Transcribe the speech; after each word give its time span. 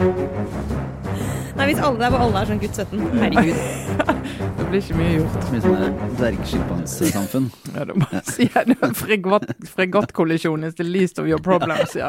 Nei, 0.00 1.66
hvis 1.68 1.80
alle 1.82 1.98
der 2.00 2.12
hvor 2.12 2.22
alle 2.24 2.40
er 2.40 2.48
sånn 2.48 2.60
gutt 2.62 2.78
17. 2.78 3.02
Herregud. 3.20 3.58
Det 4.60 4.66
blir 4.70 4.80
ikke 4.80 4.96
mye 4.96 5.10
gjort. 5.18 5.48
Mye 5.52 5.62
sånn 5.64 5.98
dvergsjimpansesamfunn. 6.20 7.50
Ja, 7.76 7.84
da 7.88 7.96
må 7.98 8.22
si 8.28 8.46
det. 8.48 8.76
er 8.80 8.94
fregattkollisjon 9.74 10.64
is 10.68 10.78
the 10.78 10.86
least 10.86 11.20
of 11.20 11.28
your 11.28 11.42
problems, 11.42 11.92
ja. 11.98 12.08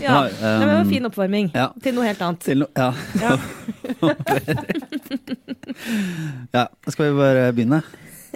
Ja. 0.00 0.14
Nei, 0.20 0.30
men 0.40 0.60
det 0.60 0.66
var 0.66 0.80
um, 0.80 0.88
fin 0.88 1.06
oppvarming 1.08 1.50
ja. 1.54 1.66
til 1.82 1.94
noe 1.96 2.06
helt 2.08 2.22
annet. 2.24 2.40
Til 2.44 2.62
no 2.62 2.66
ja. 2.76 2.88
Ja. 3.20 3.36
ja. 6.58 6.64
Skal 6.88 7.10
vi 7.10 7.18
bare 7.18 7.52
begynne? 7.56 7.82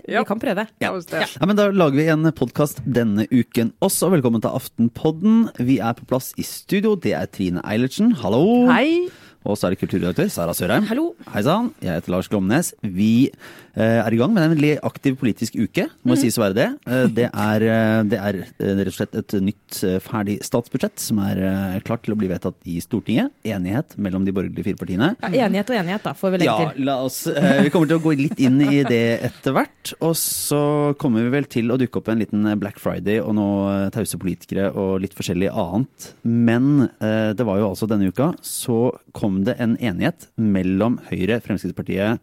Ja. 0.07 0.23
Vi 0.23 0.29
kan 0.29 0.41
prøve. 0.43 0.67
Ja. 0.83 0.93
oss 0.95 1.07
det. 1.11 1.25
Ja, 1.35 1.47
men 1.47 1.57
Da 1.59 1.69
lager 1.71 1.97
vi 1.99 2.09
en 2.13 2.31
podkast 2.33 2.83
denne 2.87 3.27
uken 3.33 3.73
også. 3.85 4.11
Velkommen 4.13 4.43
til 4.45 4.55
Aftenpodden. 4.55 5.49
Vi 5.59 5.79
er 5.83 5.97
på 5.99 6.07
plass 6.09 6.33
i 6.39 6.45
studio. 6.47 6.95
Det 6.97 7.15
er 7.19 7.27
Trine 7.27 7.63
Eilertsen, 7.67 8.13
hallo. 8.23 8.69
Hei. 8.71 9.09
Og 9.49 9.57
så 9.57 9.69
er 9.69 9.75
det 9.75 9.81
kulturredaktør 9.81 10.29
Sara 10.33 10.53
Sørheim. 10.57 10.85
Hallo. 10.91 11.13
Hei 11.33 11.43
sann. 11.47 11.71
Jeg 11.83 11.95
heter 12.01 12.13
Lars 12.13 12.29
Glomnes. 12.29 12.73
Vi 12.83 13.31
er 13.79 14.15
i 14.15 14.19
gang 14.19 14.33
med 14.35 14.43
en 14.45 14.53
veldig 14.55 14.73
aktiv 14.87 15.17
politisk 15.21 15.57
uke, 15.59 15.87
må 16.03 16.17
mm. 16.17 16.21
sies 16.21 16.39
å 16.39 16.43
være 16.45 16.57
det. 16.57 16.69
Eh, 16.89 17.05
det, 17.15 17.27
er, 17.31 17.65
eh, 17.69 18.01
det 18.11 18.19
er 18.19 18.39
eh, 18.43 18.73
rett 18.81 18.91
og 18.91 18.97
slett 18.97 19.19
et 19.21 19.35
nytt 19.45 19.81
eh, 19.87 19.99
ferdig 20.03 20.39
statsbudsjett 20.47 21.03
som 21.03 21.21
er 21.23 21.43
eh, 21.47 21.79
klart 21.87 22.05
til 22.07 22.15
å 22.15 22.19
bli 22.19 22.31
vedtatt 22.31 22.57
i 22.69 22.79
Stortinget. 22.83 23.31
Enighet 23.49 23.95
mellom 24.01 24.27
de 24.27 24.35
borgerlige 24.35 24.67
fire 24.71 24.81
partiene. 24.81 25.11
Ja, 25.23 25.47
enighet 25.47 25.71
og 25.73 25.79
enighet, 25.79 26.05
da, 26.07 26.15
får 26.19 26.35
vi 26.35 26.41
legge 26.43 26.55
Ja, 26.55 26.73
til. 26.73 26.87
la 26.89 26.97
oss, 27.07 27.21
eh, 27.31 27.63
vi 27.67 27.73
kommer 27.75 27.91
til 27.91 28.01
å 28.01 28.05
gå 28.05 28.17
litt 28.19 28.43
inn 28.43 28.59
i 28.65 28.83
det 28.89 29.03
etter 29.31 29.57
hvert. 29.57 29.95
Og 30.01 30.17
så 30.19 30.63
kommer 31.01 31.27
vi 31.27 31.35
vel 31.37 31.49
til 31.51 31.71
å 31.71 31.79
dukke 31.81 32.03
opp 32.03 32.11
en 32.13 32.23
liten 32.23 32.49
Black 32.61 32.81
Friday 32.83 33.23
og 33.23 33.37
noe 33.39 33.77
eh, 33.85 33.93
tause 33.95 34.19
politikere 34.21 34.73
og 34.75 34.99
litt 35.05 35.17
forskjellig 35.19 35.53
annet. 35.53 36.11
Men 36.27 36.89
eh, 36.99 37.31
det 37.39 37.47
var 37.47 37.61
jo 37.63 37.71
altså 37.71 37.89
denne 37.91 38.11
uka 38.11 38.33
så 38.45 38.89
kom 39.17 39.43
det 39.47 39.59
en 39.63 39.77
enighet 39.79 40.29
mellom 40.41 40.99
Høyre, 41.09 41.41
Fremskrittspartiet, 41.45 42.23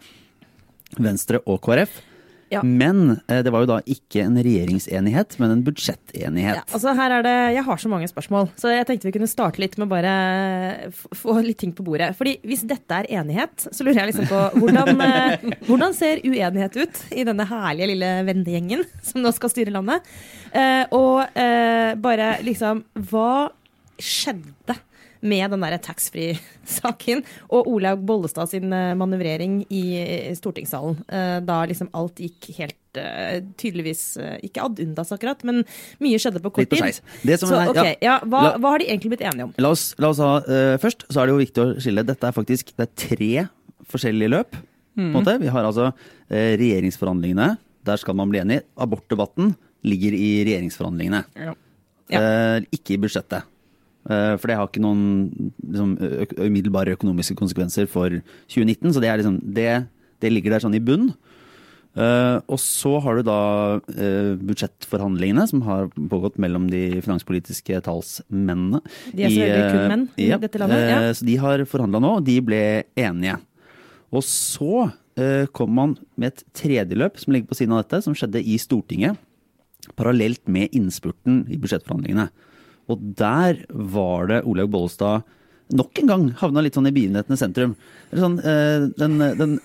Venstre 0.97 1.41
og 1.45 1.61
KrF. 1.65 2.01
Ja. 2.53 2.61
Men 2.61 3.17
eh, 3.27 3.41
det 3.43 3.49
var 3.53 3.63
jo 3.63 3.69
da 3.69 3.79
ikke 3.89 4.21
en 4.21 4.37
regjeringsenighet, 4.37 5.35
men 5.41 5.51
en 5.55 5.63
budsjettenighet. 5.65 6.59
Ja, 6.61 6.63
altså 6.77 6.93
her 6.97 7.15
er 7.17 7.25
det, 7.25 7.33
Jeg 7.55 7.65
har 7.65 7.81
så 7.81 7.89
mange 7.89 8.09
spørsmål, 8.09 8.51
så 8.59 8.69
jeg 8.69 8.85
tenkte 8.87 9.09
vi 9.09 9.15
kunne 9.17 9.29
starte 9.29 9.61
litt 9.63 9.77
med 9.81 9.89
bare 9.89 10.13
få 10.93 11.39
litt 11.41 11.57
ting 11.63 11.73
på 11.75 11.85
bordet. 11.85 12.11
Fordi 12.17 12.37
Hvis 12.45 12.65
dette 12.69 13.01
er 13.01 13.09
enighet, 13.17 13.67
så 13.71 13.85
lurer 13.85 14.03
jeg 14.03 14.13
liksom 14.13 14.29
på 14.29 14.43
hvordan, 14.61 15.01
eh, 15.01 15.49
hvordan 15.65 15.97
ser 15.97 16.23
uenighet 16.23 16.77
ut 16.77 17.03
i 17.17 17.25
denne 17.27 17.49
herlige 17.49 17.91
lille 17.95 18.13
vennegjengen 18.29 18.85
som 19.01 19.25
nå 19.25 19.33
skal 19.35 19.51
styre 19.51 19.73
landet? 19.73 20.05
Eh, 20.53 20.85
og 20.95 21.25
eh, 21.33 21.95
bare 21.99 22.35
liksom 22.45 22.85
Hva 23.09 23.49
skjedde 24.01 24.77
med 25.25 25.51
den 25.55 25.63
der 25.65 25.75
taxfree-saken 25.81 27.23
og 27.49 27.67
Olaug 27.71 28.03
Bollestad 28.07 28.51
sin 28.51 28.71
eh, 28.75 28.93
manøvrering 28.97 29.63
i 29.73 29.83
stortingssalen? 30.37 30.99
Eh, 31.09 31.37
da 31.45 31.61
liksom 31.69 31.89
alt 31.97 32.21
gikk 32.21 32.49
helt 32.59 32.99
eh, 33.01 33.39
tydeligvis 33.59 34.03
Ikke 34.45 34.63
ad 34.65 34.79
undas 34.83 35.11
akkurat, 35.15 35.41
men 35.47 35.63
mye 36.03 36.19
skjedde 36.21 36.41
på 36.43 36.53
kort 36.59 36.71
tid. 36.71 37.01
Så 37.41 37.51
er- 37.57 37.73
ja. 37.75 37.87
ja, 38.05 38.15
hva, 38.23 38.55
hva 38.61 38.75
har 38.75 38.83
de 38.83 38.89
egentlig 38.91 39.15
blitt 39.15 39.25
enige 39.27 39.49
om? 39.49 39.53
La 39.61 39.73
oss, 39.75 39.89
la 40.01 40.13
oss 40.13 40.21
ha, 40.23 40.31
uh, 40.45 40.75
Først 40.81 41.07
så 41.09 41.21
er 41.21 41.27
det 41.29 41.35
jo 41.35 41.41
viktig 41.43 41.63
å 41.65 41.67
skille. 41.83 42.05
Dette 42.07 42.29
er 42.29 42.35
faktisk 42.35 42.71
det 42.77 42.87
er 42.87 42.93
tre 43.07 43.31
forskjellige 43.91 44.31
løp. 44.33 44.55
På 44.95 45.03
en 45.03 45.11
måte. 45.17 45.33
Vi 45.41 45.49
har 45.51 45.65
altså 45.67 45.89
uh, 45.91 46.53
regjeringsforhandlingene. 46.61 47.49
Der 47.85 47.99
skal 48.01 48.15
man 48.17 48.31
bli 48.31 48.39
enig. 48.41 48.61
Abortdebatten 48.81 49.51
ligger 49.85 50.15
i 50.17 50.29
regjeringsforhandlingene. 50.47 51.19
Ja. 51.35 51.53
Ja. 52.13 52.21
Uh, 52.21 52.69
ikke 52.73 52.95
i 52.95 53.01
budsjettet. 53.01 53.43
Eh, 54.05 54.33
for 54.37 54.51
det 54.51 54.57
har 54.59 54.69
ikke 54.69 54.83
noen 54.83 55.05
liksom, 55.65 55.95
umiddelbare 56.37 56.93
økonomiske 56.97 57.37
konsekvenser 57.39 57.89
for 57.89 58.13
2019. 58.51 58.93
Så 58.93 59.01
det, 59.01 59.09
er 59.09 59.21
liksom, 59.21 59.39
det, 59.57 59.69
det 60.21 60.33
ligger 60.33 60.55
der 60.55 60.65
sånn 60.65 60.77
i 60.77 60.83
bunn. 60.83 61.09
Uh, 61.95 62.41
og 62.51 62.59
så 62.59 62.97
har 62.99 63.15
du 63.15 63.23
da 63.23 63.39
uh, 63.79 64.31
budsjettforhandlingene 64.43 65.45
som 65.47 65.61
har 65.63 65.85
pågått 65.95 66.35
mellom 66.43 66.65
de 66.67 66.99
finanspolitiske 66.99 67.79
talsmennene. 67.85 68.81
De 69.15 69.23
er 69.23 69.31
selvfølgelig 69.31 69.69
kun 69.69 69.79
eh, 69.79 69.91
menn 69.93 70.03
i 70.19 70.27
ja, 70.27 70.39
dette 70.41 70.59
landet, 70.59 70.83
ja. 70.91 70.97
Uh, 71.05 71.13
Så 71.15 71.27
de 71.27 71.37
har 71.39 71.63
forhandla 71.71 72.01
nå, 72.03 72.17
og 72.19 72.27
de 72.27 72.35
ble 72.43 72.61
enige. 72.99 73.39
Og 74.11 74.23
så 74.27 74.89
kom 75.55 75.69
man 75.71 75.93
med 76.19 76.33
et 76.33 76.41
tredjeløp 76.59 77.15
som 77.21 77.31
ligger 77.31 77.47
på 77.47 77.55
siden 77.55 77.71
av 77.71 77.85
dette, 77.85 78.01
som 78.03 78.11
skjedde 78.19 78.41
i 78.43 78.57
Stortinget. 78.59 79.15
Parallelt 79.95 80.41
med 80.51 80.75
innspurten 80.75 81.45
i 81.47 81.55
budsjettforhandlingene. 81.55 82.25
Og 82.87 83.01
der 83.17 83.63
var 83.69 84.27
det 84.29 84.43
Olaug 84.45 84.71
Bollestad 84.71 85.25
nok 85.73 85.99
en 86.01 86.09
gang 86.09 86.25
havna 86.39 86.61
litt 86.61 86.75
sånn 86.77 86.89
i 86.89 86.93
begivenhetenes 86.93 87.41
sentrum. 87.41 87.75
Sånn, 88.15 88.37
eh, 88.39 88.85
den, 88.95 89.17
den 89.39 89.55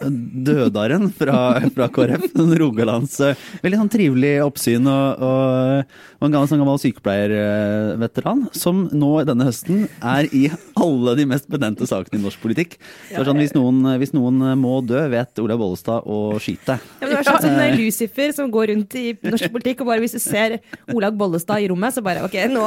dødaren 0.47 1.11
fra, 1.15 1.61
fra 1.75 1.89
KrF, 1.93 2.31
den 2.39 2.55
Rogalands 2.59 3.19
eh, 3.23 3.39
Veldig 3.63 3.79
sånn 3.83 3.91
trivelig 3.93 4.33
oppsyn 4.43 4.89
og, 4.91 5.21
og, 5.23 5.93
og 6.19 6.25
en 6.27 6.33
gammel, 6.35 6.49
sånn 6.51 6.63
gammel 6.63 6.81
sykepleierveteran, 6.83 8.47
som 8.57 8.87
nå 8.97 9.11
denne 9.29 9.47
høsten 9.47 9.85
er 10.01 10.31
i 10.35 10.47
alle 10.81 11.15
de 11.19 11.29
mest 11.29 11.51
benente 11.53 11.87
sakene 11.87 12.19
i 12.19 12.25
norsk 12.25 12.41
politikk. 12.43 12.79
Så 13.11 13.27
sånn, 13.29 13.41
hvis, 13.43 13.55
noen, 13.55 13.85
hvis 14.01 14.15
noen 14.17 14.41
må 14.59 14.81
dø, 14.89 15.03
vet 15.13 15.43
Olaug 15.45 15.61
Bollestad 15.63 16.09
å 16.09 16.41
skyte. 16.43 16.79
Ja, 16.81 17.05
men 17.05 17.15
det 17.15 17.21
er 17.21 17.29
sånn 17.29 17.45
som 17.45 17.61
eh, 17.61 17.77
Lucifer 17.77 18.35
som 18.37 18.51
går 18.53 18.73
rundt 18.73 18.97
i 18.99 19.07
norsk 19.27 19.53
politikk, 19.53 19.85
og 19.85 19.93
bare 19.93 20.03
hvis 20.03 20.17
du 20.17 20.23
ser 20.23 20.59
Olaug 20.95 21.21
Bollestad 21.21 21.63
i 21.63 21.69
rommet, 21.71 21.95
så 21.95 22.03
bare 22.05 22.25
OK, 22.27 22.39
nå 22.51 22.67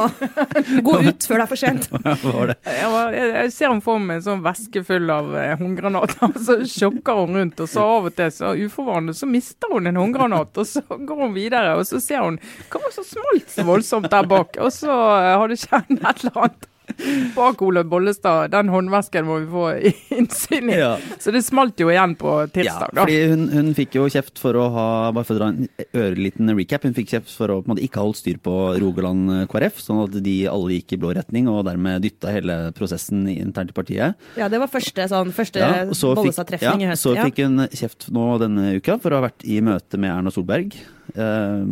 gå 0.86 0.96
ut 1.10 1.28
før 1.28 1.42
det 1.42 1.44
er 1.44 1.50
for 1.50 1.60
sent. 1.60 1.90
Hva 2.04 2.16
var 2.38 2.54
det? 2.54 2.58
Jeg, 2.70 2.90
var, 2.94 3.18
jeg, 3.30 3.52
ser 3.54 3.70
henne 3.70 3.84
for 3.84 4.02
meg 4.02 4.20
en 4.20 4.26
sånn 4.26 4.44
veske 4.44 4.82
full 4.86 5.10
av 5.12 5.32
eh, 5.38 5.54
håndgranater, 5.60 6.26
og 6.30 6.36
så 6.46 6.58
sjokker 6.68 7.22
hun 7.22 7.40
rundt. 7.40 7.62
Og 7.64 7.70
så 7.70 7.86
av 7.96 8.10
og 8.10 8.16
til, 8.18 8.34
så 8.34 8.52
uforvarende, 8.58 9.16
så 9.16 9.28
mister 9.30 9.72
hun 9.74 9.90
en 9.90 10.00
håndgranat, 10.00 10.52
og 10.60 10.68
så 10.68 10.84
går 10.90 11.24
hun 11.26 11.34
videre. 11.36 11.74
Og 11.78 11.88
så 11.88 12.02
ser 12.02 12.24
hun 12.26 12.38
hva 12.68 12.82
var 12.82 12.90
det 12.90 12.98
som 12.98 13.08
smalt 13.08 13.50
så 13.56 13.66
voldsomt 13.68 14.12
der 14.12 14.30
bak, 14.30 14.60
og 14.60 14.72
så 14.74 14.92
eh, 14.92 15.32
har 15.40 15.50
det 15.50 15.60
skjedd 15.62 15.98
et 15.98 16.24
eller 16.24 16.40
annet. 16.46 16.70
Bak 17.36 17.62
Olaug 17.64 17.88
Bollestad, 17.90 18.50
den 18.52 18.68
håndvesken 18.68 19.24
må 19.26 19.38
vi 19.42 19.46
få 19.50 19.64
innsyn 20.18 20.68
i. 20.70 20.76
Ja. 20.78 20.90
Så 21.18 21.32
det 21.34 21.40
smalt 21.46 21.80
jo 21.80 21.88
igjen 21.92 22.12
på 22.20 22.34
Ja, 22.44 22.50
tirsdag, 22.52 22.90
da. 22.94 23.04
fordi 23.06 23.18
hun, 23.32 23.46
hun 23.54 23.70
fikk 23.76 23.96
jo 23.98 24.04
kjeft 24.12 24.38
for 24.42 24.58
å 24.60 24.66
ha 24.74 24.86
bare 25.16 25.24
for 25.28 25.36
å 25.36 25.40
dra 25.40 25.48
en 25.54 25.68
øreliten 25.96 26.52
recap, 26.58 26.84
hun 26.86 26.94
fikk 26.96 27.14
kjeft 27.16 27.32
for 27.34 27.50
å 27.54 27.58
på 27.62 27.68
en 27.68 27.74
måte 27.74 27.84
ikke 27.86 28.00
ha 28.02 28.06
holdt 28.06 28.20
styr 28.20 28.38
på 28.44 28.54
Rogaland 28.82 29.46
KrF, 29.52 29.80
sånn 29.82 30.02
at 30.04 30.18
de 30.24 30.36
alle 30.50 30.76
gikk 30.78 30.94
i 30.96 31.00
blå 31.00 31.14
retning 31.16 31.48
og 31.50 31.64
dermed 31.68 32.04
dytta 32.04 32.32
hele 32.34 32.58
prosessen 32.76 33.24
internt 33.32 33.72
i 33.72 33.76
partiet. 33.76 34.14
Ja, 34.38 34.50
det 34.52 34.60
var 34.62 34.70
første, 34.72 35.08
sånn, 35.10 35.32
første 35.34 35.62
Ja, 35.64 35.72
så 35.96 36.14
Bollestad-trefning 36.18 36.84
ja, 36.84 36.88
i 36.88 36.92
høst. 36.92 37.06
så 37.08 37.14
Ja. 37.16 37.24
fikk 37.28 37.42
hun 37.46 37.64
kjeft 37.72 38.10
nå 38.14 38.28
denne 38.42 38.74
uka 38.78 38.98
for 39.00 39.10
å 39.14 39.20
ha 39.22 39.28
vært 39.30 39.44
i 39.48 39.60
møte 39.64 39.98
med 39.98 40.12
Erna 40.12 40.30
Solberg. 40.34 40.74
eh, 41.14 41.64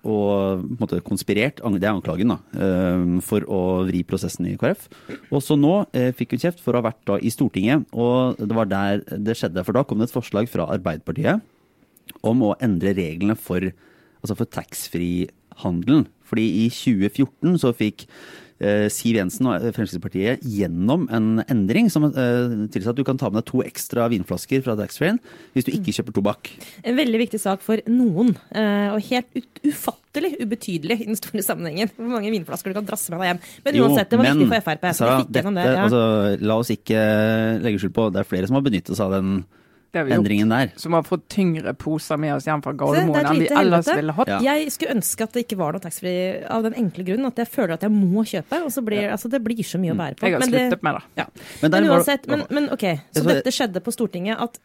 og 0.00 0.62
på 0.64 0.70
en 0.70 0.80
måte 0.80 1.00
konspirert, 1.04 1.60
det 1.60 1.84
er 1.84 1.92
anklagen, 1.92 2.32
da, 2.32 2.38
eh, 2.56 3.20
for 3.26 3.44
å 3.44 3.60
vri 3.88 4.00
prosessen 4.06 4.48
i 4.48 4.56
KrF. 4.60 4.88
Og 5.28 5.42
så 5.44 5.58
nå 5.60 5.74
eh, 5.92 6.10
fikk 6.16 6.34
hun 6.34 6.44
kjeft 6.46 6.62
for 6.64 6.72
å 6.72 6.80
ha 6.80 6.88
vært 6.88 7.02
da 7.08 7.18
i 7.20 7.32
Stortinget, 7.32 7.84
og 7.92 8.40
det 8.40 8.56
var 8.56 8.70
der 8.70 9.04
det 9.12 9.36
skjedde. 9.36 9.64
For 9.66 9.76
da 9.76 9.84
kom 9.84 10.00
det 10.00 10.08
et 10.08 10.16
forslag 10.16 10.48
fra 10.48 10.68
Arbeiderpartiet 10.72 11.44
om 12.26 12.46
å 12.46 12.56
endre 12.64 12.94
reglene 12.96 13.36
for, 13.38 13.68
altså 14.22 14.38
for 14.38 14.48
taxfree-handelen. 14.48 16.06
Fordi 16.30 16.46
i 16.64 16.68
2014 16.72 17.60
så 17.60 17.74
fikk 17.76 18.06
Siv 18.92 19.16
Jensen 19.16 19.48
og 19.48 19.62
Fremskrittspartiet 19.72 20.42
gjennom 20.44 21.06
en 21.08 21.40
endring 21.48 21.88
som 21.92 22.04
tilsier 22.12 22.92
at 22.92 22.98
du 22.98 23.04
kan 23.06 23.16
ta 23.20 23.30
med 23.30 23.40
deg 23.40 23.48
to 23.48 23.62
ekstra 23.64 24.08
vinflasker 24.12 24.60
fra 24.64 24.76
taxfree-en 24.76 25.20
hvis 25.54 25.66
du 25.66 25.72
ikke 25.72 25.94
kjøper 25.96 26.16
tobakk. 26.16 26.50
En 26.84 26.98
veldig 26.98 27.20
viktig 27.22 27.40
sak 27.40 27.62
for 27.64 27.80
noen, 27.90 28.34
eh, 28.52 28.88
og 28.92 29.04
helt 29.08 29.62
ufattelig 29.64 30.32
ubetydelig 30.42 30.98
i 31.00 31.08
den 31.08 31.18
store 31.18 31.44
sammenhengen. 31.44 31.92
Hvor 31.96 32.10
mange 32.12 32.32
vinflasker 32.34 32.72
du 32.72 32.78
kan 32.78 32.88
drasse 32.88 33.12
med 33.12 33.22
deg 33.22 33.30
hjem. 33.30 33.40
Men 33.66 33.80
uansett, 33.84 34.10
det 34.10 34.20
var 34.20 34.28
viktig 34.30 34.50
for 34.50 34.66
Frp. 34.68 34.90
Sara, 34.98 35.14
de 35.16 35.24
fikk 35.24 35.40
gjennom 35.40 35.58
det. 35.58 35.66
Ja. 35.68 35.86
altså, 35.86 36.02
la 36.50 36.58
oss 36.60 36.74
ikke 36.74 37.06
legge 37.64 37.82
skjul 37.82 37.94
på 37.96 38.10
det 38.14 38.22
er 38.22 38.28
flere 38.28 38.50
som 38.50 38.58
har 38.58 38.66
benyttet 38.66 38.96
seg 38.96 39.06
av 39.08 39.16
den 39.18 39.40
Det 39.92 39.98
har 39.98 40.04
vi 40.06 40.12
gjort. 40.12 40.20
endringen 40.22 40.48
der. 40.52 40.70
Som 40.78 40.92
har 40.94 41.02
fått 41.02 41.24
tyngre 41.28 41.72
poser 41.74 42.16
med 42.16 42.34
oss 42.36 42.44
hjem 42.46 42.62
fra 42.62 42.72
Gardermoen 42.72 43.12
det 43.12 43.22
er 43.24 43.30
enn 43.32 43.40
vi 43.40 43.48
ellers 43.50 43.86
helvete. 43.86 43.96
ville 43.96 44.12
hatt. 44.12 44.28
Ja. 44.28 44.38
Jeg 44.54 44.70
skulle 44.70 44.94
ønske 44.94 45.22
at 45.26 45.32
det 45.34 45.42
ikke 45.48 45.58
var 45.58 45.72
noe 45.74 45.80
taxfree 45.82 46.46
av 46.48 46.62
den 46.62 46.74
enkle 46.74 47.04
grunnen 47.08 47.26
at 47.26 47.36
jeg 47.42 47.48
føler 47.50 47.74
at 47.74 47.82
jeg 47.82 47.90
må 47.90 48.22
kjøpe. 48.22 48.62
Og 48.64 48.70
så 48.70 48.84
blir 48.86 49.10
altså, 49.10 49.28
det 49.30 49.42
blir 49.42 49.62
så 49.66 49.80
mye 49.82 49.92
å 49.92 49.98
bære 49.98 50.16
på. 50.20 50.26
Jeg 50.28 50.32
har 50.32 50.40
Men 50.46 50.50
det- 50.50 50.60
sluttet 50.70 50.82
med 50.82 50.94
det. 50.94 51.02
Ja. 51.16 51.26
Men 51.62 51.70
Men 51.70 51.90
uansett, 51.90 52.26
men, 52.30 52.44
men 52.50 52.70
OK. 52.70 52.86
Så 53.14 53.24
dette 53.26 53.50
skjedde 53.50 53.80
på 53.82 53.90
Stortinget 53.92 54.38
at 54.40 54.58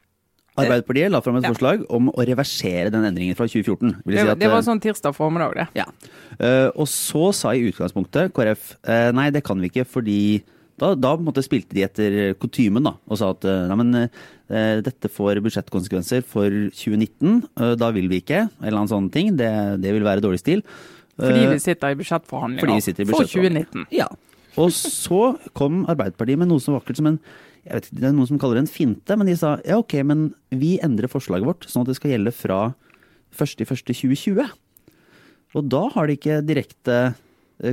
Arbeiderpartiet 0.57 1.11
la 1.11 1.19
fram 1.19 1.35
et 1.35 1.43
Ja. 1.43 1.49
forslag 1.51 1.81
om 1.89 2.09
å 2.11 2.23
reversere 2.25 2.89
den 2.89 3.03
endringen 3.03 3.35
fra 3.35 3.45
2014. 3.45 3.97
Vil 4.05 4.15
Det, 4.15 4.23
si 4.23 4.29
at, 4.31 4.39
det 4.39 4.47
var 4.47 4.59
eh, 4.59 4.63
sånn 4.63 4.79
tirsdag 4.79 5.13
formiddag, 5.13 5.53
det. 5.53 5.67
Ja. 5.75 5.83
Eh, 6.39 6.69
og 6.77 6.87
så 6.87 7.33
sa 7.35 7.51
i 7.51 7.65
utgangspunktet 7.71 8.31
KrF 8.31 8.77
eh, 8.87 9.11
nei, 9.11 9.29
det 9.31 9.43
kan 9.43 9.59
vi 9.59 9.67
ikke, 9.67 9.85
fordi 9.85 10.43
da, 10.81 10.91
da 10.95 11.43
spilte 11.43 11.75
de 11.75 11.85
etter 11.85 12.35
kutymen 12.39 12.89
og 12.89 13.15
sa 13.19 13.29
at 13.31 13.45
eh, 13.47 13.63
nei, 13.69 13.77
men 13.79 13.95
eh, 14.03 14.81
dette 14.83 15.11
får 15.11 15.39
budsjettkonsekvenser 15.45 16.25
for 16.27 16.51
2019, 16.51 17.39
eh, 17.61 17.73
da 17.79 17.91
vil 17.95 18.09
vi 18.11 18.19
ikke, 18.23 18.41
eller 18.59 18.81
annen 18.81 18.91
sånne 18.91 19.13
ting. 19.13 19.31
Det, 19.39 19.49
det 19.83 19.95
vil 19.95 20.05
være 20.07 20.23
dårlig 20.25 20.41
stil. 20.43 20.65
Fordi 21.15 21.47
vi 21.53 21.61
sitter 21.63 21.95
i 21.95 21.99
budsjettforhandlinger 22.01 22.83
sitter 22.83 23.05
i 23.05 23.09
for 23.13 23.23
2019. 23.23 23.87
Ja. 23.95 24.09
Og 24.59 24.71
så 24.75 25.35
kom 25.55 25.83
Arbeiderpartiet 25.91 26.39
med 26.39 26.51
noe 26.51 26.63
så 26.63 26.75
vakkert 26.75 26.99
som 26.99 27.13
en 27.13 27.19
jeg 27.65 27.73
vet 27.73 27.87
ikke, 27.87 27.97
det 27.97 28.05
er 28.05 28.11
noen 28.13 28.27
som 28.29 28.37
kaller 28.37 28.59
det 28.59 28.61
en 28.67 28.69
finte, 28.69 29.15
men 29.17 29.25
de 29.25 29.33
sa 29.39 29.55
ja 29.65 29.79
ok, 29.81 29.95
men 30.05 30.27
vi 30.53 30.75
endrer 30.85 31.09
forslaget 31.09 31.47
vårt 31.47 31.65
sånn 31.65 31.81
at 31.81 31.89
det 31.89 31.95
skal 31.97 32.11
gjelde 32.11 32.33
fra 32.35 32.59
1.1.2020. 33.33 34.51
Og 35.55 35.71
da 35.71 35.81
har 35.95 36.05
det 36.05 36.19
ikke 36.19 36.43
direkte 36.45 36.99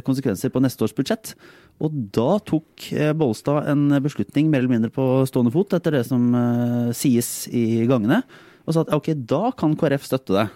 konsekvenser 0.07 0.53
på 0.55 0.63
neste 0.63 0.87
års 0.87 0.95
budsjett. 0.97 1.35
Og 1.83 1.95
da 2.15 2.37
tok 2.47 2.89
eh, 2.95 3.13
Bollestad 3.17 3.69
en 3.73 3.89
beslutning 4.05 4.51
mer 4.51 4.63
eller 4.63 4.75
mindre 4.77 4.93
på 4.95 5.07
stående 5.31 5.53
fot, 5.55 5.75
etter 5.75 5.97
det 5.97 6.05
som 6.07 6.29
uh, 6.37 6.91
sies 6.95 7.49
i 7.51 7.85
gangene, 7.91 8.21
og 8.63 8.75
sa 8.75 8.85
at 8.85 8.93
ok, 8.95 9.15
da 9.27 9.49
kan 9.59 9.75
KrF 9.79 10.05
støtte 10.07 10.37
det. 10.37 10.49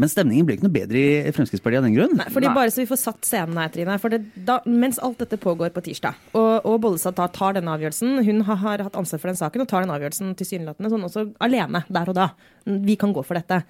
Men 0.00 0.10
stemningen 0.10 0.46
ble 0.48 0.56
ikke 0.56 0.64
noe 0.64 0.74
bedre 0.74 1.00
i 1.28 1.32
Fremskrittspartiet 1.34 1.82
av 1.82 1.86
den 1.86 1.94
grunn. 1.94 2.14
Nei, 2.18 2.26
fordi 2.32 2.48
Nei. 2.48 2.54
bare 2.56 2.72
så 2.72 2.80
vi 2.80 2.88
får 2.88 3.00
satt 3.02 3.28
scenen 3.28 3.58
her, 3.60 3.70
Trine. 3.70 3.96
For 4.00 4.14
det, 4.14 4.22
da, 4.48 4.56
mens 4.66 4.98
alt 5.04 5.20
dette 5.20 5.38
pågår 5.40 5.74
på 5.74 5.84
tirsdag, 5.84 6.18
og, 6.32 6.64
og 6.66 6.78
Bollestad 6.82 7.18
tar, 7.18 7.30
tar 7.36 7.58
denne 7.58 7.74
avgjørelsen 7.76 8.24
Hun 8.26 8.42
har, 8.48 8.60
har 8.64 8.84
hatt 8.86 8.96
ansvar 8.98 9.20
for 9.22 9.30
den 9.30 9.38
saken 9.38 9.64
og 9.64 9.70
tar 9.70 9.84
den 9.84 9.92
avgjørelsen 9.94 10.32
tilsynelatende 10.40 10.90
sånn 10.90 11.08
også 11.10 11.26
alene 11.44 11.84
der 11.92 12.10
og 12.10 12.16
da. 12.18 12.30
Vi 12.64 12.96
kan 13.00 13.12
gå 13.14 13.22
for 13.26 13.38
dette. 13.38 13.60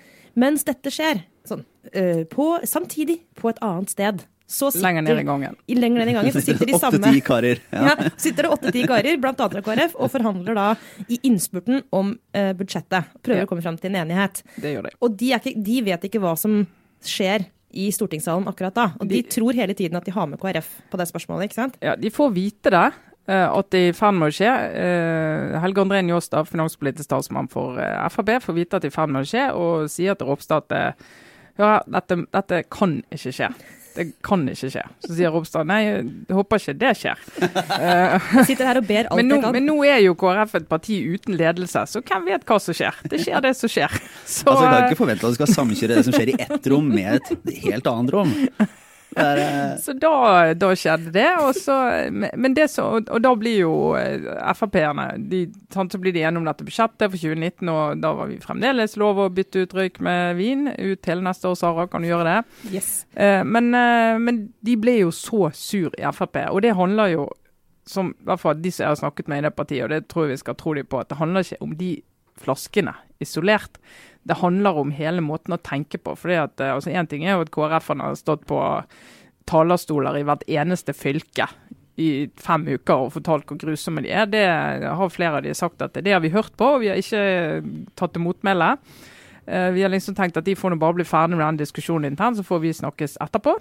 Mens 0.40 0.64
dette 0.66 0.92
skjer, 0.94 1.24
sånn, 1.46 1.66
øh, 1.90 2.22
på, 2.30 2.48
samtidig 2.66 3.20
på 3.38 3.50
et 3.50 3.60
annet 3.64 3.92
sted 3.92 4.24
så 4.46 4.68
sitter, 4.70 4.84
Lenger 4.84 5.02
ned 5.06 5.18
i 5.18 5.24
gangen. 5.24 5.54
I 5.66 5.74
lenger 5.78 6.02
ned 6.04 6.08
i 6.12 6.14
gangen 6.18 6.32
så 6.34 6.42
sitter 6.44 6.66
de 6.68 6.78
samme 6.82 6.98
Åtte-ti 7.00 7.20
karer. 7.24 7.60
Ja. 7.72 7.84
ja, 7.96 8.10
sitter 8.20 8.44
det 8.44 8.50
åtte-ti 8.52 8.82
karer, 8.86 9.16
blant 9.22 9.40
annet 9.40 9.56
fra 9.56 9.62
KrF, 9.70 9.94
og 9.96 10.10
forhandler 10.12 10.54
da 10.58 10.66
i 11.08 11.18
innspurten 11.30 11.80
om 11.96 12.12
uh, 12.36 12.52
budsjettet. 12.58 13.08
Prøver 13.24 13.40
Ja. 13.40 13.46
å 13.46 13.50
komme 13.50 13.64
fram 13.64 13.78
til 13.80 13.94
en 13.94 14.02
enighet. 14.04 14.42
Det 14.60 14.74
gjør 14.76 14.88
de. 14.90 14.92
Og 15.00 15.16
de, 15.16 15.30
ikke, 15.38 15.54
de 15.64 15.78
vet 15.88 16.04
ikke 16.10 16.20
hva 16.22 16.34
som 16.38 16.60
skjer 17.04 17.46
i 17.74 17.88
stortingssalen 17.90 18.44
akkurat 18.46 18.76
da. 18.76 18.84
Og 19.00 19.08
de, 19.08 19.22
De- 19.22 19.30
tror 19.34 19.56
hele 19.56 19.74
tiden 19.74 19.96
at 19.98 20.04
de 20.06 20.12
har 20.14 20.28
med 20.30 20.38
KrF 20.38 20.68
på 20.92 21.00
det 21.00 21.08
spørsmålet, 21.10 21.48
ikke 21.48 21.58
sant? 21.62 21.80
Ja, 21.82 21.96
De 21.98 22.12
får 22.14 22.30
vite 22.36 22.70
det, 22.70 22.84
eh, 23.26 23.48
at 23.48 23.70
det 23.74 23.80
er 23.80 23.88
i 23.90 23.96
ferd 23.96 24.14
med 24.20 24.28
å 24.28 24.36
skje. 24.36 24.52
Eh, 24.84 25.56
Helge 25.64 25.82
André 25.82 26.02
Njåstad, 26.06 26.46
finanspolitisk 26.52 27.08
talsmann 27.10 27.48
for 27.50 27.80
Frp, 28.12 28.36
får 28.44 28.54
vite 28.60 28.76
at 28.78 28.84
det 28.84 28.92
er 28.92 28.94
i 28.94 28.98
ferd 29.00 29.10
med 29.16 29.24
å 29.24 29.30
skje, 29.32 29.46
og 29.56 29.88
sier 29.90 30.14
til 30.20 30.28
Ropstad 30.30 30.68
at 30.68 30.94
ja, 31.58 31.72
dette, 31.86 32.20
dette 32.34 32.60
kan 32.70 33.00
ikke 33.14 33.32
skje. 33.34 33.48
Det 33.94 34.04
kan 34.26 34.42
ikke 34.50 34.70
skje. 34.74 34.82
Så 35.04 35.14
sier 35.14 35.30
Ropstad 35.34 35.68
nei, 35.70 35.80
jeg 35.86 36.34
håper 36.34 36.62
ikke 36.62 36.74
det 36.80 36.92
skjer. 36.98 37.20
Eh, 37.44 38.28
Jeg 38.40 38.46
sitter 38.50 38.66
her 38.70 38.80
og 38.80 38.86
ber 38.88 39.06
alt 39.08 39.20
men, 39.20 39.28
nå, 39.30 39.38
jeg 39.38 39.44
kan. 39.46 39.54
men 39.54 39.68
nå 39.70 39.76
er 39.86 40.00
jo 40.02 40.14
KrF 40.18 40.56
et 40.58 40.68
parti 40.70 40.98
uten 41.14 41.36
ledelse, 41.38 41.84
så 41.92 42.02
hvem 42.02 42.26
vet 42.32 42.46
hva 42.48 42.58
som 42.62 42.74
skjer? 42.76 42.98
Det 43.10 43.22
skjer 43.22 43.44
det 43.44 43.54
som 43.58 43.70
skjer. 43.70 43.94
Så, 44.24 44.48
Altså, 44.50 44.64
jeg 44.64 44.70
kan 44.72 44.78
eh, 44.80 44.88
ikke 44.90 45.00
forvente 45.02 45.26
at 45.28 45.34
du 45.34 45.38
skal 45.38 45.52
samkjøre 45.54 45.98
det 46.00 46.04
som 46.08 46.16
skjer 46.16 46.32
i 46.34 46.38
ett 46.46 46.70
rom 46.72 46.88
med 46.90 47.20
et 47.20 47.54
helt 47.68 47.86
annet 47.92 48.14
rom. 48.16 48.34
Det 49.14 49.24
er, 49.24 49.40
eh, 49.42 49.74
Så 49.84 49.94
da, 49.98 50.14
da 50.58 50.70
skjedde 50.78 51.12
det. 51.14 51.28
Og, 51.42 51.52
så, 51.58 51.76
men 52.10 52.56
det 52.56 52.68
så, 52.72 52.86
og, 52.96 53.10
og 53.12 53.22
da 53.24 53.34
blir 53.38 53.60
jo 53.62 53.74
eh, 53.98 54.26
Frp-erne 54.58 55.08
sant, 55.74 55.94
Så 55.94 56.00
blir 56.02 56.14
de 56.14 56.24
enige 56.24 56.42
om 56.42 56.48
dette 56.48 56.66
budsjettet 56.66 57.06
for 57.06 57.20
2019, 57.20 57.70
og 57.72 58.02
da 58.02 58.14
var 58.18 58.32
vi 58.32 58.40
fremdeles 58.42 58.98
lov 59.00 59.22
å 59.22 59.30
bytte 59.34 59.64
ut 59.64 59.76
røyk 59.78 60.02
med 60.04 60.34
vin. 60.40 60.66
Ut 60.68 61.10
hele 61.10 61.24
neste 61.26 61.50
år, 61.50 61.58
Sara, 61.60 61.86
kan 61.90 62.04
du 62.04 62.10
gjøre 62.10 62.28
det? 62.30 62.58
Yes. 62.74 62.92
Eh, 63.14 63.42
men, 63.46 63.70
men 64.24 64.44
de 64.64 64.76
ble 64.80 64.98
jo 65.04 65.14
så 65.14 65.48
sur 65.54 65.94
i 65.94 66.04
Frp, 66.14 66.44
og 66.50 66.62
det 66.64 66.76
handler 66.78 67.14
jo 67.14 67.30
som 67.84 68.14
i 68.14 68.24
hvert 68.24 68.40
fall 68.40 68.60
de 68.64 68.70
som 68.72 68.84
jeg 68.84 68.94
har 68.94 69.00
snakket 69.02 69.28
med 69.28 69.42
i 69.42 69.44
det 69.44 69.54
partiet, 69.56 69.84
og 69.84 69.92
det 69.92 70.06
tror 70.08 70.24
jeg 70.24 70.38
vi 70.38 70.40
skal 70.40 70.56
tro 70.56 70.72
dem 70.76 70.86
på, 70.88 71.00
at 71.00 71.10
det 71.10 71.18
handler 71.20 71.44
ikke 71.44 71.64
om 71.64 71.74
de 71.76 71.90
flaskene 72.40 72.94
isolert. 73.22 73.78
Det 74.24 74.38
handler 74.40 74.78
om 74.80 74.90
hele 74.96 75.20
måten 75.20 75.52
å 75.52 75.60
tenke 75.60 75.98
på. 76.00 76.14
fordi 76.16 76.38
at, 76.40 76.60
eh, 76.60 76.72
altså 76.74 76.90
Én 76.90 77.06
ting 77.08 77.24
er 77.24 77.34
jo 77.36 77.42
at 77.44 77.50
KrF-ene 77.52 78.02
har 78.08 78.14
stått 78.16 78.46
på 78.48 78.58
talerstoler 79.46 80.16
i 80.18 80.24
hvert 80.24 80.44
eneste 80.48 80.94
fylke 80.96 81.48
i 82.00 82.28
fem 82.40 82.64
uker 82.66 83.04
og 83.04 83.12
fortalt 83.14 83.44
hvor 83.46 83.58
grusomme 83.60 84.02
de 84.02 84.10
er. 84.10 84.26
Det 84.26 84.44
har 84.98 85.12
flere 85.12 85.36
av 85.38 85.44
de 85.44 85.52
sagt 85.54 85.82
at 85.84 85.94
det 86.02 86.10
har 86.12 86.22
vi 86.24 86.32
hørt 86.34 86.56
på, 86.58 86.72
og 86.74 86.80
vi 86.82 86.88
har 86.90 86.98
ikke 86.98 87.84
tatt 88.00 88.14
til 88.16 88.24
motmæle. 88.24 88.72
Eh, 89.46 89.70
Vi 89.76 89.82
har 89.82 89.90
liksom 89.92 90.14
tenkt 90.16 90.36
at 90.40 90.44
de 90.48 90.54
får 90.56 90.70
nå 90.72 90.78
bare 90.80 90.94
bli 90.94 91.04
ferdig 91.04 91.36
med 91.36 91.44
den 91.46 91.60
diskusjonen 91.66 92.10
internt, 92.10 92.36
så 92.40 92.42
får 92.42 92.60
vi 92.64 92.72
snakkes 92.72 93.18
etterpå. 93.20 93.58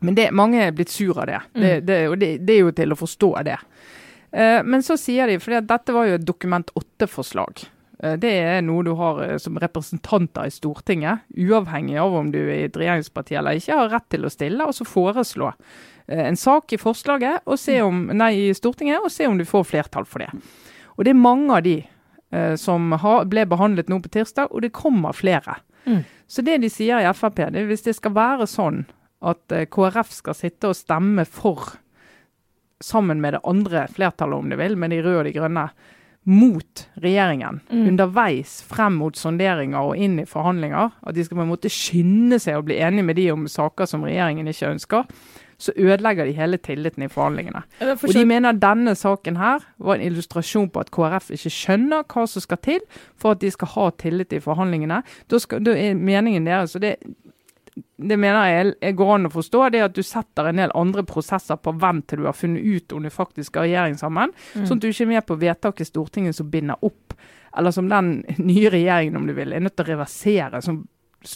Men 0.00 0.14
det, 0.14 0.28
mange 0.32 0.60
er 0.62 0.72
blitt 0.72 0.90
sur 0.90 1.16
av 1.18 1.26
det, 1.26 1.40
det, 1.54 1.72
det, 1.86 2.08
og 2.08 2.18
det, 2.18 2.38
det 2.46 2.54
er 2.54 2.60
jo 2.66 2.70
til 2.74 2.92
å 2.92 2.98
forstå 2.98 3.30
det. 3.46 3.56
Eh, 4.32 4.62
Men 4.62 4.82
så 4.82 4.98
sier 4.98 5.26
de, 5.26 5.38
for 5.38 5.56
dette 5.60 5.94
var 5.94 6.06
jo 6.06 6.18
et 6.18 6.26
Dokument 6.26 6.70
8-forslag. 6.74 7.64
Eh, 8.02 8.16
Det 8.20 8.30
er 8.30 8.62
noe 8.62 8.84
du 8.86 8.92
har 8.98 9.20
eh, 9.24 9.36
som 9.42 9.58
representanter 9.58 10.46
i 10.46 10.54
Stortinget, 10.54 11.26
uavhengig 11.36 11.98
av 11.98 12.14
om 12.14 12.30
du 12.32 12.38
er 12.40 12.54
i 12.54 12.66
et 12.68 12.78
regjeringsparti 12.78 13.38
eller 13.38 13.58
ikke, 13.58 13.76
har 13.80 13.92
rett 13.96 14.08
til 14.10 14.24
å 14.26 14.32
stille 14.32 14.66
og 14.66 14.74
så 14.76 14.86
foreslå 14.88 15.52
eh, 16.06 16.24
en 16.28 16.38
sak 16.38 16.72
i 16.72 16.80
forslaget 16.80 17.46
og 17.46 17.58
se 17.58 17.80
om, 17.82 18.06
nei, 18.14 18.32
i 18.48 18.54
Stortinget 18.56 19.04
og 19.04 19.12
se 19.12 19.26
om 19.26 19.38
du 19.38 19.46
får 19.48 19.66
flertall 19.74 20.06
for 20.08 20.24
det. 20.24 20.30
Og 20.96 21.06
det 21.06 21.14
er 21.14 21.20
mange 21.20 21.54
av 21.54 21.64
de 21.66 21.76
eh, 21.82 22.54
som 22.58 22.92
har, 22.92 23.26
ble 23.30 23.46
behandlet 23.48 23.90
nå 23.90 24.00
på 24.04 24.12
tirsdag, 24.18 24.52
og 24.52 24.62
det 24.62 24.74
kommer 24.76 25.16
flere. 25.16 25.60
Mm. 25.86 26.02
Så 26.28 26.42
det 26.44 26.58
de 26.62 26.70
sier 26.70 27.00
i 27.00 27.12
Frp, 27.16 27.38
det 27.54 27.62
er 27.62 27.68
hvis 27.70 27.86
det 27.86 27.96
skal 27.96 28.12
være 28.16 28.46
sånn 28.50 28.82
at 29.26 29.54
eh, 29.54 29.66
KrF 29.70 30.10
skal 30.14 30.36
sitte 30.36 30.70
og 30.70 30.78
stemme 30.78 31.24
for, 31.26 31.74
sammen 32.84 33.18
med 33.22 33.34
det 33.34 33.40
andre 33.48 33.86
flertallet 33.90 34.38
om 34.38 34.50
det 34.52 34.58
vil, 34.60 34.76
med 34.78 34.92
de 34.94 35.00
røde 35.02 35.22
og 35.22 35.26
de 35.26 35.32
grønne, 35.34 35.64
mot 36.28 36.82
regjeringen 37.00 37.60
Mm. 37.72 37.86
underveis 37.88 38.58
frem 38.68 38.98
mot 39.00 39.16
sonderinger 39.16 39.80
og 39.80 39.96
inn 39.96 40.18
i 40.20 40.26
forhandlinger, 40.28 40.90
at 41.06 41.14
de 41.16 41.24
skal 41.24 41.36
på 41.40 41.42
en 41.46 41.52
måte 41.54 41.70
skynde 41.72 42.36
seg 42.38 42.58
å 42.58 42.64
bli 42.66 42.76
enige 42.84 43.04
med 43.04 43.16
de 43.16 43.30
om 43.32 43.46
saker 43.48 43.86
som 43.88 44.04
regjeringen 44.04 44.46
ikke 44.50 44.68
ønsker, 44.74 45.04
så 45.58 45.72
ødelegger 45.74 46.24
de 46.28 46.32
hele 46.36 46.56
tilliten 46.62 47.02
i 47.02 47.08
forhandlingene. 47.10 47.62
Og 47.80 48.12
de 48.14 48.24
mener 48.24 48.52
denne 48.52 48.94
saken 48.94 49.36
her 49.40 49.64
var 49.78 49.94
en 49.96 50.04
illustrasjon 50.06 50.68
på 50.70 50.80
at 50.84 50.90
KrF 50.94 51.30
ikke 51.34 51.50
skjønner 51.50 52.04
hva 52.06 52.26
som 52.28 52.44
skal 52.44 52.60
til 52.62 52.80
for 53.16 53.32
at 53.34 53.40
de 53.40 53.50
skal 53.50 53.68
ha 53.72 53.88
tillit 53.98 54.32
i 54.32 54.38
forhandlingene. 54.44 55.00
Da, 55.28 55.38
skal, 55.42 55.64
da 55.64 55.74
er 55.74 55.94
meningen 55.98 56.46
deres, 56.46 56.76
og 56.76 56.82
det, 56.82 56.96
det 57.96 58.18
mener 58.20 58.50
jeg 58.50 58.74
jeg 58.80 58.96
går 58.98 59.14
an 59.14 59.28
å 59.28 59.32
forstå, 59.32 59.62
det 59.72 59.80
er 59.80 59.88
at 59.88 59.96
du 59.96 60.04
setter 60.06 60.50
en 60.50 60.60
del 60.60 60.74
andre 60.78 61.04
prosesser 61.06 61.58
på 61.60 61.74
vent 61.80 62.06
til 62.08 62.22
du 62.22 62.28
har 62.28 62.36
funnet 62.36 62.64
ut 62.64 62.94
om 62.96 63.04
du 63.04 63.10
faktisk 63.12 63.52
skal 63.52 63.66
regjering 63.66 63.98
sammen. 64.00 64.34
Sånn 64.54 64.78
at 64.78 64.84
du 64.84 64.90
ikke 64.90 65.06
er 65.06 65.12
med 65.14 65.26
på 65.28 65.38
vedtak 65.40 65.82
i 65.82 65.88
Stortinget 65.88 66.38
som 66.38 66.50
binder 66.50 66.80
opp, 66.84 67.16
eller 67.56 67.74
som 67.74 67.90
den 67.90 68.20
nye 68.50 68.72
regjeringen 68.74 69.18
om 69.20 69.26
du 69.28 69.34
vil, 69.36 69.52
er 69.52 69.64
nødt 69.64 69.76
til 69.78 69.88
å 69.88 69.92
reversere 69.94 70.62
som 70.64 70.82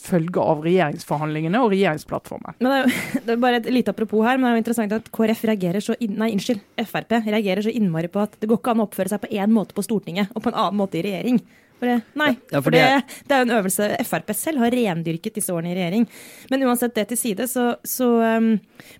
følge 0.01 0.43
av 0.43 0.63
regjeringsforhandlingene 0.65 1.61
og 1.63 1.73
regjeringsplattformen. 1.75 2.57
Men 2.61 2.71
det 2.71 2.77
er, 2.77 2.85
jo, 2.85 3.23
det 3.27 3.35
er 3.35 3.41
bare 3.43 3.61
et 3.61 3.71
lite 3.75 3.95
apropos 3.95 4.25
her, 4.27 4.39
men 4.39 4.47
det 4.47 4.53
er 4.53 4.57
jo 4.57 4.63
interessant 4.65 4.95
at 4.97 5.11
KrF 5.15 5.43
reagerer 5.51 5.85
så 5.85 5.97
inn, 6.01 6.15
Nei, 6.21 6.31
unnskyld, 6.37 6.63
Frp 6.87 7.17
reagerer 7.27 7.67
så 7.67 7.73
innmari 7.73 8.11
på 8.13 8.23
at 8.23 8.39
det 8.41 8.49
går 8.51 8.61
ikke 8.61 8.75
an 8.75 8.85
å 8.85 8.87
oppføre 8.89 9.13
seg 9.13 9.25
på 9.25 9.33
én 9.35 9.53
måte 9.53 9.77
på 9.77 9.85
Stortinget 9.85 10.33
og 10.33 10.45
på 10.45 10.53
en 10.53 10.59
annen 10.59 10.81
måte 10.81 11.01
i 11.01 11.05
regjering. 11.07 11.43
For 11.83 11.91
det, 11.91 11.99
nei, 12.15 12.31
Ja, 12.53 12.61
for 12.61 12.69
for 12.69 12.77
det, 12.77 12.87
det 13.27 13.35
er 13.35 13.43
jo 13.43 13.49
en 13.49 13.57
øvelse 13.57 13.91
Frp 14.07 14.33
selv 14.39 14.63
har 14.63 14.75
rendyrket 14.77 15.35
disse 15.35 15.51
årene 15.51 15.73
i 15.73 15.77
regjering. 15.81 16.07
Men 16.53 16.65
uansett 16.69 16.95
det 16.95 17.09
til 17.11 17.19
side, 17.19 17.49
så, 17.51 17.73
så 17.83 18.09
um, 18.39 18.53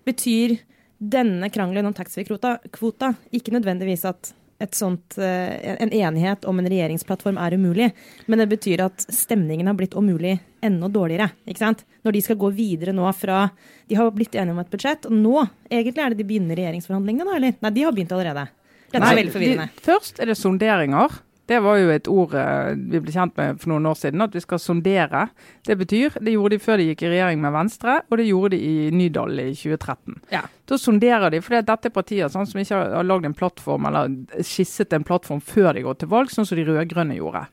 betyr 0.03 0.57
denne 0.99 1.47
krangelen 1.51 1.87
om 1.87 1.95
taxfree-kvota 1.95 3.13
ikke 3.35 3.55
nødvendigvis 3.55 4.03
at 4.07 4.33
sånt, 4.71 5.17
eh, 5.17 5.75
en 5.81 5.89
enighet 5.91 6.45
om 6.45 6.59
en 6.59 6.65
regjeringsplattform 6.65 7.37
er 7.37 7.51
umulig, 7.57 7.91
men 8.27 8.39
det 8.39 8.49
betyr 8.49 8.79
at 8.85 8.97
stemningen 9.11 9.67
har 9.67 9.73
blitt 9.75 9.93
om 9.95 10.05
mulig 10.05 10.39
enda 10.63 10.87
dårligere. 10.87 11.31
ikke 11.47 11.57
sant? 11.59 11.83
Når 12.05 12.11
de 12.13 12.21
skal 12.21 12.35
gå 12.37 12.53
videre 12.53 12.93
nå 12.93 13.13
fra 13.15 13.49
De 13.89 13.95
har 13.95 14.09
blitt 14.11 14.31
enige 14.35 14.51
om 14.51 14.59
et 14.59 14.69
budsjett, 14.71 15.05
og 15.05 15.11
nå 15.11 15.49
egentlig 15.69 15.97
er 16.05 16.09
det 16.09 16.17
de 16.17 16.23
begynner 16.23 16.55
regjeringsforhandlingene, 16.55 17.25
da, 17.25 17.35
eller? 17.35 17.53
Nei, 17.61 17.69
de 17.71 17.81
har 17.83 17.91
begynt 17.91 18.11
allerede. 18.11 18.47
Dette 18.91 19.03
er 19.03 19.15
veldig 19.15 19.31
forvirrende. 19.33 19.69
de- 19.75 19.81
først 19.81 20.19
er 20.19 20.25
det 20.25 20.37
sonderinger. 20.37 21.19
Det 21.49 21.59
var 21.59 21.75
jo 21.75 21.89
et 21.91 22.07
ord 22.07 22.33
eh, 22.39 22.73
vi 22.77 23.01
ble 23.03 23.11
kjent 23.11 23.35
med 23.39 23.59
for 23.59 23.73
noen 23.73 23.87
år 23.89 23.97
siden, 23.99 24.23
at 24.23 24.35
vi 24.35 24.41
skal 24.43 24.61
sondere. 24.63 25.25
Det 25.67 25.75
betyr, 25.79 26.15
det 26.23 26.35
gjorde 26.35 26.55
de 26.55 26.63
før 26.63 26.79
de 26.79 26.85
gikk 26.89 27.03
i 27.03 27.09
regjering 27.11 27.41
med 27.43 27.55
Venstre, 27.55 27.97
og 28.07 28.19
det 28.19 28.29
gjorde 28.29 28.53
de 28.55 28.61
i 28.63 28.91
Nydal 28.95 29.41
i 29.43 29.49
2013. 29.51 30.21
Ja. 30.31 30.45
Da 30.71 30.79
sonderer 30.79 31.33
de, 31.33 31.41
for 31.43 31.57
dette 31.59 31.91
er 31.91 31.95
partier 31.95 32.31
sånn, 32.31 32.47
som 32.47 32.61
ikke 32.63 32.79
har, 32.79 32.95
har 32.95 33.09
lagd 33.09 33.27
en 33.27 33.35
plattform 33.35 33.89
eller 33.89 34.15
skisset 34.39 34.95
en 34.95 35.03
plattform 35.07 35.43
før 35.43 35.73
de 35.75 35.83
går 35.83 35.99
til 35.99 36.11
valg, 36.15 36.31
sånn 36.31 36.47
som 36.47 36.59
de 36.59 36.67
rød-grønne 36.69 37.19
gjorde. 37.19 37.43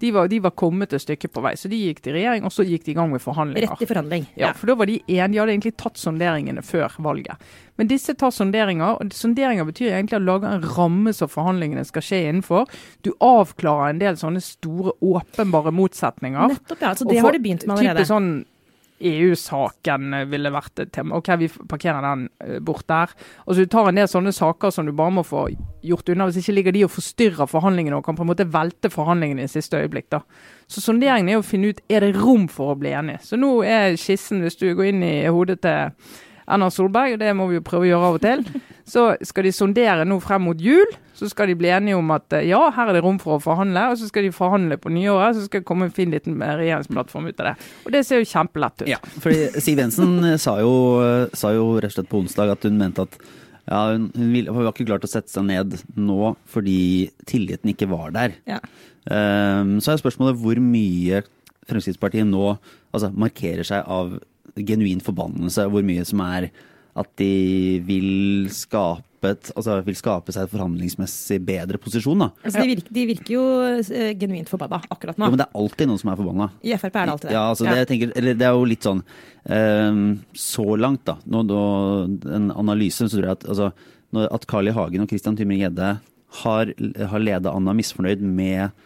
De 0.00 0.10
var, 0.14 0.28
de 0.30 0.38
var 0.40 0.50
kommet 0.54 0.92
et 0.94 1.02
stykke 1.02 1.28
på 1.34 1.42
vei, 1.42 1.52
så 1.58 1.68
de 1.68 1.76
gikk 1.80 2.00
til 2.04 2.14
regjering, 2.14 2.44
og 2.46 2.52
så 2.54 2.62
gikk 2.66 2.84
de 2.86 2.92
i 2.92 2.94
gang 2.94 3.10
med 3.10 3.20
forhandlinger. 3.20 3.68
Rett 3.72 3.82
i 3.82 3.86
forhandling. 3.90 4.26
Ja, 4.38 4.52
for 4.54 4.70
da 4.70 4.74
var 4.78 4.86
de 4.86 5.00
enige. 5.08 5.32
De 5.32 5.38
hadde 5.42 5.54
egentlig 5.56 5.76
tatt 5.76 5.98
sonderingene 5.98 6.62
før 6.62 6.94
valget. 7.02 7.36
Men 7.78 7.88
disse 7.90 8.14
tar 8.18 8.30
sonderinger, 8.34 8.98
og 9.02 9.12
sonderinger 9.14 9.66
betyr 9.66 9.92
egentlig 9.96 10.18
å 10.20 10.24
lage 10.24 10.44
en 10.50 10.62
ramme 10.76 11.12
som 11.14 11.28
forhandlingene 11.30 11.84
skal 11.86 12.02
skje 12.02 12.20
innenfor. 12.28 12.66
Du 13.02 13.12
avklarer 13.20 13.90
en 13.90 13.98
del 14.02 14.14
sånne 14.18 14.42
store, 14.42 14.94
åpenbare 15.02 15.70
motsetninger. 15.74 16.54
Nettopp, 16.54 16.80
ja. 16.80 16.94
Så 16.94 17.04
det 17.08 17.18
for- 17.20 17.26
har 17.28 17.32
de 17.32 17.38
begynt 17.38 17.66
med 17.66 17.78
Type 17.78 17.94
Typisk 17.98 18.10
sånn 18.14 18.30
EU-saken 19.00 20.14
ville 20.30 20.52
vært 20.52 20.82
et 20.82 20.92
tema. 20.94 21.18
OK, 21.18 21.30
vi 21.40 21.48
parkerer 21.70 22.04
den 22.04 22.26
eh, 22.44 22.58
bort 22.64 22.86
der. 22.90 23.12
Altså 23.46 23.64
Du 23.64 23.70
tar 23.70 23.90
en 23.90 24.00
del 24.00 24.08
sånne 24.10 24.32
saker 24.34 24.72
som 24.74 24.88
du 24.88 24.92
bare 24.96 25.14
må 25.18 25.24
få 25.26 25.46
gjort 25.86 26.08
unna. 26.12 26.28
Hvis 26.28 26.42
ikke 26.42 26.56
ligger 26.58 26.76
de 26.76 26.84
og 26.86 26.94
forstyrrer 26.94 27.50
forhandlingene 27.50 27.98
og 27.98 28.06
kan 28.06 28.18
på 28.18 28.26
en 28.26 28.32
måte 28.32 28.48
velte 28.52 28.90
forhandlingene 28.92 29.46
i 29.46 29.52
siste 29.52 29.80
øyeblikk. 29.80 30.10
da. 30.14 30.22
Så 30.68 30.82
sonderingen 30.84 31.30
er 31.32 31.42
å 31.42 31.46
finne 31.46 31.72
ut 31.72 31.82
er 31.88 32.04
det 32.04 32.16
rom 32.18 32.48
for 32.52 32.74
å 32.74 32.78
bli 32.78 32.94
enig. 32.96 33.20
Så 33.24 33.38
nå 33.40 33.60
er 33.64 33.96
skissen, 34.00 34.42
hvis 34.44 34.58
du 34.58 34.72
går 34.74 34.92
inn 34.92 35.04
i 35.06 35.14
hodet 35.26 35.60
til 35.62 35.94
Erna 36.48 36.70
Solberg, 36.72 37.16
og 37.16 37.22
det 37.22 37.34
må 37.36 37.46
vi 37.50 37.58
jo 37.58 37.64
prøve 37.64 37.86
å 37.86 37.90
gjøre 37.92 38.10
av 38.10 38.18
og 38.18 38.24
til. 38.24 38.44
Så 38.88 39.04
skal 39.28 39.46
de 39.46 39.52
sondere 39.52 40.06
nå 40.08 40.16
frem 40.24 40.46
mot 40.48 40.60
jul. 40.60 40.88
Så 41.18 41.28
skal 41.32 41.50
de 41.50 41.56
bli 41.58 41.70
enige 41.74 41.98
om 41.98 42.12
at 42.14 42.36
ja, 42.46 42.60
her 42.74 42.90
er 42.90 42.96
det 42.96 43.02
rom 43.04 43.18
for 43.20 43.36
å 43.36 43.42
forhandle. 43.42 43.88
Og 43.92 43.98
så 44.00 44.08
skal 44.08 44.24
de 44.24 44.34
forhandle 44.34 44.78
på 44.80 44.92
nyåret, 44.94 45.36
så 45.36 45.48
skal 45.48 45.62
det 45.62 45.68
komme 45.68 45.88
en 45.88 45.94
fin 45.94 46.12
liten 46.14 46.38
regjeringsplattform 46.40 47.28
ut 47.28 47.42
av 47.42 47.50
det. 47.50 47.56
Og 47.84 47.94
det 47.94 48.04
ser 48.06 48.22
jo 48.22 48.30
kjempelett 48.30 48.84
ut. 48.84 48.90
Ja, 48.90 49.00
fordi 49.24 49.62
Siv 49.64 49.82
Jensen 49.82 50.14
sa 50.40 50.56
jo, 50.62 50.72
sa 51.36 51.52
jo 51.56 51.74
rett 51.76 51.92
og 51.92 51.98
slett 51.98 52.10
på 52.12 52.22
onsdag 52.22 52.54
at 52.54 52.68
hun 52.68 52.80
mente 52.80 53.04
at 53.08 53.18
ja, 53.68 53.82
hun, 53.92 54.08
hun, 54.14 54.30
vil, 54.32 54.48
hun 54.48 54.62
var 54.62 54.72
ikke 54.72 54.88
klart 54.88 55.04
å 55.04 55.10
sette 55.10 55.32
seg 55.32 55.44
ned 55.48 55.76
nå 55.98 56.32
fordi 56.48 56.78
tilliten 57.28 57.74
ikke 57.74 57.90
var 57.90 58.14
der. 58.14 58.38
Ja. 58.48 58.62
Um, 59.08 59.76
så 59.84 59.92
er 59.92 60.00
spørsmålet 60.00 60.38
hvor 60.40 60.60
mye 60.60 61.22
Fremskrittspartiet 61.68 62.24
nå 62.28 62.54
altså, 62.54 63.10
markerer 63.12 63.66
seg 63.66 63.84
av 63.84 64.16
genuin 64.56 65.02
forbannelse. 65.04 65.66
Hvor 65.68 65.84
mye 65.84 66.06
som 66.08 66.22
er 66.24 66.48
at 66.98 67.10
de 67.20 67.78
vil 67.86 68.48
skape, 68.54 69.04
et, 69.28 69.50
altså, 69.54 69.78
vil 69.86 69.98
skape 69.98 70.34
seg 70.34 70.46
et 70.46 70.52
forhandlingsmessig 70.52 71.38
bedre 71.46 71.80
posisjon. 71.82 72.24
Da. 72.24 72.30
Altså, 72.42 72.62
de, 72.62 72.72
virker, 72.72 72.94
de 72.96 73.06
virker 73.12 73.34
jo 73.34 73.44
uh, 73.82 74.10
genuint 74.18 74.50
forbanna 74.50 74.80
akkurat 74.88 75.18
nå. 75.18 75.28
Jo, 75.28 75.34
men 75.34 75.42
det 75.42 75.48
er 75.48 75.62
alltid 75.62 75.90
noen 75.90 76.02
som 76.02 76.12
er 76.12 76.20
forbanna. 76.22 76.50
I 76.62 76.74
Frp 76.78 76.96
er 76.96 76.98
det 76.98 77.14
alltid 77.16 77.30
det. 77.30 77.36
Ja, 77.36 77.44
altså, 77.52 77.68
det, 77.68 77.86
tenker, 77.90 78.12
eller, 78.18 78.38
det 78.38 78.48
er 78.48 78.58
jo 78.58 78.66
litt 78.72 78.88
sånn 78.88 79.04
um, 79.04 80.02
Så 80.38 80.66
langt, 80.80 81.04
da. 81.08 81.18
Nå, 81.26 81.44
nå, 81.48 81.62
en 82.38 82.50
analyse 82.56 83.04
så 83.04 83.10
tror 83.14 83.30
jeg 83.30 83.38
at, 83.40 83.48
altså, 83.50 83.72
at 84.28 84.50
Carl 84.50 84.70
I. 84.70 84.76
Hagen 84.76 85.04
og 85.04 85.10
Christian 85.12 85.38
Tymring-Gjedde 85.38 85.96
har, 86.42 86.70
har 87.12 87.24
leda 87.24 87.54
Anna 87.56 87.74
misfornøyd 87.76 88.22
med 88.24 88.84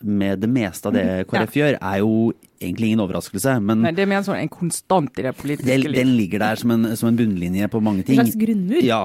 med 0.00 0.40
det 0.40 0.48
meste 0.48 0.88
av 0.88 0.96
det 0.96 1.06
KrF 1.28 1.56
ja. 1.56 1.60
gjør, 1.60 1.76
er 1.76 1.98
jo 2.00 2.12
egentlig 2.60 2.90
ingen 2.90 3.02
overraskelse. 3.04 3.56
Men 3.64 3.84
Nei, 3.86 3.92
det 3.96 4.04
er 4.04 4.10
mer 4.10 4.24
sånn 4.26 4.38
en 4.38 4.52
konstant 4.52 5.16
i 5.18 5.24
det 5.26 5.32
politiske 5.38 5.70
den, 5.70 5.86
liv. 5.86 5.98
Den 5.98 6.12
ligger 6.18 6.44
der 6.44 6.60
som 6.60 6.74
en, 6.74 6.90
som 6.98 7.08
en, 7.10 7.18
bunnlinje 7.18 7.70
på 7.72 7.80
mange 7.84 8.04
ting. 8.04 8.20
En 8.20 8.28
slags 8.28 8.38
grunnmur. 8.40 8.82
Ja. 8.84 9.02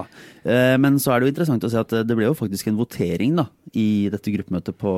Men 0.81 0.99
så 1.01 1.13
er 1.13 1.21
det 1.21 1.29
jo 1.29 1.33
interessant 1.35 1.65
å 1.65 1.71
se 1.71 1.79
at 1.81 1.95
det 2.05 2.17
ble 2.17 2.27
jo 2.27 2.35
faktisk 2.37 2.69
en 2.69 2.77
votering 2.79 3.39
da, 3.39 3.47
i 3.73 4.11
dette 4.13 4.33
gruppemøtet 4.35 4.77
på, 4.81 4.93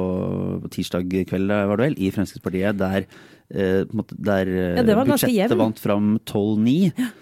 på 0.63 0.73
tirsdag 0.73 1.13
kveld, 1.29 1.53
var 1.53 1.79
det 1.79 1.91
vel, 1.91 2.01
i 2.01 2.11
Fremskrittspartiet, 2.15 2.81
der, 2.81 3.07
der 3.47 4.51
ja, 4.81 5.05
budsjettet 5.07 5.55
vant 5.57 5.79
fram 5.81 6.17
12-9. 6.25 6.75
Ja. 6.97 7.13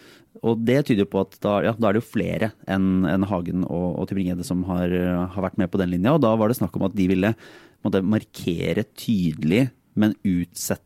Og 0.43 0.59
det 0.67 0.81
tyder 0.87 1.05
jo 1.05 1.11
på 1.13 1.21
at 1.23 1.37
da, 1.43 1.53
ja, 1.63 1.73
da 1.77 1.89
er 1.89 1.95
det 1.95 2.01
jo 2.03 2.09
flere 2.11 2.51
enn 2.69 3.05
en 3.07 3.25
Hagen 3.29 3.63
og, 3.63 3.85
og 4.01 4.09
Tybring-Gjedde 4.09 4.45
som 4.47 4.65
har, 4.67 4.91
har, 5.31 5.41
vært 5.47 5.59
med 5.61 5.71
på 5.71 5.79
den 5.81 5.93
linja. 5.93 6.15
Og 6.15 6.23
da 6.25 6.33
var 6.37 6.51
det 6.51 6.59
snakk 6.59 6.75
om 6.77 6.87
at 6.89 6.97
de 6.97 7.07
ville 7.11 7.31
måtte 7.85 8.03
markere 8.05 8.83
tydelig, 8.97 9.69
men 9.95 10.15
utsette 10.27 10.84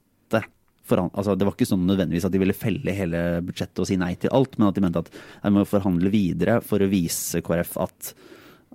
altså, 0.98 1.36
Det 1.38 1.46
var 1.48 1.54
ikke 1.56 1.70
sånn 1.70 1.86
nødvendigvis 1.88 2.26
at 2.26 2.34
de 2.34 2.42
ville 2.42 2.58
felle 2.58 2.96
hele 2.96 3.24
budsjettet 3.46 3.84
og 3.84 3.90
si 3.90 4.00
nei 4.00 4.16
til 4.20 4.34
alt, 4.36 4.58
men 4.58 4.70
at 4.70 4.76
de 4.76 4.84
mente 4.86 5.04
at 5.06 5.12
de 5.14 5.54
må 5.54 5.66
forhandle 5.70 6.12
videre 6.14 6.60
for 6.66 6.82
å 6.82 6.90
vise 6.90 7.44
KrF 7.46 7.78
at 7.86 8.14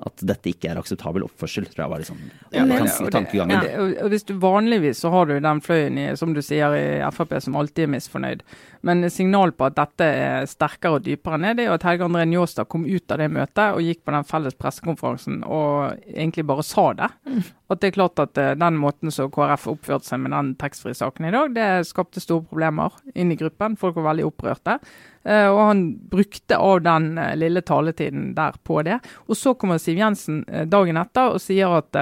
at 0.02 0.22
dette 0.26 0.50
ikke 0.50 0.72
er 0.72 0.78
akseptabel 0.80 1.22
oppførsel, 1.28 1.68
tror 1.70 1.84
jeg 1.84 1.90
var 1.92 2.00
liksom, 2.02 2.22
ja, 2.50 2.64
det, 2.66 2.78
ja, 2.82 3.10
tankegangen. 3.14 3.62
Ja. 3.62 3.82
Og 4.02 4.10
hvis 4.10 4.26
du 4.26 4.32
Vanligvis 4.42 4.98
så 5.04 5.12
har 5.14 5.28
du 5.30 5.36
den 5.38 5.60
fløyen 5.62 6.00
i, 6.02 6.06
som 6.18 6.32
du 6.34 6.40
sier, 6.42 6.74
i 6.74 7.12
Frp 7.14 7.36
som 7.44 7.54
alltid 7.60 7.86
er 7.86 7.92
misfornøyd. 7.94 8.42
Men 8.84 9.06
signal 9.08 9.54
på 9.54 9.68
at 9.68 9.76
dette 9.78 10.08
er 10.10 10.48
sterkere 10.50 10.98
og 10.98 11.06
dypere 11.06 11.38
ned, 11.40 11.56
det 11.56 11.64
er 11.64 11.70
jo 11.70 11.76
at 11.78 11.86
Helge 11.86 12.08
André 12.08 12.26
Njåstad 12.26 12.68
kom 12.72 12.88
ut 12.88 13.14
av 13.14 13.22
det 13.22 13.30
møtet 13.32 13.78
og 13.78 13.86
gikk 13.86 14.02
på 14.02 14.16
den 14.16 14.28
felles 14.28 14.58
pressekonferansen 14.58 15.40
og 15.46 16.02
egentlig 16.10 16.46
bare 16.50 16.66
sa 16.66 16.88
det. 16.98 17.10
Mm. 17.30 17.40
At 17.70 17.80
det 17.80 17.88
er 17.88 17.96
klart 17.96 18.20
at 18.26 18.42
uh, 18.42 18.50
den 18.60 18.82
måten 18.82 19.14
som 19.14 19.30
KrF 19.32 19.70
oppførte 19.72 20.10
seg 20.10 20.20
med 20.26 20.34
den 20.34 20.52
taxfree-saken 20.60 21.30
i 21.30 21.34
dag, 21.38 21.54
det 21.54 21.70
skapte 21.88 22.22
store 22.22 22.44
problemer 22.50 22.98
inn 23.14 23.32
i 23.32 23.38
gruppen. 23.40 23.78
Folk 23.80 23.96
var 24.00 24.10
veldig 24.10 24.26
opprørte. 24.28 24.80
Uh, 25.24 25.48
og 25.48 25.60
han 25.70 25.84
brukte 26.12 26.58
av 26.60 26.82
den 26.84 27.14
uh, 27.18 27.32
lille 27.40 27.64
taletiden 27.64 28.32
der 28.36 28.58
på 28.62 28.82
det. 28.86 28.98
Og 29.28 29.38
så 29.40 29.54
kommer 29.58 29.80
Siv 29.82 30.00
Jensen 30.00 30.42
dagen 30.70 31.00
etter 31.00 31.36
og 31.36 31.42
sier 31.42 31.72
at 31.80 31.96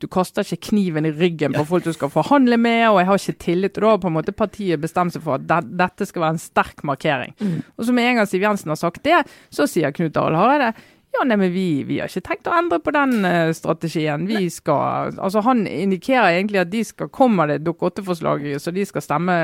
du 0.00 0.06
kaster 0.08 0.46
ikke 0.46 0.70
kniven 0.70 1.04
i 1.04 1.12
ryggen 1.12 1.52
på 1.52 1.64
folk 1.68 1.84
du 1.84 1.92
skal 1.92 2.08
forhandle 2.12 2.56
med, 2.56 2.86
og 2.88 3.00
jeg 3.02 3.08
har 3.10 3.18
ikke 3.20 3.42
tillit. 3.44 3.74
Og 3.76 3.82
da 3.82 3.90
har 3.90 4.00
på 4.00 4.08
en 4.08 4.16
måte 4.16 4.36
partiet 4.36 4.80
bestemt 4.80 5.12
seg 5.12 5.24
for 5.26 5.36
at 5.36 5.44
det, 5.48 5.60
dette 5.76 6.08
skal 6.08 6.24
være 6.24 6.36
en 6.38 6.40
sterk 6.40 6.80
markering. 6.88 7.34
Mm. 7.36 7.58
Og 7.76 7.84
så 7.84 7.96
med 7.96 8.08
en 8.08 8.20
gang 8.22 8.30
Siv 8.30 8.46
Jensen 8.46 8.72
har 8.72 8.80
sagt 8.80 9.04
det, 9.04 9.20
så 9.52 9.68
sier 9.68 9.92
Knut 9.92 10.16
Arild 10.16 10.40
Hareide 10.40 10.72
ja, 11.10 11.24
nei, 11.26 11.36
men 11.36 11.50
vi, 11.50 11.82
vi, 11.82 11.98
har 11.98 12.10
ikke 12.10 12.22
tenkt 12.28 12.46
å 12.46 12.54
endre 12.54 12.78
på 12.82 12.92
den 12.94 13.24
uh, 13.24 13.50
strategien. 13.56 14.28
Vi 14.30 14.44
skal, 14.52 15.16
altså 15.18 15.42
Han 15.42 15.64
indikerer 15.66 16.36
egentlig 16.36 16.60
at 16.62 16.70
de 16.70 16.84
skal 16.86 17.10
komme 17.10 17.48
det 17.50 17.64
Dokument 17.64 17.98
8-forslaget 17.98 18.62
som 18.62 18.76
de 18.76 18.84
skal 18.86 19.02
stemme, 19.02 19.38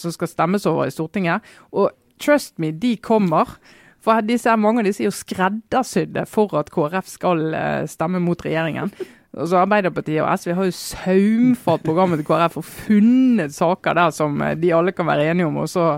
som 0.00 0.14
skal 0.14 0.30
stemmes 0.30 0.64
over 0.70 0.88
i 0.88 0.94
Stortinget. 0.94 1.44
Og 1.76 1.92
trust 2.22 2.58
me, 2.62 2.72
de 2.72 2.94
kommer. 2.96 3.56
For 4.04 4.20
disse, 4.24 4.52
mange 4.60 4.82
av 4.82 4.88
disse 4.88 5.02
er 5.02 5.08
jo 5.08 5.16
skreddersydde 5.16 6.26
for 6.28 6.52
at 6.60 6.70
KrF 6.72 7.08
skal 7.08 7.46
uh, 7.56 7.84
stemme 7.88 8.20
mot 8.22 8.40
regjeringen. 8.44 8.92
Altså 9.34 9.58
Arbeiderpartiet 9.64 10.22
og 10.22 10.30
SV 10.38 10.52
har 10.54 10.68
jo 10.68 10.74
saumfart 10.78 11.82
programmet 11.86 12.20
til 12.20 12.28
KrF 12.28 12.60
og 12.60 12.66
funnet 12.68 13.54
saker 13.54 13.96
der 13.98 14.12
som 14.14 14.38
eh, 14.44 14.54
de 14.54 14.70
alle 14.76 14.94
kan 14.94 15.08
være 15.08 15.30
enige 15.32 15.48
om, 15.48 15.56
og 15.64 15.68
så 15.68 15.96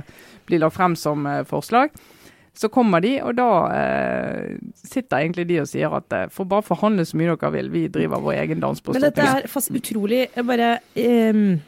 blir 0.48 0.62
lagt 0.62 0.76
frem 0.78 0.96
som 0.96 1.26
eh, 1.28 1.42
forslag. 1.44 1.92
Så 2.56 2.70
kommer 2.72 3.04
de, 3.04 3.18
og 3.20 3.36
da 3.36 3.50
eh, 3.76 4.56
sitter 4.80 5.18
egentlig 5.18 5.44
de 5.50 5.60
og 5.60 5.68
sier 5.68 5.92
at 5.98 6.16
eh, 6.16 6.28
får 6.32 6.48
bare 6.48 6.64
forhandle 6.64 7.04
så 7.04 7.20
mye 7.20 7.34
dere 7.34 7.52
vil, 7.58 7.72
vi 7.74 7.86
driver 7.92 8.24
vår 8.24 8.38
egen 8.40 8.64
dans 8.64 8.80
på 8.80 8.94
Stortinget. 8.94 9.18
Men 9.18 9.26
dette 9.26 9.44
er 9.44 9.52
fast 9.52 9.74
utrolig 9.74 10.26
jeg 10.30 10.52
bare... 10.52 10.76
Um 10.96 11.58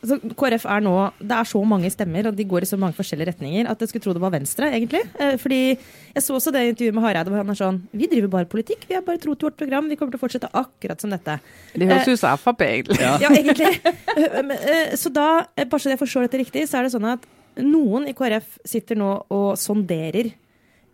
Altså, 0.00 0.16
KrF 0.32 0.64
er 0.64 0.80
nå 0.84 0.94
Det 1.20 1.34
er 1.36 1.48
så 1.48 1.60
mange 1.68 1.90
stemmer, 1.92 2.30
og 2.30 2.36
de 2.36 2.46
går 2.48 2.64
i 2.64 2.68
så 2.70 2.78
mange 2.80 2.96
forskjellige 2.96 3.34
retninger, 3.34 3.68
at 3.68 3.82
jeg 3.82 3.90
skulle 3.90 4.04
tro 4.06 4.14
det 4.16 4.22
var 4.22 4.32
Venstre, 4.32 4.70
egentlig. 4.72 5.02
Eh, 5.20 5.34
fordi 5.40 5.60
jeg 6.14 6.24
så 6.24 6.36
også 6.38 6.52
det 6.54 6.62
intervjuet 6.70 6.96
med 6.96 7.04
Hareide 7.04 7.32
hvor 7.32 7.42
han 7.42 7.52
er 7.52 7.58
sånn 7.58 7.82
Vi 7.92 8.08
driver 8.10 8.32
bare 8.32 8.48
politikk, 8.50 8.86
vi 8.88 8.96
har 8.96 9.04
bare 9.06 9.20
tro 9.20 9.34
til 9.34 9.50
vårt 9.50 9.58
program, 9.60 9.90
vi 9.90 9.98
kommer 10.00 10.14
til 10.14 10.20
å 10.20 10.24
fortsette 10.24 10.52
akkurat 10.56 11.04
som 11.04 11.12
dette. 11.12 11.36
Det 11.74 11.90
høres 11.90 12.08
ut 12.08 12.22
som 12.22 12.40
Frp, 12.40 12.64
egentlig. 12.64 13.00
Ja. 13.04 13.16
ja, 13.20 13.32
egentlig. 13.36 13.74
Eh, 14.16 14.96
så 14.98 15.12
da, 15.12 15.28
eh, 15.56 15.68
bare 15.68 15.82
så 15.82 15.92
jeg 15.92 16.00
forstår 16.00 16.26
dette 16.26 16.40
riktig, 16.40 16.64
så 16.68 16.80
er 16.80 16.86
det 16.86 16.94
sånn 16.94 17.08
at 17.08 17.26
noen 17.60 18.08
i 18.08 18.14
KrF 18.16 18.56
sitter 18.68 18.98
nå 18.98 19.10
og 19.28 19.52
sonderer 19.60 20.32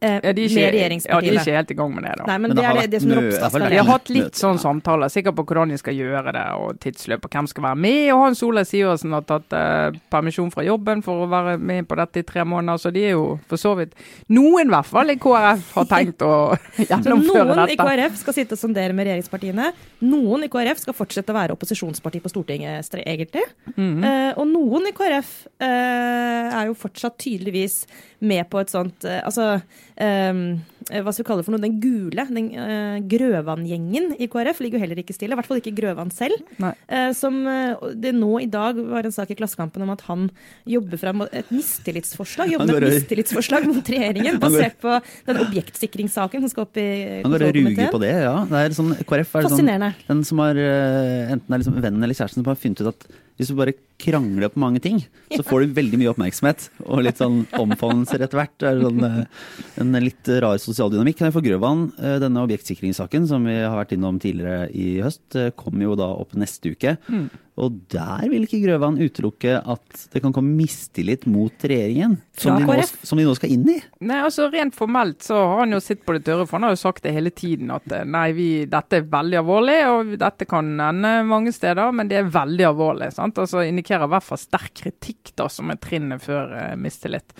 eh, 0.00 0.18
ja, 0.22 0.32
de 0.32 0.44
ikke, 0.46 0.60
med 0.60 0.74
regjeringspartiene. 0.74 1.26
Ja, 1.26 1.32
de 1.32 1.36
er 1.36 1.42
ikke 1.42 1.56
helt 1.56 1.70
i 1.70 1.76
gang 1.78 1.94
med 1.94 2.06
det, 2.06 2.12
da. 2.20 2.26
Nei, 2.28 2.36
men, 2.38 2.50
men 2.50 2.56
det, 2.56 2.62
det, 2.62 2.68
er 2.68 2.78
det, 2.80 2.90
det 2.92 3.00
som 3.02 3.14
Ropstad 3.16 3.54
skal 3.54 3.66
De 3.72 3.80
har 3.80 3.88
hatt 3.90 4.12
litt 4.12 4.40
sånn 4.40 4.60
samtaler, 4.62 5.12
sikkert 5.12 5.38
på 5.38 5.46
hvordan 5.48 5.72
de 5.72 5.78
skal 5.80 5.96
gjøre 5.96 6.34
det, 6.36 6.44
og 6.60 6.80
tidsløp, 6.82 7.28
og 7.28 7.36
hvem 7.36 7.50
skal 7.52 7.66
være 7.68 7.80
med. 7.86 8.00
Og 8.14 8.22
Hans 8.24 8.42
Olav 8.46 8.68
Sivertsen 8.68 9.16
har 9.16 9.26
tatt 9.28 9.56
eh, 9.56 9.98
permisjon 10.12 10.52
fra 10.54 10.66
jobben 10.66 11.04
for 11.06 11.24
å 11.24 11.30
være 11.32 11.56
med 11.58 11.88
på 11.88 11.98
dette 12.00 12.22
i 12.22 12.26
tre 12.28 12.44
måneder, 12.48 12.82
så 12.82 12.92
de 12.94 13.04
er 13.10 13.16
jo 13.16 13.26
for 13.48 13.60
så 13.60 13.74
vidt 13.78 13.96
Noen, 14.32 14.68
i 14.68 14.74
hvert 14.74 14.90
fall, 14.90 15.12
i 15.12 15.18
KrF 15.20 15.72
har 15.78 15.88
tenkt 15.90 16.24
å 16.26 16.32
gjennomføre 16.90 17.46
noen 17.46 17.62
dette. 17.62 17.66
Noen 17.66 17.74
i 17.74 17.78
KrF 17.80 18.20
skal 18.22 18.36
sitte 18.36 18.56
og 18.56 18.60
sondere 18.60 18.96
med 18.96 19.08
regjeringspartiene. 19.08 19.70
Noen 20.06 20.46
i 20.46 20.50
KrF 20.52 20.82
skal 20.84 20.96
fortsette 20.96 21.32
å 21.32 21.38
være 21.38 21.56
opposisjonsparti 21.56 22.22
på 22.24 22.32
Stortinget, 22.32 22.94
egentlig. 23.06 23.44
Mm 23.74 24.02
-hmm. 24.02 24.04
eh, 24.10 24.32
og 24.36 24.46
noen 24.50 24.90
i 24.90 24.94
KrF 24.96 25.30
uh, 25.62 26.60
er 26.60 26.66
jo 26.66 26.74
fortsatt 26.74 27.18
tydeligvis 27.18 27.86
med 28.20 28.46
på 28.48 28.62
et 28.62 28.72
sånt 28.72 29.04
Altså 29.04 29.58
um, 30.00 30.40
hva 30.86 31.10
skal 31.10 31.24
vi 31.24 31.26
kalle 31.26 31.42
det 31.42 31.46
for 31.48 31.54
noe, 31.56 31.62
den 31.64 31.78
gule, 31.82 32.24
den 32.30 32.48
uh, 32.54 32.98
Grøvan-gjengen 33.10 34.12
i 34.22 34.28
KrF 34.30 34.60
ligger 34.62 34.78
jo 34.78 34.82
heller 34.84 35.00
ikke 35.02 35.16
stille. 35.16 35.34
I 35.34 35.38
hvert 35.40 35.48
fall 35.48 35.58
ikke 35.58 35.74
Grøvan 35.74 36.12
selv. 36.14 36.38
Uh, 36.62 37.10
som 37.16 37.40
uh, 37.42 37.88
det 37.98 38.12
nå 38.14 38.36
i 38.44 38.46
dag 38.50 38.78
var 38.92 39.08
en 39.08 39.14
sak 39.14 39.32
i 39.34 39.38
Klassekampen 39.38 39.82
om 39.82 39.90
at 39.96 40.04
han 40.06 40.28
jobber 40.68 41.00
fram 41.00 41.24
et 41.26 41.50
mistillitsforslag 41.50 42.54
jobber 42.54 42.70
med 42.70 42.86
et 42.86 43.00
mistillitsforslag 43.00 43.66
mot 43.66 43.90
regjeringen, 43.96 44.38
basert 44.44 44.78
på 44.82 44.94
den 45.26 45.42
objektsikringssaken 45.42 46.46
som 46.46 46.54
skal 46.54 46.68
opp 46.68 46.78
i 46.78 46.88
Han 47.24 47.34
går 47.34 47.48
og 47.48 47.58
ruger 47.58 47.92
på 47.96 48.02
det, 48.04 48.14
ja. 48.28 48.36
Det 48.46 48.62
er 48.62 48.78
sånn, 48.78 48.94
KrF 49.10 49.36
er 49.40 49.50
sånn, 49.56 49.74
den 50.06 50.24
som 50.28 50.44
har 50.44 50.62
enten 50.62 51.50
er 51.50 51.64
liksom 51.64 51.82
vennen 51.82 52.06
eller 52.06 52.14
kjæresten 52.14 52.44
som 52.44 52.52
har 52.52 52.62
funnet 52.62 52.84
ut 52.84 52.92
at 52.94 53.10
hvis 53.36 53.50
du 53.50 53.58
bare 53.58 53.74
krangler 54.02 54.50
på 54.52 54.60
mange 54.60 54.80
ting, 54.82 54.98
så 55.32 55.44
får 55.46 55.62
du 55.62 55.76
veldig 55.76 56.00
mye 56.00 56.10
oppmerksomhet. 56.12 56.68
Og 56.86 57.04
litt 57.06 57.20
sånn 57.22 57.44
omfavnelser 57.56 58.24
etter 58.26 58.40
hvert. 58.40 58.56
Det 58.60 58.72
er 58.72 58.82
sånn, 58.82 59.06
en 59.84 60.00
litt 60.02 60.32
rar 60.44 60.58
sosial 60.62 60.92
dynamikk. 60.92 61.22
For 61.34 61.44
Grøvan, 61.44 61.88
eh, 62.00 62.18
denne 62.22 62.42
objektsikringssaken 62.44 63.28
som 63.30 63.46
vi 63.48 63.56
har 63.60 63.76
vært 63.78 63.96
innom 63.96 64.20
tidligere 64.22 64.68
i 64.72 64.98
høst, 65.04 65.30
kom 65.56 65.66
kommer 65.66 65.88
jo 65.88 65.96
da 65.98 66.06
opp 66.14 66.36
neste 66.38 66.72
uke. 66.72 66.94
Mm. 67.10 67.26
Og 67.56 67.76
der 67.88 68.26
vil 68.28 68.44
ikke 68.44 68.60
Grøvan 68.60 68.98
utelukke 69.00 69.54
at 69.56 70.00
det 70.12 70.20
kan 70.20 70.34
komme 70.36 70.52
mistillit 70.58 71.24
mot 71.30 71.64
regjeringen, 71.64 72.18
som, 72.36 72.58
de 72.60 72.68
nå, 72.68 72.84
som 72.84 73.16
de 73.16 73.24
nå, 73.24 73.32
skal 73.38 73.54
inn 73.54 73.64
i? 73.72 73.76
Nei, 74.04 74.18
altså 74.26 74.50
Rent 74.52 74.76
formelt 74.76 75.24
så 75.24 75.38
har 75.40 75.62
han 75.62 75.72
jo 75.72 75.80
sittet 75.80 76.04
på 76.04 76.18
det 76.18 76.26
tørre, 76.26 76.44
for 76.44 76.58
han 76.58 76.68
har 76.68 76.74
jo 76.74 76.82
sagt 76.82 77.06
det 77.06 77.14
hele 77.16 77.32
tiden 77.32 77.72
at 77.72 77.88
eh, 77.96 78.04
nei, 78.04 78.26
vi, 78.36 78.48
dette 78.68 79.00
er 79.00 79.08
veldig 79.12 79.40
alvorlig, 79.40 79.78
og 79.88 80.12
dette 80.20 80.48
kan 80.50 80.68
ende 80.90 81.14
mange 81.28 81.54
steder, 81.56 81.96
men 81.96 82.12
det 82.12 82.20
er 82.20 82.34
veldig 82.34 82.68
alvorlig. 82.74 83.12
sant? 83.16 83.40
Altså 83.40 83.64
Indikerer 83.64 84.04
i 84.04 84.14
hvert 84.16 84.28
fall 84.28 84.42
sterk 84.42 84.74
kritikk 84.82 85.32
da, 85.40 85.48
som 85.52 85.72
er 85.72 85.80
trinnet 85.80 86.24
før 86.26 86.52
uh, 86.52 86.74
mistillit. 86.80 87.32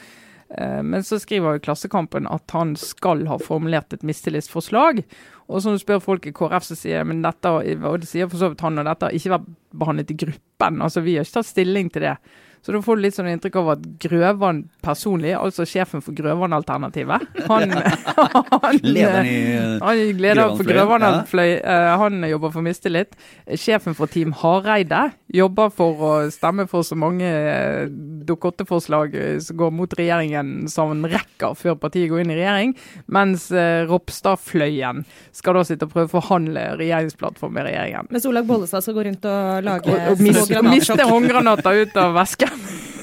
Eh, 0.51 0.83
men 0.83 1.05
så 1.05 1.19
skriver 1.19 1.57
jo 1.57 1.65
Klassekampen 1.67 2.29
at 2.31 2.51
han 2.55 2.75
skal 2.79 3.25
ha 3.31 3.39
formulert 3.43 3.93
et 3.97 4.07
mistillitsforslag. 4.07 5.03
Og 5.47 5.63
så 5.63 5.77
spør 5.79 6.03
folk 6.03 6.27
i 6.27 6.35
KrF, 6.35 6.69
så 6.69 6.79
sier 6.79 7.07
men 7.07 7.23
dette, 7.25 7.51
og 7.51 8.01
det 8.03 8.11
sier 8.11 8.31
for 8.31 8.41
så 8.41 8.51
vidt 8.53 8.65
han, 8.67 8.79
og 8.81 8.89
dette 8.89 9.09
har 9.09 9.19
ikke 9.19 9.35
vært 9.37 9.49
behandlet 9.77 10.13
i 10.15 10.19
gruppen. 10.25 10.83
Altså 10.83 11.05
Vi 11.07 11.17
har 11.17 11.27
ikke 11.27 11.39
tatt 11.41 11.53
stilling 11.53 11.91
til 11.95 12.09
det. 12.09 12.17
Så 12.65 12.75
da 12.75 12.81
får 12.83 12.97
du 12.97 13.05
litt 13.05 13.17
sånn 13.19 13.31
inntrykk 13.31 13.61
av 13.61 13.73
at 13.77 13.85
Grøvan 14.03 14.65
personlig, 14.83 15.35
altså 15.39 15.67
sjefen 15.69 16.03
for 16.03 16.17
Grøvan-alternativet 16.17 17.27
Han, 17.51 17.75
han, 18.65 18.81
Lederen 18.83 19.29
i 19.29 19.37
han 19.83 20.03
leder 20.19 20.57
for 20.57 20.67
Grøvan 20.67 21.05
eh, 21.07 21.93
Han 22.01 22.27
jobber 22.27 22.55
for 22.55 22.65
mistillit. 22.67 23.15
Sjefen 23.59 23.95
for 23.99 24.11
Team 24.11 24.35
Hareide 24.41 25.11
jobber 25.37 25.71
for 25.75 26.03
å 26.07 26.13
stemme 26.33 26.67
for 26.71 26.87
så 26.87 26.99
mange 26.99 27.27
eh, 27.27 27.87
Dokument 28.27 28.47
8-forslag 28.47 29.15
eh, 29.15 29.39
som 29.43 29.57
går 29.57 29.73
mot 29.75 29.95
regjeringen 29.99 30.69
som 30.71 30.93
en 30.93 31.07
rekker 31.11 31.57
før 31.59 31.77
partiet 31.81 32.11
går 32.11 32.23
inn 32.23 32.33
i 32.33 32.39
regjering. 32.39 32.75
Mens 33.13 33.49
eh, 33.51 33.85
Ropstad-fløyen 33.89 35.05
skal 35.37 35.59
da 35.59 35.65
sitte 35.67 35.89
og 35.89 35.95
prøve 35.95 36.11
å 36.11 36.15
forhandle 36.19 36.67
regjeringsplattform 36.81 37.57
med 37.57 37.69
regjeringen. 37.69 38.11
Mens 38.15 38.29
Olaug 38.29 38.49
Bollestad 38.49 38.85
skal 38.85 38.99
gå 38.99 39.07
rundt 39.09 39.29
og 39.31 39.67
lage 39.67 39.93
Og, 39.93 40.13
og 40.15 40.23
og, 40.61 40.71
miste 40.71 41.09
håndgranater 41.09 41.83
ut 41.83 42.01
av 42.01 42.17
vesken. 42.17 42.56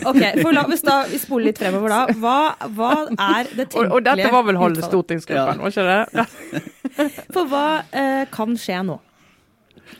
Ok, 0.09 0.19
for 0.41 0.51
la 0.55 0.65
oss 0.67 0.83
da 0.83 0.97
vi 1.07 1.19
spoler 1.21 1.49
litt 1.51 1.59
fremover 1.61 1.93
da. 1.93 2.01
Hva, 2.19 2.37
hva 2.75 2.91
er 3.13 3.49
det 3.53 3.69
tenkelige 3.71 3.87
Og, 3.87 3.95
og 3.99 4.05
dette 4.07 4.29
var 4.33 4.45
vel 4.49 4.59
halve 4.59 4.83
stortingsgruppen, 4.85 5.63
var 5.63 5.73
ikke 5.73 5.87
det? 5.89 7.17
For 7.33 7.47
hva 7.49 7.65
eh, 7.95 8.23
kan 8.33 8.57
skje 8.59 8.81
nå? 8.89 8.99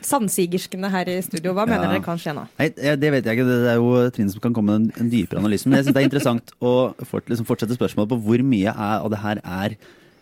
Sandsigerskene 0.04 0.88
her 0.92 1.08
i 1.12 1.16
studio, 1.24 1.52
hva 1.56 1.64
mener 1.68 1.86
Ja. 1.86 1.92
dere 1.94 2.04
kan 2.04 2.18
skje 2.20 2.34
nå? 2.36 2.44
Nei, 2.60 2.68
det 2.74 3.10
vet 3.14 3.24
jeg 3.28 3.38
ikke. 3.38 3.46
Det 3.48 3.72
er 3.72 3.78
jo 3.80 4.10
Trine 4.14 4.32
som 4.32 4.42
kan 4.44 4.54
komme 4.56 4.78
med 4.78 4.98
en, 5.00 5.10
dypere 5.12 5.40
analyse. 5.40 5.68
Men 5.68 5.78
jeg 5.78 5.86
synes 5.86 5.96
det 5.96 6.02
er 6.02 6.08
interessant 6.10 6.54
å 6.60 6.72
fort, 7.08 7.28
liksom 7.30 7.48
fortsette 7.48 7.76
spørsmålet 7.78 8.12
på 8.12 8.20
hvor 8.26 8.44
mye 8.44 8.72
er, 8.74 8.96
av 9.00 9.12
det 9.12 9.20
her 9.24 9.40
er 9.44 9.76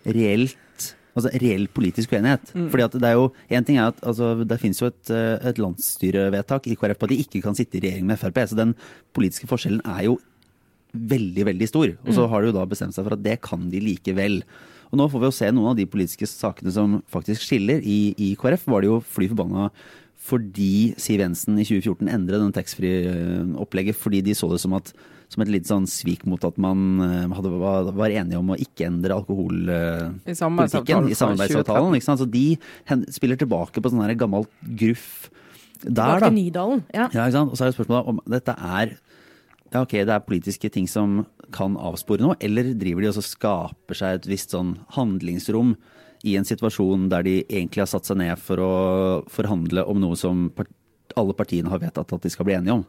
reelt 0.06 0.88
Altså 1.12 1.32
reell 1.42 1.66
politisk 1.68 2.14
uenighet. 2.14 2.52
Fordi 2.72 2.84
at 2.86 2.96
det 2.96 3.08
er 3.08 3.16
jo, 3.18 3.30
en 3.52 3.64
ting 3.68 3.78
er 3.78 3.90
at 3.92 3.98
altså, 4.00 4.32
Det 4.48 4.60
finnes 4.60 4.80
jo 4.80 4.88
et, 4.88 5.10
eh, 5.12 5.48
et 5.50 5.60
landsstyrevedtak 5.60 6.68
i 6.72 6.76
KrF 6.78 7.00
på 7.00 7.08
at 7.08 7.12
de 7.12 7.22
ikke 7.24 7.42
kan 7.44 7.56
sitte 7.58 7.76
i 7.76 7.84
regjering 7.84 8.06
med 8.08 8.20
Frp. 8.20 8.38
Så 8.48 8.56
den 8.56 8.74
politiske 9.12 9.48
forskjellen 9.50 9.82
er 9.84 10.06
jo 10.08 10.18
veldig, 10.92 11.46
veldig 11.48 11.68
stor. 11.68 11.96
Og 12.04 12.14
så 12.16 12.28
har 12.28 12.40
de 12.40 12.50
jo 12.50 12.58
da 12.58 12.68
bestemt 12.68 12.96
seg 12.96 13.04
for 13.06 13.16
at 13.16 13.24
det 13.24 13.40
kan 13.44 13.68
de 13.72 13.80
likevel. 13.80 14.42
Og 14.92 15.00
nå 15.00 15.08
får 15.08 15.22
vi 15.22 15.28
jo 15.28 15.36
se 15.36 15.50
noen 15.52 15.72
av 15.72 15.78
de 15.78 15.88
politiske 15.88 16.28
sakene 16.28 16.72
som 16.72 17.00
faktisk 17.12 17.44
skiller. 17.46 17.80
I, 17.80 18.12
i 18.16 18.34
KrF 18.36 18.66
var 18.68 18.84
det 18.84 18.92
jo 18.92 19.00
fly 19.00 19.30
forbanna 19.32 19.70
fordi 20.22 20.92
Siv 21.02 21.18
Jensen 21.18 21.56
i 21.58 21.64
2014 21.66 22.06
endret 22.12 22.38
den 22.38 22.52
taxfree-opplegget 22.54 23.98
fordi 23.98 24.20
de 24.22 24.36
så 24.38 24.46
det 24.52 24.60
som, 24.62 24.76
at, 24.78 24.92
som 25.32 25.44
et 25.44 25.52
litt 25.52 25.68
sånn 25.68 25.86
svik 25.88 26.26
mot 26.28 26.42
at 26.44 26.58
man 26.60 27.00
eh, 27.04 27.28
hadde, 27.32 27.52
var, 27.60 27.88
var 27.96 28.12
enige 28.12 28.40
om 28.40 28.52
å 28.52 28.58
ikke 28.60 28.88
endre 28.90 29.16
alkoholpolitikken 29.16 30.18
I 30.28 30.36
samarbeidsavtalen 30.36 31.08
i 31.08 31.16
samarbeidsavtalen. 31.16 32.02
Så 32.04 32.28
de 32.28 32.46
hen, 32.90 33.06
spiller 33.12 33.40
tilbake 33.40 33.80
på 33.80 33.92
sånn 33.92 34.04
gammelt 34.20 34.52
gruff 34.78 35.30
der, 35.82 36.20
da. 36.22 36.28
Nydalen. 36.30 36.84
Ja. 36.94 37.08
Ja? 37.10 37.26
Og 37.42 37.56
så 37.56 37.64
er 37.64 37.72
det 37.72 37.78
spørsmålet 37.78 38.12
om 38.12 38.20
dette 38.30 38.54
er 38.54 38.94
ja, 39.72 39.80
ok, 39.80 39.94
det 40.04 40.12
er 40.12 40.24
politiske 40.26 40.68
ting 40.68 40.84
som 40.90 41.22
kan 41.52 41.78
avspore 41.80 42.20
noe, 42.20 42.36
eller 42.44 42.74
driver 42.76 43.06
de 43.06 43.08
og 43.08 43.24
skaper 43.24 43.96
seg 43.96 44.18
et 44.18 44.28
visst 44.28 44.52
sånn 44.52 44.74
handlingsrom 44.98 45.72
i 46.28 46.36
en 46.38 46.46
situasjon 46.46 47.08
der 47.10 47.24
de 47.26 47.38
egentlig 47.46 47.82
har 47.82 47.90
satt 47.90 48.06
seg 48.06 48.20
ned 48.20 48.36
for 48.38 48.60
å 48.62 48.74
forhandle 49.32 49.86
om 49.88 49.98
noe 50.02 50.18
som 50.18 50.50
alle 51.18 51.34
partiene 51.36 51.72
har 51.72 51.80
vedtatt 51.82 52.12
at 52.14 52.28
de 52.28 52.32
skal 52.32 52.46
bli 52.48 52.58
enige 52.58 52.76
om? 52.82 52.84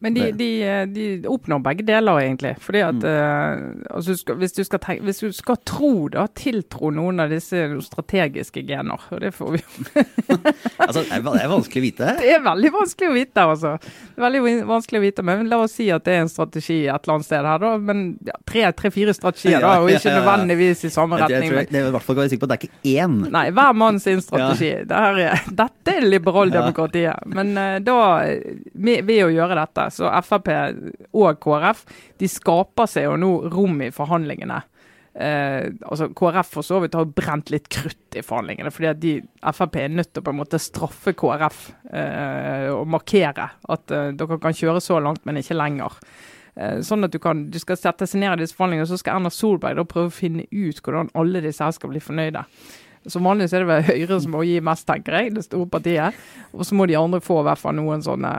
Men 0.00 0.14
de, 0.14 0.28
de, 0.38 0.48
de 0.94 1.04
oppnår 1.26 1.58
begge 1.64 1.82
deler, 1.88 2.20
egentlig. 2.22 2.52
Fordi 2.62 2.78
Mm. 2.78 2.98
at 3.00 3.04
eh, 3.10 3.94
altså, 3.96 4.34
hvis, 4.38 4.52
du 4.54 4.60
skal 4.64 4.78
tenke, 4.78 5.02
hvis 5.08 5.18
du 5.24 5.32
skal 5.34 5.56
tro, 5.66 5.90
da, 6.14 6.28
tiltro 6.38 6.92
noen 6.94 7.18
av 7.24 7.32
disse 7.34 7.64
strategiske 7.82 8.62
gener, 8.68 9.02
og 9.10 9.18
det 9.24 9.32
får 9.34 9.56
vi 9.56 9.58
jo 9.64 9.96
Altså, 10.86 11.02
det 11.02 11.18
er 11.18 11.50
vanskelig 11.50 11.82
å 11.82 11.86
vite. 11.88 12.12
Det 12.22 12.30
er 12.36 12.44
veldig 12.44 12.70
vanskelig 12.76 13.08
å 13.10 13.16
vite, 13.16 13.42
altså. 13.42 13.72
Det 13.82 14.20
er 14.20 14.24
veldig 14.28 14.54
vanskelig 14.68 15.00
å 15.00 15.04
vite, 15.08 15.24
men 15.26 15.48
La 15.50 15.58
oss 15.64 15.74
si 15.80 15.88
at 15.90 16.04
det 16.06 16.14
er 16.14 16.22
en 16.22 16.30
strategi 16.30 16.78
et 16.86 16.94
eller 17.02 17.16
annet 17.16 17.26
sted 17.26 17.48
her, 17.50 17.58
da. 17.66 17.72
Men 17.90 18.04
ja, 18.30 18.38
tre-fire 18.46 19.14
strategier, 19.18 19.58
da, 19.66 19.74
og 19.82 19.90
ikke 19.90 20.12
ja, 20.12 20.14
ja. 20.14 20.20
nødvendigvis 20.22 20.84
i 20.86 20.92
samme 20.94 21.18
Jeg, 21.18 21.26
jeg, 21.26 21.34
retning. 21.34 21.50
tror, 21.50 21.58
men- 21.58 21.72
det 21.74 21.82
er 21.82 21.90
i 21.90 21.96
hvert 21.98 22.06
fall 22.06 22.20
kan 22.22 22.30
sikker 22.30 22.44
på 22.46 22.50
at 22.50 22.54
det 22.54 22.58
er 22.60 22.70
ikke 22.70 22.94
én. 23.02 23.18
Nei, 23.34 23.44
hver 23.58 23.74
mann 23.82 23.98
sin 24.00 24.22
strategi. 24.22 24.70
Det 24.88 25.02
her 25.04 25.20
er, 25.26 25.44
dette 25.64 25.96
er 25.98 26.06
liberaldemokratiet. 26.08 27.26
Men 27.34 27.52
uh, 27.58 27.76
da, 27.82 27.98
med, 28.78 29.04
ved 29.10 29.24
å 29.26 29.30
gjøre 29.34 29.58
dette, 29.58 29.87
så 29.94 30.10
Frp 30.24 30.50
og 31.12 31.38
KrF, 31.44 31.84
de 32.18 32.30
skaper 32.30 32.90
seg 32.90 33.08
jo 33.08 33.16
nå 33.20 33.32
rom 33.52 33.80
i 33.84 33.92
forhandlingene. 33.94 34.62
Eh, 35.18 35.72
altså 35.82 36.10
KrF 36.14 36.52
for 36.58 36.66
så 36.66 36.78
vidt 36.84 36.94
har 36.94 37.08
brent 37.10 37.50
litt 37.50 37.66
krutt 37.74 38.14
i 38.14 38.22
forhandlingene, 38.22 38.70
fordi 38.70 38.90
at 38.90 39.00
de, 39.02 39.14
Frp 39.42 39.78
er 39.80 39.90
nødt 39.90 40.12
til 40.12 40.22
å 40.22 40.26
på 40.28 40.34
en 40.34 40.38
måte 40.38 40.60
straffe 40.62 41.14
KrF 41.18 41.62
eh, 41.90 42.68
og 42.70 42.86
markere 42.92 43.48
at 43.66 43.94
eh, 43.94 44.12
dere 44.14 44.38
kan 44.42 44.54
kjøre 44.54 44.82
så 44.84 45.00
langt, 45.02 45.24
men 45.26 45.40
ikke 45.40 45.58
lenger. 45.58 45.96
Eh, 46.54 46.78
Sånn 46.86 47.06
at 47.06 47.14
du, 47.14 47.18
kan, 47.22 47.48
du 47.50 47.58
skal 47.58 47.80
sette 47.80 48.06
seg 48.06 48.22
ned 48.22 48.36
i 48.36 48.44
disse 48.44 48.54
forhandlingene, 48.58 48.86
og 48.86 48.92
så 48.92 49.00
skal 49.02 49.18
Erna 49.18 49.32
Solberg 49.34 49.80
da 49.80 49.86
prøve 49.88 50.12
å 50.12 50.18
finne 50.20 50.46
ut 50.52 50.82
hvordan 50.84 51.10
alle 51.18 51.42
disse 51.44 51.66
her 51.66 51.74
skal 51.74 51.92
bli 51.94 52.02
fornøyde. 52.04 52.44
Som 53.08 53.28
vanlig 53.28 53.48
er 53.50 53.64
det 53.64 53.68
vel 53.68 53.86
Høyre 53.88 54.18
som 54.22 54.34
må 54.36 54.44
gi 54.46 54.58
mest, 54.64 54.86
tenker 54.88 55.16
jeg, 55.18 55.34
det 55.36 55.46
store 55.46 55.68
partiet. 55.70 56.18
Og 56.52 56.66
så 56.66 56.76
må 56.78 56.86
de 56.88 56.98
andre 56.98 57.20
få 57.24 57.40
i 57.42 57.46
hvert 57.48 57.60
fall 57.60 57.76
noen 57.78 58.04
sånne, 58.04 58.32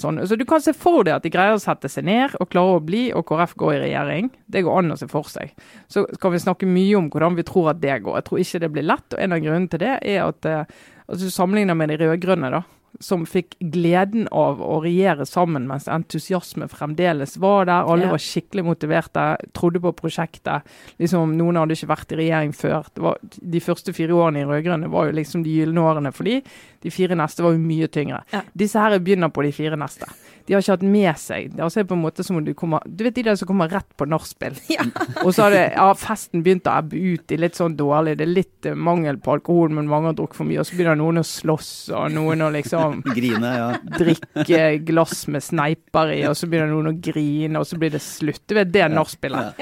sånne. 0.00 0.26
Så 0.28 0.38
du 0.40 0.46
kan 0.48 0.62
se 0.64 0.74
for 0.76 1.06
deg 1.06 1.16
at 1.16 1.26
de 1.26 1.32
greier 1.34 1.56
å 1.56 1.62
sette 1.62 1.90
seg 1.92 2.06
ned 2.08 2.36
og 2.40 2.50
klare 2.52 2.78
å 2.78 2.84
bli, 2.84 3.06
og 3.16 3.26
KrF 3.28 3.56
går 3.60 3.76
i 3.76 3.82
regjering. 3.86 4.30
Det 4.46 4.64
går 4.66 4.80
an 4.82 4.94
å 4.96 5.00
se 5.00 5.10
for 5.10 5.30
seg. 5.32 5.54
Så 5.92 6.06
kan 6.20 6.34
vi 6.34 6.42
snakke 6.44 6.68
mye 6.68 7.00
om 7.00 7.10
hvordan 7.12 7.38
vi 7.38 7.46
tror 7.48 7.72
at 7.74 7.82
det 7.82 8.00
går. 8.04 8.20
Jeg 8.20 8.28
tror 8.28 8.44
ikke 8.44 8.62
det 8.64 8.72
blir 8.76 8.88
lett, 8.92 9.08
og 9.12 9.20
en 9.24 9.36
av 9.36 9.44
grunnene 9.44 9.72
til 9.72 9.84
det 9.84 9.96
er 9.98 10.22
at 10.26 10.50
eh, 10.50 10.78
altså, 11.08 11.48
du 11.48 11.74
med 11.74 11.94
de 11.94 12.00
rød-grønne, 12.04 12.54
da 12.58 12.64
som 13.00 13.24
fikk 13.26 13.56
gleden 13.58 14.28
av 14.32 14.60
å 14.62 14.80
regjere 14.84 15.26
sammen 15.26 15.66
mens 15.68 15.88
entusiasme 15.90 16.68
fremdeles 16.70 17.36
var 17.42 17.66
der. 17.66 17.84
Alle 17.90 18.04
Ja. 18.04 18.10
var 18.10 18.18
skikkelig 18.18 18.64
motiverte, 18.64 19.24
trodde 19.52 19.80
på 19.80 19.92
prosjektet. 19.92 20.62
Liksom, 20.98 21.36
noen 21.36 21.56
hadde 21.56 21.74
ikke 21.74 21.90
vært 21.90 22.12
i 22.12 22.16
regjering 22.16 22.52
før. 22.54 22.84
Det 22.94 23.02
var, 23.02 23.18
de 23.22 23.60
første 23.60 23.92
fire 23.92 24.14
årene 24.14 24.42
i 24.42 24.44
rød-grønne 24.48 24.90
var 24.90 25.06
jo 25.06 25.12
liksom 25.12 25.42
de 25.44 25.50
gylne 25.50 25.80
årene 25.80 26.12
for 26.14 26.24
de. 26.24 26.42
De 26.82 26.90
fire 26.90 27.14
neste 27.16 27.42
var 27.42 27.52
jo 27.52 27.58
mye 27.58 27.88
tyngre. 27.88 28.22
Ja. 28.32 28.42
Disse 28.54 28.78
her 28.78 28.98
begynner 28.98 29.32
på 29.32 29.42
de 29.42 29.52
fire 29.52 29.76
neste. 29.76 30.06
De 30.46 30.52
har 30.52 30.60
ikke 30.60 30.74
hatt 30.76 30.82
med 30.82 31.16
seg 31.16 31.54
altså 31.56 31.80
det 31.80 31.84
er 31.86 31.88
på 31.88 31.96
en 31.96 32.02
måte 32.02 32.22
som 32.22 32.36
om 32.36 32.44
du 32.44 32.50
kommer 32.52 32.82
Du 32.84 33.02
vet 33.06 33.14
de 33.16 33.22
der 33.22 33.34
som 33.40 33.48
kommer 33.48 33.70
rett 33.72 33.88
på 33.96 34.04
nachspiel? 34.04 34.52
Ja. 34.68 34.84
Og 35.24 35.32
så 35.32 35.46
har 35.46 35.50
det, 35.54 35.62
ja, 35.72 35.86
festen 35.96 36.42
begynt 36.44 36.66
å 36.68 36.74
ebbe 36.82 36.98
ut 37.14 37.32
i 37.32 37.38
litt 37.40 37.56
sånn 37.56 37.76
dårlig. 37.78 38.18
Det 38.18 38.26
er 38.26 38.32
litt 38.34 38.66
uh, 38.68 38.74
mangel 38.76 39.16
på 39.22 39.38
alkohol, 39.38 39.70
men 39.72 39.88
mange 39.88 40.10
har 40.10 40.16
drukket 40.18 40.36
for 40.36 40.44
mye. 40.44 40.60
Og 40.60 40.66
så 40.68 40.76
begynner 40.76 40.98
noen 41.00 41.22
å 41.22 41.24
slåss, 41.24 41.70
og 41.96 42.12
noen 42.12 42.44
å 42.44 42.50
liksom 42.52 42.83
Grine, 43.16 43.50
ja. 43.56 43.68
drikke 43.98 44.62
glass 44.86 45.26
med 45.32 45.44
sneiper 45.44 46.12
i, 46.14 46.20
og 46.28 46.36
så 46.38 46.48
begynner 46.50 46.72
noen 46.72 46.92
å 46.92 46.94
grine, 47.04 47.60
og 47.60 47.68
så 47.68 47.78
blir 47.80 47.92
det 47.94 48.02
slutt. 48.04 48.42
Det 48.50 48.62
er 48.64 48.70
det 48.76 48.88
nachspielet. 48.94 49.60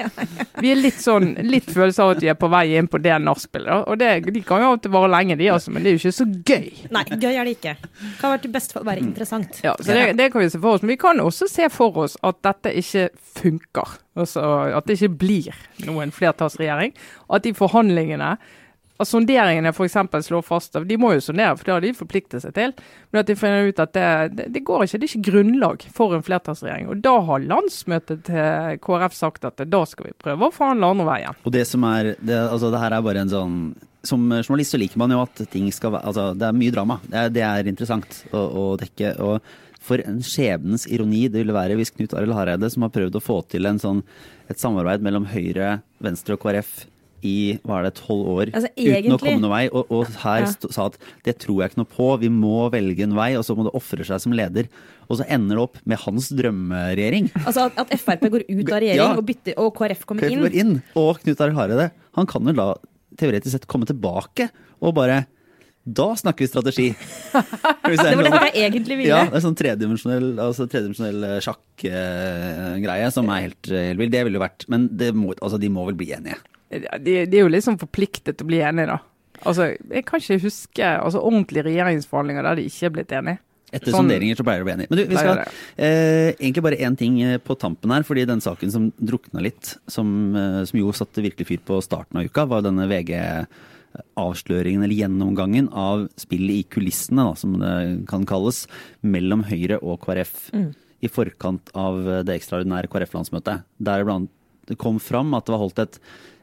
Vi 0.61 0.71
er 0.71 0.79
litt 0.79 1.01
sånn, 1.01 1.33
litt 1.47 1.69
følelse 1.71 2.05
av 2.05 2.15
at 2.15 2.23
vi 2.23 2.31
er 2.31 2.37
på 2.39 2.49
vei 2.53 2.65
inn 2.77 2.89
på 2.91 3.01
det 3.03 3.15
nachspielet. 3.23 3.87
Og 3.89 3.99
det, 4.01 4.11
de 4.29 4.43
kan 4.45 4.63
jo 4.63 4.73
alltid 4.73 4.91
og 4.91 4.97
vare 4.97 5.11
lenge, 5.15 5.37
de 5.39 5.49
altså, 5.53 5.73
men 5.73 5.83
det 5.83 5.91
er 5.91 5.97
jo 5.97 6.03
ikke 6.03 6.17
så 6.19 6.27
gøy. 6.29 6.69
Nei, 6.93 7.03
gøy 7.11 7.31
er 7.33 7.49
det 7.49 7.57
ikke. 7.57 7.75
Det 7.83 8.13
Kan 8.21 8.33
være 8.35 8.43
til 8.45 8.55
beste 8.55 8.79
å 8.79 8.85
være 8.87 9.03
interessant. 9.03 9.61
Ja, 9.65 9.75
så 9.79 9.91
det, 9.95 10.07
det 10.19 10.29
kan 10.33 10.43
vi 10.43 10.49
se 10.53 10.61
for 10.61 10.77
oss. 10.77 10.85
Men 10.85 10.93
vi 10.93 10.99
kan 11.01 11.21
også 11.23 11.49
se 11.51 11.69
for 11.73 12.03
oss 12.05 12.17
at 12.25 12.41
dette 12.45 12.73
ikke 12.83 13.07
funker. 13.43 13.97
Altså 14.19 14.43
at 14.77 14.85
det 14.87 14.99
ikke 14.99 15.15
blir 15.23 15.63
noen 15.87 16.13
flertallsregjering. 16.13 16.93
At 17.33 17.45
de 17.47 17.53
forhandlingene 17.57 18.35
at 19.01 19.09
sonderingene 19.09 19.71
f.eks. 19.73 19.95
slår 20.27 20.43
fast 20.45 20.77
De 20.85 20.97
må 21.01 21.13
jo 21.15 21.23
sondere, 21.23 21.55
for 21.57 21.65
det 21.65 21.73
har 21.73 21.85
de 21.85 21.93
forpliktet 21.97 22.43
seg 22.43 22.53
til. 22.57 22.75
Men 23.11 23.23
at 23.23 23.29
de 23.29 23.37
finner 23.37 23.69
ut 23.69 23.81
at 23.81 23.93
det, 23.95 24.09
det, 24.37 24.49
det 24.53 24.63
går 24.67 24.85
ikke. 24.85 24.99
Det 25.01 25.07
er 25.07 25.15
ikke 25.15 25.31
grunnlag 25.31 25.87
for 25.95 26.13
en 26.13 26.25
flertallsregjering. 26.25 26.91
Og 26.93 27.01
da 27.05 27.15
har 27.29 27.47
landsmøtet 27.47 28.27
til 28.29 28.77
KrF 28.83 29.17
sagt 29.17 29.49
at 29.49 29.65
da 29.65 29.81
skal 29.89 30.09
vi 30.09 30.19
prøve 30.21 30.49
å 30.49 30.53
forhandle 30.53 30.91
andre 30.93 31.07
veien. 31.09 31.41
Og 31.43 31.55
det 31.55 31.65
som 31.69 31.87
er 31.89 32.13
det, 32.19 32.37
altså 32.37 32.69
det 32.73 32.83
her 32.83 32.95
er 32.97 33.09
bare 33.09 33.25
en 33.25 33.33
sånn 33.33 33.57
Som 34.03 34.25
journalist 34.27 34.75
så 34.75 34.77
liker 34.77 34.99
man 34.99 35.13
jo 35.15 35.21
at 35.23 35.41
ting 35.47 35.69
skal 35.71 35.93
være 35.93 36.09
Altså, 36.09 36.23
det 36.35 36.47
er 36.47 36.57
mye 36.57 36.73
drama. 36.75 36.99
Det 37.07 37.19
er, 37.19 37.29
det 37.33 37.43
er 37.47 37.69
interessant 37.71 38.17
å, 38.35 38.39
å 38.43 38.63
dekke. 38.77 39.15
Og 39.23 39.39
for 39.83 40.03
en 40.03 40.21
skjebnens 40.23 40.85
ironi 40.91 41.25
det 41.31 41.41
ville 41.41 41.55
være 41.55 41.77
hvis 41.79 41.91
Knut 41.95 42.13
Arild 42.15 42.35
Hareide, 42.37 42.69
som 42.71 42.85
har 42.85 42.93
prøvd 42.93 43.17
å 43.19 43.23
få 43.23 43.41
til 43.51 43.67
sånn, 43.81 44.03
et 44.51 44.59
samarbeid 44.59 45.03
mellom 45.03 45.27
Høyre, 45.31 45.79
Venstre 46.03 46.37
og 46.37 46.43
KrF 46.43 46.83
i 47.23 47.57
hva 47.63 47.79
er 47.79 47.87
det, 47.87 47.93
tolv 48.01 48.27
år 48.33 48.51
Altså, 48.53 48.69
uten 48.77 49.15
å 49.15 49.19
komme 49.21 49.39
noen 49.41 49.53
vei, 49.53 49.61
og, 49.71 49.89
og 49.93 50.07
her 50.23 50.43
Ja. 50.45 50.51
sa 50.75 50.85
at 50.91 50.97
det 51.25 51.37
tror 51.43 51.61
jeg 51.63 51.71
ikke 51.73 51.81
noe 51.81 51.91
på, 51.95 52.07
vi 52.21 52.29
må 52.29 52.69
velge 52.73 53.03
en 53.07 53.15
vei, 53.15 53.31
og 53.39 53.43
så 53.47 53.55
må 53.57 53.63
det 53.67 53.73
ofre 53.79 54.03
seg 54.07 54.19
som 54.23 54.35
leder. 54.35 54.67
Og 55.09 55.19
så 55.19 55.25
ender 55.27 55.55
det 55.57 55.63
opp 55.63 55.77
med 55.85 55.99
hans 56.05 56.29
drømmeregjering. 56.35 57.29
Altså 57.45 57.67
at, 57.69 57.77
at 57.83 57.93
Frp 57.99 58.27
går 58.33 58.45
ut 58.49 58.71
av 58.71 58.79
regjering 58.83 59.01
Ja. 59.01 59.11
og, 59.17 59.25
bytter, 59.27 59.53
og 59.57 59.73
KrF 59.77 60.05
kommer 60.09 60.23
KrF 60.27 60.31
inn. 60.35 60.43
går 60.45 60.57
inn. 60.63 60.73
Og 60.99 61.19
Knut 61.23 61.41
Arild 61.43 61.57
Hareide, 61.59 61.91
han 62.15 62.25
kan 62.29 62.43
jo 62.47 62.53
da 62.59 62.67
teoretisk 63.19 63.51
sett 63.57 63.67
komme 63.69 63.85
tilbake 63.85 64.49
og 64.81 64.95
bare 64.97 65.25
Da 65.85 66.13
snakker 66.15 66.45
vi 66.45 66.47
strategi! 66.47 66.85
Det 67.83 67.97
var 67.99 68.23
det 68.23 68.53
jeg 68.55 68.71
egentlig 68.71 68.95
ville. 69.01 69.09
Ja, 69.11 69.25
det 69.27 69.35
er 69.35 69.43
sånn 69.43 69.57
tredimensjonell 69.59 70.29
altså 70.39 70.63
tredimensjonell 70.71 71.41
sjakk-greie 71.43 73.09
som 73.11 73.27
er 73.33 73.41
helt, 73.49 73.67
eh, 73.69 73.89
helt 73.91 73.99
vill. 73.99 74.09
Det 74.13 74.21
ville 74.23 74.39
jo 74.39 74.43
vært 74.45 74.65
Men 74.71 74.87
det 74.95 75.11
må, 75.13 75.33
altså, 75.41 75.59
de 75.59 75.69
må 75.69 75.85
vel 75.89 75.97
bli 75.99 76.11
enige. 76.15 76.37
De, 77.03 77.15
de 77.29 77.39
er 77.39 77.43
jo 77.43 77.51
liksom 77.51 77.79
forpliktet 77.81 78.37
til 78.37 78.45
å 78.45 78.51
bli 78.51 78.61
enige, 78.65 78.93
da. 78.95 78.99
Altså, 79.43 79.73
Jeg 79.91 80.05
kan 80.07 80.21
ikke 80.21 80.43
huske 80.45 80.85
altså, 80.85 81.19
ordentlige 81.23 81.65
regjeringsforhandlinger 81.67 82.45
der 82.47 82.59
de 82.59 82.69
ikke 82.69 82.87
er 82.87 82.93
blitt 82.97 83.11
enige. 83.17 83.41
Etter 83.73 83.89
Sånn- 83.89 84.03
sonderinger 84.05 84.37
så 84.37 84.45
pleier 84.45 84.61
det 84.61 84.65
å 84.65 84.67
bli 84.67 84.75
enig. 84.75 84.89
Men 84.91 84.99
du, 84.99 85.03
vi 85.09 85.17
skal 85.17 85.39
eh, 85.41 86.29
egentlig 86.37 86.63
bare 86.63 86.77
én 86.85 86.97
ting 86.97 87.15
eh, 87.25 87.39
på 87.41 87.55
tampen 87.57 87.89
her. 87.89 88.03
fordi 88.05 88.27
den 88.29 88.43
saken 88.45 88.71
som 88.71 88.91
drukna 89.01 89.41
litt, 89.41 89.71
som, 89.89 90.35
eh, 90.37 90.59
som 90.69 90.77
jo 90.79 90.93
satte 90.93 91.23
virkelig 91.25 91.47
fyr 91.49 91.63
på 91.65 91.79
starten 91.81 92.21
av 92.21 92.29
uka, 92.29 92.45
var 92.45 92.61
denne 92.61 92.85
VG-avsløringen 92.91 94.85
eller 94.85 94.99
gjennomgangen 94.99 95.71
av 95.73 96.05
spillet 96.21 96.59
i 96.61 96.67
kulissene, 96.69 97.25
da, 97.25 97.33
som 97.33 97.57
det 97.57 97.73
kan 98.11 98.27
kalles, 98.29 98.67
mellom 99.01 99.41
Høyre 99.49 99.81
og 99.81 99.99
KrF. 100.05 100.51
I 101.03 101.09
forkant 101.11 101.73
av 101.75 101.97
det 102.23 102.37
ekstraordinære 102.37 102.87
KrF-landsmøtet. 102.93 103.65
Der 103.81 104.05
blant 104.05 104.29
det 104.69 104.77
kom 104.79 104.99
fram 105.03 105.33
at 105.35 105.43
det 105.43 105.51
var 105.51 105.59
holdt 105.65 105.81
et 105.83 105.97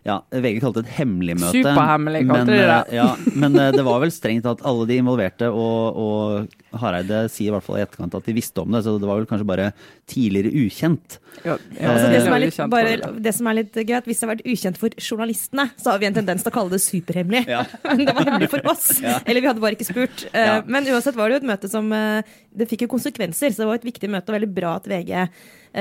ja, 0.06 0.14
VG 0.32 0.60
kalte 0.62 0.80
det 0.80 0.88
et 0.88 0.94
hemmelig 0.96 1.34
møte. 1.36 1.58
Superhemmelig 1.60 2.22
kalte 2.24 2.46
men, 2.46 2.50
de 2.54 2.58
det. 2.62 2.76
eh, 2.88 2.94
Ja, 2.96 3.08
men 3.36 3.56
eh, 3.60 3.70
det 3.76 3.82
var 3.84 3.98
vel 4.00 4.12
strengt 4.14 4.46
at 4.48 4.62
alle 4.64 4.86
de 4.88 4.96
involverte, 5.02 5.50
og, 5.52 5.98
og 6.00 6.78
Hareide 6.80 7.18
sier 7.28 7.50
i 7.50 7.54
hvert 7.54 7.66
fall 7.66 7.76
i 7.80 7.82
etterkant 7.84 8.14
at 8.16 8.24
de 8.30 8.34
visste 8.36 8.62
om 8.62 8.70
det, 8.72 8.80
så 8.86 8.94
det 9.02 9.08
var 9.10 9.18
vel 9.20 9.26
kanskje 9.28 9.48
bare 9.50 9.66
tidligere 10.08 10.52
ukjent. 10.64 11.18
Ja, 11.44 11.58
Altså 11.84 12.06
det, 12.12 12.22
som 12.24 12.32
er 12.36 12.42
litt, 12.46 12.60
bare, 12.72 12.94
det. 13.02 13.10
det 13.26 13.34
som 13.36 13.50
er 13.50 13.58
litt 13.60 13.76
gøy, 13.76 13.96
at 13.98 14.08
hvis 14.08 14.22
det 14.22 14.26
har 14.28 14.32
vært 14.34 14.46
ukjent 14.54 14.80
for 14.80 14.96
journalistene, 14.96 15.66
så 15.80 15.92
har 15.92 16.00
vi 16.02 16.08
en 16.08 16.16
tendens 16.16 16.46
til 16.46 16.52
å 16.52 16.54
kalle 16.56 16.72
det 16.74 16.80
superhemmelig. 16.84 17.44
Ja. 17.50 17.60
Men 17.90 18.04
det 18.08 18.14
var 18.16 18.30
hemmelig 18.30 18.50
for 18.54 18.70
oss. 18.72 18.86
Eller 19.26 19.40
vi 19.44 19.50
hadde 19.52 19.62
bare 19.66 19.76
ikke 19.78 19.88
spurt. 19.90 20.24
Eh, 20.32 20.46
Ja. 20.50 20.56
Men 20.66 20.88
uansett 20.90 21.16
var 21.18 21.28
det 21.28 21.36
jo 21.36 21.42
et 21.44 21.50
møte 21.50 21.68
som 21.70 21.90
Det 21.92 22.66
fikk 22.70 22.86
jo 22.86 22.90
konsekvenser, 22.96 23.52
så 23.52 23.62
det 23.62 23.68
var 23.68 23.78
et 23.82 23.86
viktig 23.90 24.08
møte, 24.10 24.30
og 24.32 24.38
veldig 24.38 24.50
bra 24.56 24.76
at 24.80 24.88
VG 24.90 25.12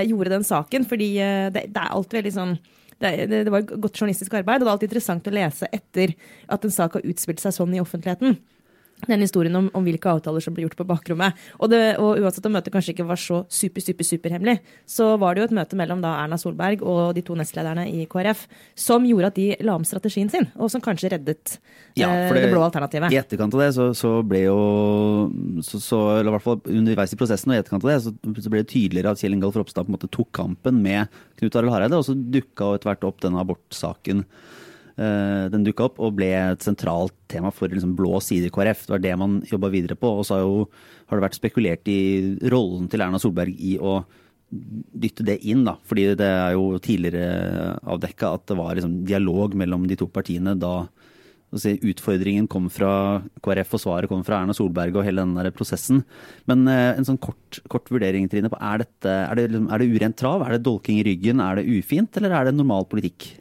gjorde 0.10 0.34
den 0.36 0.44
saken. 0.46 0.86
Fordi 0.90 1.08
det, 1.56 1.64
det 1.72 1.80
er 1.82 1.96
alltid 1.96 2.20
veldig 2.20 2.34
sånn 2.36 2.54
det, 3.00 3.12
det, 3.32 3.44
det 3.48 3.54
var 3.54 3.68
godt 3.70 3.98
journalistisk 3.98 4.34
arbeid, 4.40 4.62
og 4.62 4.66
det 4.66 4.70
er 4.70 4.76
alltid 4.76 4.90
interessant 4.92 5.30
å 5.30 5.36
lese 5.36 5.70
etter 5.76 6.16
at 6.52 6.66
en 6.66 6.74
sak 6.76 6.98
har 6.98 7.08
utspilt 7.08 7.44
seg 7.44 7.56
sånn 7.56 7.76
i 7.78 7.84
offentligheten. 7.84 8.40
Den 9.08 9.22
historien 9.24 9.56
om, 9.56 9.70
om 9.74 9.86
hvilke 9.88 10.12
avtaler 10.12 10.44
som 10.44 10.54
ble 10.54 10.66
gjort 10.66 10.76
på 10.76 10.86
bakrommet. 10.90 11.38
Og, 11.60 11.70
det, 11.72 11.80
og 12.04 12.20
uansett 12.20 12.46
om 12.50 12.52
møtet 12.58 12.74
kanskje 12.74 12.92
ikke 12.92 13.06
var 13.08 13.20
så 13.22 13.46
super, 13.48 13.82
super, 13.82 14.04
superhemmelig, 14.04 14.58
så 14.90 15.14
var 15.22 15.34
det 15.38 15.44
jo 15.44 15.48
et 15.48 15.56
møte 15.56 15.78
mellom 15.80 16.02
da 16.04 16.18
Erna 16.26 16.36
Solberg 16.42 16.84
og 16.84 17.14
de 17.16 17.24
to 17.24 17.38
nestlederne 17.40 17.86
i 17.88 18.04
KrF 18.12 18.44
som 18.76 19.08
gjorde 19.08 19.32
at 19.32 19.40
de 19.40 19.48
la 19.64 19.78
om 19.80 19.88
strategien 19.88 20.28
sin, 20.30 20.50
og 20.60 20.68
som 20.74 20.84
kanskje 20.84 21.14
reddet 21.16 21.56
Ja, 21.96 22.10
eh, 22.12 22.28
det, 22.34 22.44
det- 22.44 22.52
blå 22.52 22.66
alternativet. 22.68 23.14
I 23.16 23.22
etterkant 23.22 23.56
av 23.56 23.64
det 23.64 23.72
så, 23.78 23.90
så 23.96 24.12
ble 24.28 24.44
jo 24.50 24.60
så, 25.64 25.80
så, 25.80 26.00
Eller 26.20 26.32
i 26.32 26.36
hvert 26.36 26.46
fall 26.46 26.62
underveis 26.68 27.16
i 27.16 27.20
prosessen 27.20 27.54
og 27.54 27.58
i 27.58 27.64
etterkant 27.64 27.88
av 27.88 27.94
det, 27.94 28.00
så, 28.04 28.14
så 28.44 28.52
ble 28.52 28.64
det 28.66 28.72
tydeligere 28.74 29.16
at 29.16 29.24
Kjell 29.24 29.36
Ingolf 29.38 29.56
Ropstad 29.60 29.88
på 29.88 29.94
en 29.94 29.98
måte 29.98 30.12
tok 30.12 30.32
kampen 30.36 30.84
med 30.84 31.08
Knut 31.40 31.56
Arild 31.56 31.72
Hareide, 31.74 31.98
og 32.00 32.06
så 32.08 32.16
dukka 32.18 32.74
etter 32.76 32.92
hvert 32.92 33.08
opp 33.08 33.24
denne 33.24 33.40
abortsaken. 33.42 34.26
Eh, 35.00 35.46
den 35.54 35.64
dukka 35.64 35.86
opp 35.88 36.00
og 36.04 36.18
ble 36.18 36.28
et 36.36 36.66
sentralt 36.66 37.14
tema 37.32 37.54
for 37.56 37.72
liksom 37.72 37.94
blå 37.96 38.18
side 38.24 38.50
i 38.50 38.54
KrF. 38.54 38.84
Det 38.86 38.96
var 38.98 39.04
det 39.06 39.18
man 39.22 39.38
jobba 39.48 39.72
videre 39.72 39.96
på. 39.96 40.12
Og 40.20 40.26
så 40.28 40.36
har, 40.36 40.44
jo, 40.44 40.66
har 41.08 41.20
det 41.20 41.28
vært 41.30 41.38
spekulert 41.40 41.92
i 41.92 42.00
rollen 42.52 42.90
til 42.92 43.06
Erna 43.06 43.22
Solberg 43.22 43.56
i 43.56 43.78
å 43.80 44.02
dytte 44.50 45.24
det 45.24 45.38
inn, 45.48 45.62
da. 45.68 45.78
Fordi 45.88 46.10
det 46.20 46.28
er 46.28 46.56
jo 46.58 46.74
tidligere 46.84 47.78
avdekka 47.86 48.34
at 48.36 48.48
det 48.50 48.58
var 48.60 48.76
liksom 48.76 49.04
dialog 49.08 49.56
mellom 49.62 49.86
de 49.88 50.00
to 50.00 50.10
partiene 50.12 50.58
da 50.60 50.74
si, 51.58 51.78
utfordringen 51.80 52.50
kom 52.50 52.68
fra 52.74 53.22
KrF 53.46 53.76
og 53.78 53.84
svaret 53.86 54.12
kom 54.12 54.26
fra 54.26 54.42
Erna 54.42 54.56
Solberg 54.58 54.98
og 55.00 55.06
hele 55.08 55.24
den 55.24 55.38
der 55.38 55.54
prosessen. 55.56 56.04
Men 56.50 56.68
eh, 56.68 56.92
en 56.98 57.08
sånn 57.08 57.22
kort, 57.22 57.62
kort 57.72 57.88
vurdering, 57.94 58.28
Trine, 58.28 58.52
på 58.52 58.60
er, 58.60 58.84
dette, 58.84 59.16
er, 59.30 59.40
det, 59.40 59.64
er 59.64 59.80
det 59.80 59.94
urent 59.96 60.20
trav? 60.20 60.44
Er 60.44 60.58
det 60.58 60.66
dolking 60.68 61.00
i 61.00 61.06
ryggen? 61.08 61.40
Er 61.46 61.62
det 61.62 61.70
ufint, 61.70 62.20
eller 62.20 62.36
er 62.36 62.50
det 62.50 62.58
normal 62.58 62.90
politikk? 62.92 63.32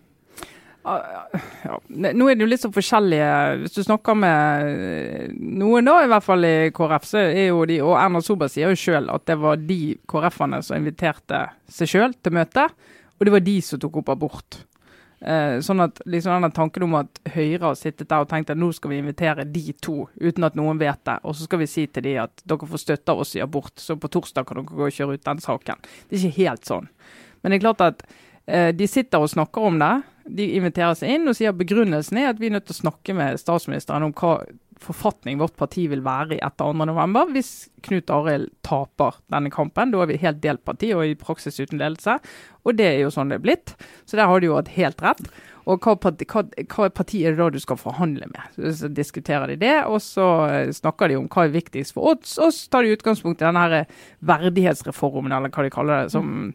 Ja, 0.85 1.79
nå 1.91 2.29
er 2.29 2.37
det 2.39 2.45
jo 2.45 2.49
litt 2.49 2.63
så 2.63 2.71
forskjellige 2.73 3.31
Hvis 3.63 3.75
du 3.75 3.83
snakker 3.85 4.17
med 4.17 4.69
eh, 4.69 5.27
noen, 5.35 5.85
da, 5.89 5.99
i 6.05 6.09
hvert 6.11 6.25
fall 6.25 6.47
i 6.47 6.71
KrF, 6.75 7.09
så 7.09 7.21
er 7.27 7.51
jo 7.51 7.65
de 7.69 7.81
Og 7.85 7.97
Erna 7.99 8.23
Solberg 8.25 8.53
sier 8.55 8.73
jo 8.73 8.79
sjøl 8.79 9.11
at 9.13 9.27
det 9.29 9.37
var 9.43 9.61
de 9.61 9.99
KrF-ene 10.09 10.63
som 10.65 10.79
inviterte 10.79 11.43
seg 11.69 11.91
sjøl 11.91 12.17
til 12.23 12.37
møte, 12.39 12.69
og 13.19 13.27
det 13.27 13.35
var 13.35 13.45
de 13.45 13.59
som 13.65 13.83
tok 13.83 14.01
opp 14.01 14.13
abort. 14.15 14.61
Eh, 15.19 15.59
sånn 15.67 15.83
at 15.83 15.99
liksom 16.07 16.37
denne 16.37 16.53
tanken 16.55 16.85
om 16.87 16.95
at 17.01 17.19
Høyre 17.35 17.65
har 17.65 17.79
sittet 17.79 18.07
der 18.07 18.23
og 18.23 18.29
tenkt 18.31 18.53
at 18.55 18.61
nå 18.61 18.71
skal 18.77 18.93
vi 18.93 19.01
invitere 19.03 19.49
de 19.51 19.75
to 19.83 20.05
uten 20.15 20.47
at 20.47 20.59
noen 20.59 20.79
vet 20.79 21.03
det, 21.09 21.17
og 21.27 21.35
så 21.35 21.49
skal 21.49 21.65
vi 21.65 21.71
si 21.71 21.89
til 21.91 22.07
de 22.07 22.15
at 22.23 22.45
dere 22.47 22.71
får 22.71 22.85
støtte 22.85 23.15
av 23.15 23.25
oss 23.25 23.35
i 23.35 23.43
abort, 23.43 23.75
så 23.83 23.99
på 23.99 24.11
torsdag 24.15 24.47
kan 24.47 24.61
dere 24.61 24.79
gå 24.79 24.87
og 24.87 24.95
kjøre 24.95 25.19
ut 25.19 25.27
den 25.27 25.43
saken. 25.43 25.83
Det 26.07 26.17
er 26.17 26.29
ikke 26.29 26.47
helt 26.47 26.71
sånn. 26.71 26.87
Men 27.43 27.51
det 27.51 27.59
er 27.59 27.67
klart 27.67 27.85
at 27.85 28.07
de 28.49 28.87
sitter 28.89 29.21
og 29.21 29.29
snakker 29.29 29.67
om 29.69 29.77
det. 29.81 29.91
De 30.39 30.47
inviterer 30.57 30.95
seg 30.97 31.11
inn 31.13 31.29
og 31.29 31.37
sier 31.37 31.53
begrunnelsen 31.57 32.21
er 32.21 32.31
at 32.31 32.41
vi 32.41 32.49
er 32.49 32.55
nødt 32.55 32.69
til 32.69 32.77
å 32.77 32.83
snakke 32.83 33.17
med 33.17 33.41
statsministeren 33.41 34.07
om 34.07 34.15
hva 34.17 34.39
forfatning 34.83 35.39
vårt 35.39 35.57
parti 35.59 35.87
vil 35.91 36.03
være 36.07 36.37
i 36.37 36.41
etter 36.45 36.71
2.11. 36.71 37.35
hvis 37.35 37.53
Knut 37.87 38.11
Arild 38.15 38.51
taper 38.67 39.19
denne 39.33 39.51
kampen. 39.55 39.93
Da 39.93 40.03
er 40.03 40.11
vi 40.11 40.21
helt 40.23 40.41
delt 40.45 40.65
parti 40.67 40.93
og 40.95 41.05
i 41.07 41.19
praksis 41.19 41.59
uten 41.61 41.81
ledelse. 41.83 42.19
Og 42.65 42.79
det 42.79 42.89
er 42.93 42.99
jo 43.03 43.13
sånn 43.15 43.33
det 43.33 43.41
er 43.41 43.47
blitt. 43.47 43.75
Så 44.07 44.19
der 44.19 44.31
har 44.31 44.41
de 44.41 44.51
jo 44.51 44.59
hatt 44.59 44.73
helt 44.77 45.03
rett. 45.05 45.23
Og 45.69 45.85
hva 45.85 45.99
parti, 46.01 46.25
hva, 46.31 46.45
hva 46.73 46.89
parti 46.95 47.23
er 47.27 47.35
det 47.35 47.43
da 47.43 47.51
du 47.53 47.61
skal 47.61 47.81
forhandle 47.81 48.31
med? 48.31 48.59
Så 48.79 48.89
diskuterer 48.89 49.51
de 49.53 49.59
det, 49.61 49.75
og 49.85 50.01
så 50.01 50.29
eh, 50.47 50.71
snakker 50.73 51.11
de 51.11 51.19
om 51.19 51.27
hva 51.29 51.45
er 51.45 51.57
viktigst 51.59 51.93
for 51.97 52.15
oss. 52.15 52.39
Og 52.41 52.55
så 52.57 52.71
tar 52.73 52.87
de 52.87 52.95
utgangspunkt 52.97 53.43
i 53.43 53.49
denne 53.49 53.85
verdighetsreformen, 54.31 55.35
eller 55.35 55.53
hva 55.53 55.67
de 55.67 55.75
kaller 55.75 56.07
det. 56.07 56.15
som 56.15 56.55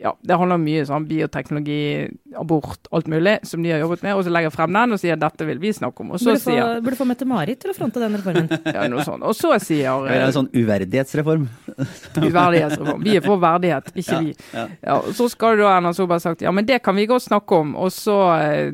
ja, 0.00 0.14
Det 0.22 0.36
handler 0.40 0.56
om 0.56 0.62
mye 0.64 0.84
sånn 0.88 1.04
bioteknologi, 1.08 2.08
abort, 2.40 2.88
alt 2.94 3.08
mulig 3.10 3.34
som 3.44 3.60
de 3.60 3.72
har 3.74 3.82
jobbet 3.82 4.04
med. 4.06 4.14
Og 4.16 4.24
så 4.24 4.32
legger 4.32 4.48
jeg 4.48 4.54
frem 4.54 4.76
den 4.78 4.96
og 4.96 5.00
sier 5.02 5.18
dette 5.20 5.48
vil 5.48 5.60
vi 5.60 5.72
snakke 5.76 6.04
om. 6.04 6.14
Og 6.14 6.22
så 6.22 6.30
Burde 6.30 6.40
få, 6.40 6.54
sier 6.54 6.80
burde 6.86 6.98
få 6.98 7.06
Mette-Marit 7.10 7.60
til 7.60 7.72
å 7.72 7.76
fronte 7.76 8.00
den 8.00 8.16
reformen. 8.16 8.48
ja, 8.76 8.86
noe 8.88 9.04
sånt. 9.04 9.26
Og 9.28 9.36
så 9.36 9.52
sier 9.60 10.06
Det 10.06 10.16
er 10.16 10.24
en 10.30 10.36
sånn 10.38 10.48
uverdighetsreform? 10.56 11.44
uverdighetsreform. 12.30 13.04
Vi 13.04 13.18
er 13.20 13.26
for 13.26 13.42
verdighet, 13.42 13.92
ikke 13.92 14.22
vi. 14.24 14.32
Ja. 14.56 14.64
Ja, 14.88 14.96
så 15.16 15.28
skal 15.32 15.60
da 15.60 15.74
Erna 15.74 15.92
Solberg 15.96 16.24
sagt 16.24 16.46
ja, 16.46 16.54
men 16.54 16.68
det 16.68 16.80
kan 16.86 16.96
vi 16.96 17.04
godt 17.10 17.26
snakke 17.28 17.60
om. 17.60 17.76
Og 17.76 17.92
så 17.92 18.16
eh, 18.38 18.72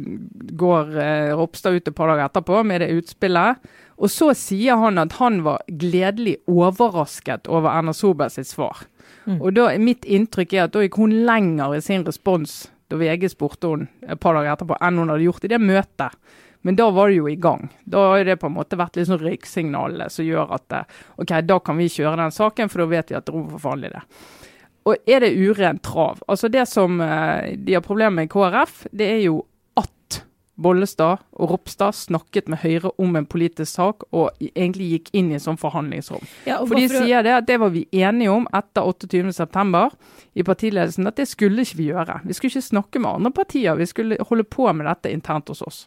går 0.62 0.94
eh, 0.94 1.34
Ropstad 1.34 1.74
ut 1.74 1.90
et 1.90 1.98
par 1.98 2.14
dager 2.14 2.28
etterpå 2.28 2.62
med 2.66 2.84
det 2.84 2.92
utspillet. 3.00 3.66
Og 3.96 4.12
så 4.12 4.32
sier 4.36 4.76
han 4.76 5.00
at 5.00 5.16
han 5.20 5.40
var 5.46 5.64
gledelig 5.66 6.36
overrasket 6.50 7.48
over 7.48 7.72
Erna 7.72 7.94
Solberg 7.96 8.34
sitt 8.34 8.50
svar. 8.50 8.84
Og 9.40 9.52
da 9.56 9.70
Mitt 9.82 10.04
inntrykk 10.04 10.52
er 10.54 10.66
at 10.66 10.74
da 10.74 10.84
gikk 10.84 10.98
hun 11.00 11.14
lenger 11.26 11.74
i 11.74 11.82
sin 11.82 12.04
respons 12.06 12.66
da 12.86 12.98
VG 13.00 13.32
spurte 13.32 13.70
hun 13.72 13.86
et 14.06 14.20
par 14.22 14.36
dager 14.36 14.52
etterpå, 14.52 14.76
enn 14.78 15.00
hun 15.00 15.10
hadde 15.10 15.26
gjort 15.26 15.46
i 15.46 15.50
det 15.50 15.58
møtet. 15.58 16.14
Men 16.66 16.76
da 16.78 16.88
var 16.94 17.10
det 17.10 17.18
jo 17.18 17.28
i 17.30 17.38
gang. 17.38 17.68
Da 17.84 18.04
har 18.12 18.24
det 18.26 18.38
på 18.42 18.48
en 18.48 18.56
måte 18.56 18.78
vært 18.78 18.98
litt 18.98 19.08
sånn 19.10 19.22
røyksignalene 19.22 20.08
som 20.10 20.26
gjør 20.26 20.54
at 20.56 20.74
eh, 20.74 20.96
ok, 21.22 21.34
da 21.46 21.58
kan 21.62 21.78
vi 21.78 21.90
kjøre 21.90 22.16
den 22.18 22.34
saken, 22.34 22.70
for 22.70 22.82
da 22.82 22.88
vet 22.90 23.12
vi 23.12 23.18
at 23.18 23.26
det 23.26 23.32
er 23.32 23.36
rom 23.36 23.50
for 23.52 23.62
forhandling 23.62 23.92
i 23.92 23.96
det. 23.96 24.02
Og 24.86 25.10
er 25.10 25.22
det 25.22 25.32
urent 25.34 25.82
trav? 25.86 26.22
Altså 26.30 26.50
Det 26.50 26.64
som 26.70 27.00
eh, 27.02 27.54
de 27.58 27.76
har 27.76 27.86
problemer 27.86 28.18
med 28.18 28.28
i 28.28 28.32
KrF, 28.34 28.86
det 28.94 29.10
er 29.14 29.22
jo 29.26 29.40
Bollestad 30.56 31.18
og 31.36 31.50
Ropstad 31.50 31.92
snakket 31.94 32.48
med 32.48 32.62
Høyre 32.62 32.90
om 33.02 33.16
en 33.18 33.26
politisk 33.28 33.68
sak, 33.76 34.06
og 34.16 34.30
egentlig 34.40 34.88
gikk 34.94 35.10
inn 35.12 35.28
i 35.30 35.36
en 35.36 35.42
sånn 35.44 35.58
forhandlingsrom. 35.60 36.24
Ja, 36.48 36.62
For 36.64 36.80
de 36.80 36.88
sier 36.88 37.22
det 37.26 37.34
at 37.36 37.46
det 37.50 37.58
var 37.60 37.70
vi 37.74 37.84
enige 37.92 38.32
om 38.32 38.48
etter 38.56 38.88
28.9. 38.88 39.84
i 40.34 40.42
partiledelsen, 40.48 41.06
at 41.10 41.20
det 41.20 41.28
skulle 41.28 41.60
ikke 41.66 41.76
vi 41.82 41.90
gjøre. 41.90 42.20
Vi 42.24 42.32
skulle 42.38 42.54
ikke 42.54 42.70
snakke 42.70 43.02
med 43.04 43.10
andre 43.18 43.32
partier, 43.36 43.76
vi 43.76 43.86
skulle 43.90 44.16
holde 44.30 44.44
på 44.48 44.72
med 44.72 44.88
dette 44.88 45.12
internt 45.12 45.48
hos 45.52 45.62
oss. 45.62 45.86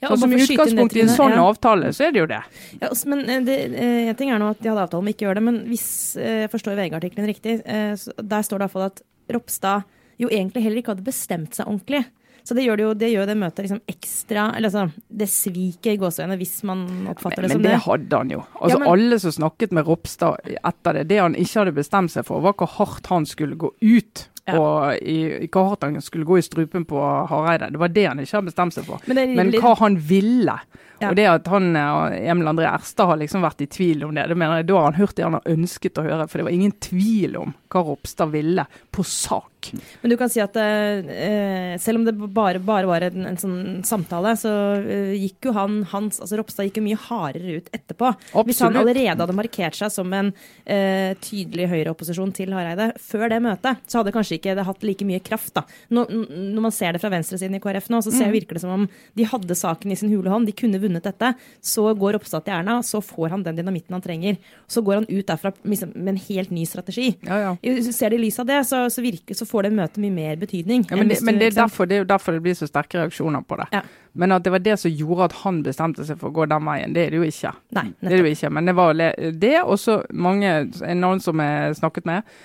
ja, 0.00 0.08
Så 0.08 0.16
som 0.16 0.32
utgangspunkt 0.32 0.96
i 0.96 1.02
en 1.02 1.08
sånn 1.12 1.34
ja. 1.34 1.42
avtale, 1.42 1.90
så 1.92 2.06
er 2.06 2.12
det 2.14 2.20
jo 2.22 2.26
det. 2.26 2.42
Ja, 2.80 2.88
også- 2.88 3.06
men 3.08 3.28
eh, 3.28 3.40
det, 3.44 3.58
eh, 3.74 4.08
En 4.08 4.14
ting 4.14 4.30
er 4.30 4.38
nå 4.38 4.50
at 4.50 4.62
de 4.62 4.68
hadde 4.70 4.86
avtale 4.86 5.02
om 5.02 5.08
ikke 5.08 5.26
å 5.26 5.28
gjøre 5.28 5.34
det, 5.34 5.42
men 5.42 5.58
hvis 5.66 6.16
eh, 6.16 6.46
jeg 6.46 6.50
forstår 6.50 6.78
VG-artikkelen 6.78 7.26
riktig, 7.26 7.62
der 7.64 8.42
står 8.42 8.58
det 8.58 8.70
iallfall 8.70 8.86
at 8.86 9.02
Ropstad 9.28 9.84
jo 10.18 10.28
egentlig 10.28 10.62
heller 10.62 10.80
ikke 10.80 10.94
hadde 10.94 11.04
bestemt 11.04 11.54
seg 11.54 11.66
ordentlig. 11.66 12.06
Så 12.46 12.54
det 12.54 12.62
gjør 12.62 12.78
det 12.78 12.84
jo 12.86 12.92
det, 12.94 13.08
gjør 13.10 13.26
det 13.26 13.34
møtet 13.40 13.64
liksom 13.66 13.80
ekstra 13.90 14.44
Eller 14.54 14.70
altså, 14.70 14.84
det 15.10 15.26
sviker 15.32 15.96
i 15.96 15.98
gåseøynene, 15.98 16.36
hvis 16.38 16.62
man 16.68 16.84
oppfatter 17.10 17.42
det 17.42 17.48
Men 17.48 17.56
som 17.56 17.62
det 17.64 17.72
Men 17.72 17.74
det. 17.74 17.82
hadde 17.88 18.20
han 18.22 18.30
jo. 18.36 18.44
Altså 18.60 18.76
Ja, 18.76 18.78
men- 18.78 18.88
Alle 18.92 19.18
som 19.24 19.34
snakket 19.34 19.72
med 19.72 19.86
Ropstad 19.88 20.36
etter 20.62 20.92
det, 21.00 21.08
det 21.08 21.18
han 21.18 21.34
ikke 21.34 21.58
hadde 21.64 21.74
bestemt 21.74 22.10
seg 22.14 22.24
for, 22.28 22.40
var 22.40 22.54
hvor 22.54 22.70
hardt 22.78 23.06
han 23.10 23.26
skulle 23.26 23.56
gå 23.58 23.72
ut. 23.82 24.28
Ja. 24.46 24.60
Og 24.62 25.02
i, 25.02 25.48
hvor 25.50 25.72
hardt 25.72 25.82
han 25.82 26.00
skulle 26.00 26.24
gå 26.24 26.38
i 26.38 26.42
strupen 26.46 26.84
på 26.86 27.00
Hareide. 27.28 27.72
Det 27.74 27.80
var 27.82 27.88
det 27.88 28.04
han 28.06 28.20
ikke 28.22 28.36
hadde 28.38 28.50
bestemt 28.52 28.74
seg 28.76 28.84
for. 28.86 29.00
Men 29.08 29.16
det 29.16 29.24
Men 29.34 29.50
hva 29.60 29.72
han 29.80 29.96
ville. 29.98 30.54
Ja. 31.00 31.10
Og 31.10 31.16
det 31.18 31.26
at 31.26 31.46
han, 31.50 31.74
og 31.76 32.12
Emil 32.14 32.46
André 32.46 32.70
Erstad 32.72 33.10
har 33.10 33.18
liksom 33.18 33.42
vært 33.42 33.60
i 33.60 33.66
tvil 33.66 34.04
om 34.06 34.14
det, 34.14 34.28
det 34.30 34.36
mener 34.38 34.62
jeg, 34.62 34.68
da 34.70 34.74
har 34.78 34.92
han 34.92 35.00
hørt 35.00 35.16
det 35.18 35.24
han 35.26 35.34
har 35.34 35.42
ønsket 35.50 35.98
å 35.98 36.06
høre. 36.06 36.28
For 36.30 36.38
det 36.38 36.44
var 36.46 36.54
ingen 36.54 36.72
tvil 36.78 37.36
om 37.42 37.54
hva 37.68 37.82
Ropstad 37.90 38.30
ville 38.30 38.64
på 38.94 39.04
sak. 39.04 39.50
Nok. 39.72 39.84
Men 40.02 40.12
du 40.12 40.16
kan 40.20 40.32
si 40.32 40.40
at 40.42 40.56
eh, 40.60 41.76
selv 41.82 42.00
om 42.00 42.04
det 42.06 42.14
bare, 42.34 42.60
bare 42.62 42.88
var 42.88 43.06
en, 43.08 43.26
en, 43.32 43.38
sånn 43.40 43.82
samtale, 43.86 44.34
så 44.38 44.52
eh, 44.82 45.14
gikk 45.18 45.48
jo 45.48 45.54
han, 45.56 45.80
Hans, 45.92 46.20
altså 46.22 46.38
Ropstad 46.40 46.68
gikk 46.68 46.80
jo 46.80 46.86
mye 46.86 47.00
hardere 47.06 47.58
ut 47.60 47.70
etterpå. 47.74 48.12
Absolutt. 48.12 48.50
Hvis 48.50 48.62
han 48.64 48.78
allerede 48.80 49.16
hadde 49.22 49.36
markert 49.36 49.78
seg 49.78 49.92
som 49.94 50.12
en 50.16 50.32
eh, 50.64 51.14
tydelig 51.24 51.68
høyreopposisjon 51.72 52.34
til 52.36 52.54
Hareide 52.56 52.92
før 53.02 53.28
det 53.32 53.42
møtet, 53.44 53.82
så 53.86 54.00
hadde 54.00 54.14
kanskje 54.14 54.38
ikke 54.40 54.56
det 54.58 54.66
hatt 54.68 54.86
like 54.86 55.06
mye 55.08 55.22
kraft. 55.24 55.54
da. 55.56 55.64
Når, 55.94 56.12
når 56.56 56.66
man 56.68 56.74
ser 56.74 56.96
det 56.96 57.02
fra 57.02 57.10
venstresiden 57.12 57.56
i 57.58 57.62
KrF 57.62 57.90
nå, 57.92 58.02
så 58.04 58.12
ser, 58.12 58.26
Mm. 58.26 58.32
virker 58.32 58.54
det 58.58 58.60
som 58.60 58.70
om 58.74 58.88
de 59.14 59.24
hadde 59.24 59.54
saken 59.54 59.92
i 59.92 59.96
sin 59.96 60.10
hule 60.10 60.30
hånd, 60.30 60.46
de 60.48 60.52
kunne 60.56 60.80
vunnet 60.82 61.04
dette. 61.06 61.34
Så 61.62 61.84
går 61.94 62.16
Ropstad 62.16 62.44
til 62.44 62.54
Erna, 62.56 62.80
så 62.82 63.00
får 63.04 63.30
han 63.30 63.42
den 63.46 63.56
dynamitten 63.56 63.94
han 63.94 64.02
trenger. 64.02 64.36
Så 64.66 64.82
går 64.82 65.00
han 65.00 65.06
ut 65.08 65.26
derfra 65.26 65.52
liksom, 65.62 65.92
med 65.94 66.14
en 66.14 66.20
helt 66.28 66.50
ny 66.50 66.64
strategi. 66.66 67.16
Ja, 67.26 67.38
ja. 67.38 67.52
Ser 67.92 68.10
det 68.10 68.18
i 68.18 68.24
lys 68.26 68.38
av 68.42 68.46
det, 68.46 68.60
så, 68.66 68.90
så, 68.92 69.02
virker, 69.04 69.34
så 69.38 69.46
får 69.46 69.55
det 69.64 69.72
møtet 69.72 70.00
mye 70.02 70.12
mer 70.12 70.36
betydning. 70.40 70.84
Ja, 70.90 70.98
men, 70.98 71.08
det, 71.08 71.20
men 71.24 71.38
det, 71.40 71.52
er 71.52 71.56
derfor, 71.62 71.88
det 71.88 71.96
er 71.96 72.04
jo 72.04 72.08
derfor 72.10 72.36
det 72.36 72.42
blir 72.44 72.58
så 72.58 72.68
sterke 72.68 72.98
reaksjoner 73.00 73.46
på 73.48 73.56
det. 73.62 73.68
Ja. 73.72 73.80
Men 74.12 74.32
at 74.32 74.44
det 74.44 74.52
var 74.52 74.64
det 74.64 74.76
som 74.80 74.92
gjorde 74.92 75.30
at 75.30 75.38
han 75.44 75.62
bestemte 75.64 76.04
seg 76.08 76.20
for 76.20 76.32
å 76.32 76.36
gå 76.36 76.48
den 76.50 76.64
veien, 76.68 76.92
det 76.96 77.06
er 77.06 77.14
det 77.14 77.20
jo 77.20 77.28
ikke. 77.28 77.52
Nei, 77.76 77.86
Det 78.00 78.10
er 78.10 78.16
det 78.16 78.20
jo 78.24 78.34
ikke, 78.34 78.50
men 78.56 78.68
det 78.68 78.76
var 78.76 78.94
det, 78.96 79.54
og 79.62 79.78
så 79.80 79.98
mange, 80.12 80.52
noen 80.96 81.20
som 81.24 81.40
jeg 81.44 81.76
snakket 81.80 82.08
med, 82.08 82.36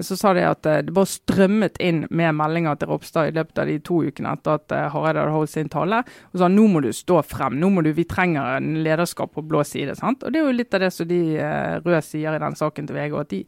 så 0.00 0.16
sa 0.16 0.32
de 0.36 0.44
at 0.48 0.66
eh, 0.68 0.80
det 0.86 0.94
bare 0.96 1.10
strømmet 1.10 1.76
inn 1.82 2.04
med 2.08 2.36
meldinger 2.38 2.78
til 2.80 2.88
Ropstad 2.88 3.28
i 3.28 3.34
løpet 3.36 3.58
av 3.60 3.68
de 3.68 3.76
to 3.84 3.98
ukene 4.06 4.32
etter 4.32 4.56
at 4.56 4.72
eh, 4.72 4.86
Hareide 4.94 5.20
hadde 5.20 5.34
holdt 5.34 5.52
sin 5.52 5.68
tale. 5.72 6.00
Og 6.32 6.40
sa 6.40 6.48
nå 6.48 6.64
må 6.72 6.80
du 6.84 6.88
stå 6.94 7.20
frem, 7.28 7.58
nå 7.60 7.68
må 7.74 7.84
du, 7.84 7.90
vi 7.96 8.06
trenger 8.08 8.56
en 8.56 8.78
lederskap 8.86 9.34
på 9.36 9.44
blå 9.44 9.60
side. 9.68 9.96
sant? 9.98 10.24
Og 10.24 10.32
det 10.32 10.40
er 10.40 10.48
jo 10.48 10.56
litt 10.56 10.76
av 10.76 10.86
det 10.86 10.90
som 10.94 11.08
de 11.10 11.20
eh, 11.36 11.74
røde 11.84 12.00
sier 12.06 12.36
i 12.36 12.40
den 12.40 12.56
saken 12.60 12.88
til 12.88 12.96
VG. 12.96 13.18
at 13.20 13.34
de, 13.34 13.42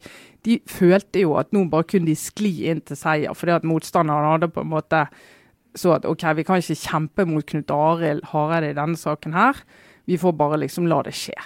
de 0.45 0.59
følte 0.69 1.25
jo 1.25 1.33
at 1.41 1.49
nå 1.55 1.65
bare 1.71 1.89
kunne 1.89 2.11
de 2.11 2.17
skli 2.17 2.53
inn 2.69 2.83
til 2.85 2.99
seier, 2.99 3.33
fordi 3.33 3.57
at 3.57 3.67
motstanderen 3.67 4.35
hadde 4.35 4.53
på 4.53 4.61
en 4.61 4.71
måte 4.75 5.07
så 5.77 5.93
at 5.93 6.05
OK, 6.09 6.23
vi 6.37 6.45
kan 6.45 6.61
ikke 6.61 6.77
kjempe 6.79 7.25
mot 7.29 7.45
Knut 7.45 7.71
Arild 7.73 8.23
Hareide 8.31 8.71
i 8.71 8.77
denne 8.77 8.97
saken 8.97 9.35
her. 9.37 9.59
Vi 10.09 10.17
får 10.17 10.33
bare 10.37 10.57
liksom 10.63 10.87
la 10.89 11.03
det 11.05 11.13
skje. 11.17 11.37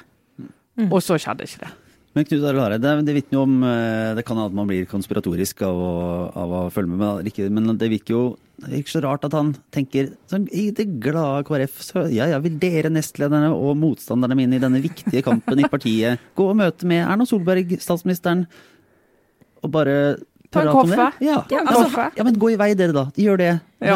Og 0.88 1.02
så 1.04 1.18
skjedde 1.20 1.48
ikke 1.48 1.66
det. 1.66 1.72
Men 2.12 2.26
Knut 2.28 2.44
Arild 2.44 2.60
Hareide, 2.60 2.94
det 3.08 3.14
vitner 3.16 3.38
jo 3.38 3.44
om 3.46 3.62
eh, 3.64 4.12
Det 4.18 4.26
kan 4.28 4.36
hende 4.36 4.50
at 4.52 4.56
man 4.58 4.68
blir 4.68 4.88
konspiratorisk 4.90 5.62
av 5.64 5.78
å, 5.80 5.92
av 6.44 6.56
å 6.58 6.62
følge 6.74 6.98
med, 7.00 7.52
men 7.56 7.78
det 7.80 7.92
virker 7.94 8.18
jo 8.18 8.24
det 8.62 8.76
virker 8.76 8.94
så 8.94 9.00
rart 9.02 9.24
at 9.26 9.34
han 9.34 9.56
tenker 9.74 10.12
sånn, 10.30 10.44
i 10.54 10.68
det 10.76 10.86
glade 11.02 11.48
KrF 11.48 11.80
så 11.82 12.04
ja, 12.14 12.28
ja, 12.30 12.38
vil 12.44 12.60
dere 12.62 12.92
nestlederne 12.94 13.50
og 13.56 13.74
motstanderne 13.82 14.38
mine 14.38 14.60
i 14.60 14.62
denne 14.62 14.84
viktige 14.84 15.24
kampen 15.26 15.64
i 15.64 15.70
partiet 15.72 16.22
gå 16.38 16.46
og 16.52 16.60
møte 16.60 16.86
med 16.90 17.02
Erna 17.02 17.26
Solberg, 17.26 17.74
statsministeren, 17.82 18.46
og 19.66 19.74
bare 19.74 19.96
Ta 20.52 20.62
en 20.66 20.72
kaffe. 20.76 21.08
det? 21.20 21.26
Ja. 21.30 21.38
Altså, 21.64 22.10
ja, 22.18 22.24
men 22.28 22.36
gå 22.36 22.50
i 22.52 22.58
vei 22.60 22.74
dere, 22.76 22.92
da. 22.92 23.06
Gjør 23.16 23.38
det. 23.40 23.52
Ja. 23.80 23.96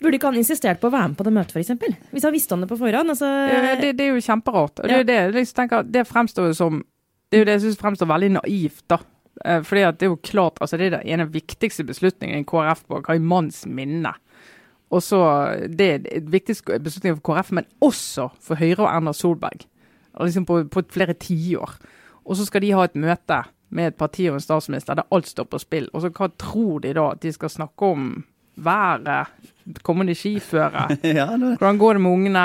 Burde 0.00 0.16
ikke 0.16 0.30
han 0.30 0.38
insistert 0.40 0.80
på 0.80 0.88
å 0.88 0.94
være 0.94 1.10
med 1.12 1.18
på 1.18 1.26
det 1.26 1.32
møtet, 1.36 1.52
f.eks.? 1.52 1.98
Hvis 2.14 2.24
han 2.24 2.32
visste 2.32 2.56
om 2.56 2.64
det 2.64 2.68
på 2.70 2.78
forhånd? 2.80 3.12
Altså, 3.12 3.28
Det, 3.76 3.90
det 3.98 4.06
er 4.06 4.16
jo 4.16 4.22
kjemperart. 4.24 4.80
Og 4.80 4.88
det, 4.88 5.02
ja. 5.02 5.04
det, 5.10 5.18
liksom 5.36 5.58
tenker, 5.60 5.84
det 5.84 6.06
fremstår 6.08 6.48
jo 6.48 6.56
som 6.56 6.80
Det 7.32 7.38
er 7.38 7.40
jo 7.40 7.48
det 7.48 7.54
jeg 7.56 7.64
syns 7.64 7.80
fremstår 7.80 8.08
veldig 8.10 8.28
naivt, 8.34 8.82
da. 8.92 8.98
Eh, 9.44 9.62
Fordi 9.64 9.86
at 9.88 9.96
det 9.98 10.04
er 10.06 10.10
jo 10.12 10.18
klart, 10.20 10.60
altså 10.60 10.76
det 10.76 10.90
er 10.90 10.98
den 10.98 11.08
ene 11.14 11.24
viktigste 11.32 11.86
beslutningen 11.88 12.42
i 12.42 12.44
KrF 12.44 12.84
på 12.84 13.00
hva 13.00 13.16
i 13.16 13.22
manns 13.24 13.62
minne. 13.64 14.12
Og 14.92 15.00
så, 15.00 15.18
Det 15.72 15.86
er 15.88 16.02
en 16.18 16.28
viktig 16.32 16.56
beslutning 16.84 17.16
for 17.16 17.32
KrF, 17.32 17.52
men 17.56 17.64
også 17.80 18.28
for 18.40 18.60
Høyre 18.60 18.84
og 18.84 18.90
Erna 18.90 19.14
Solberg. 19.16 19.64
Liksom 20.20 20.44
på, 20.44 20.64
på 20.68 20.82
flere 20.92 21.14
tiår. 21.16 21.72
Og 22.28 22.36
så 22.36 22.44
skal 22.44 22.60
de 22.60 22.74
ha 22.76 22.84
et 22.84 22.94
møte 23.00 23.38
med 23.72 23.86
et 23.86 23.96
parti 23.96 24.28
og 24.28 24.36
en 24.36 24.44
statsminister 24.44 24.94
der 24.94 25.08
alt 25.10 25.30
står 25.30 25.48
på 25.48 25.58
spill. 25.62 25.88
Og 25.94 26.04
så 26.04 26.10
hva 26.12 26.28
tror 26.36 26.82
de 26.84 26.92
da? 26.92 27.06
At 27.14 27.22
de 27.24 27.32
skal 27.32 27.48
snakke 27.48 27.88
om 27.88 28.10
været, 28.60 29.32
kommende 29.82 30.14
skiføre? 30.14 30.90
Hvordan 31.56 31.78
går 31.80 31.96
det 31.96 32.04
med 32.04 32.10
ungene? 32.12 32.44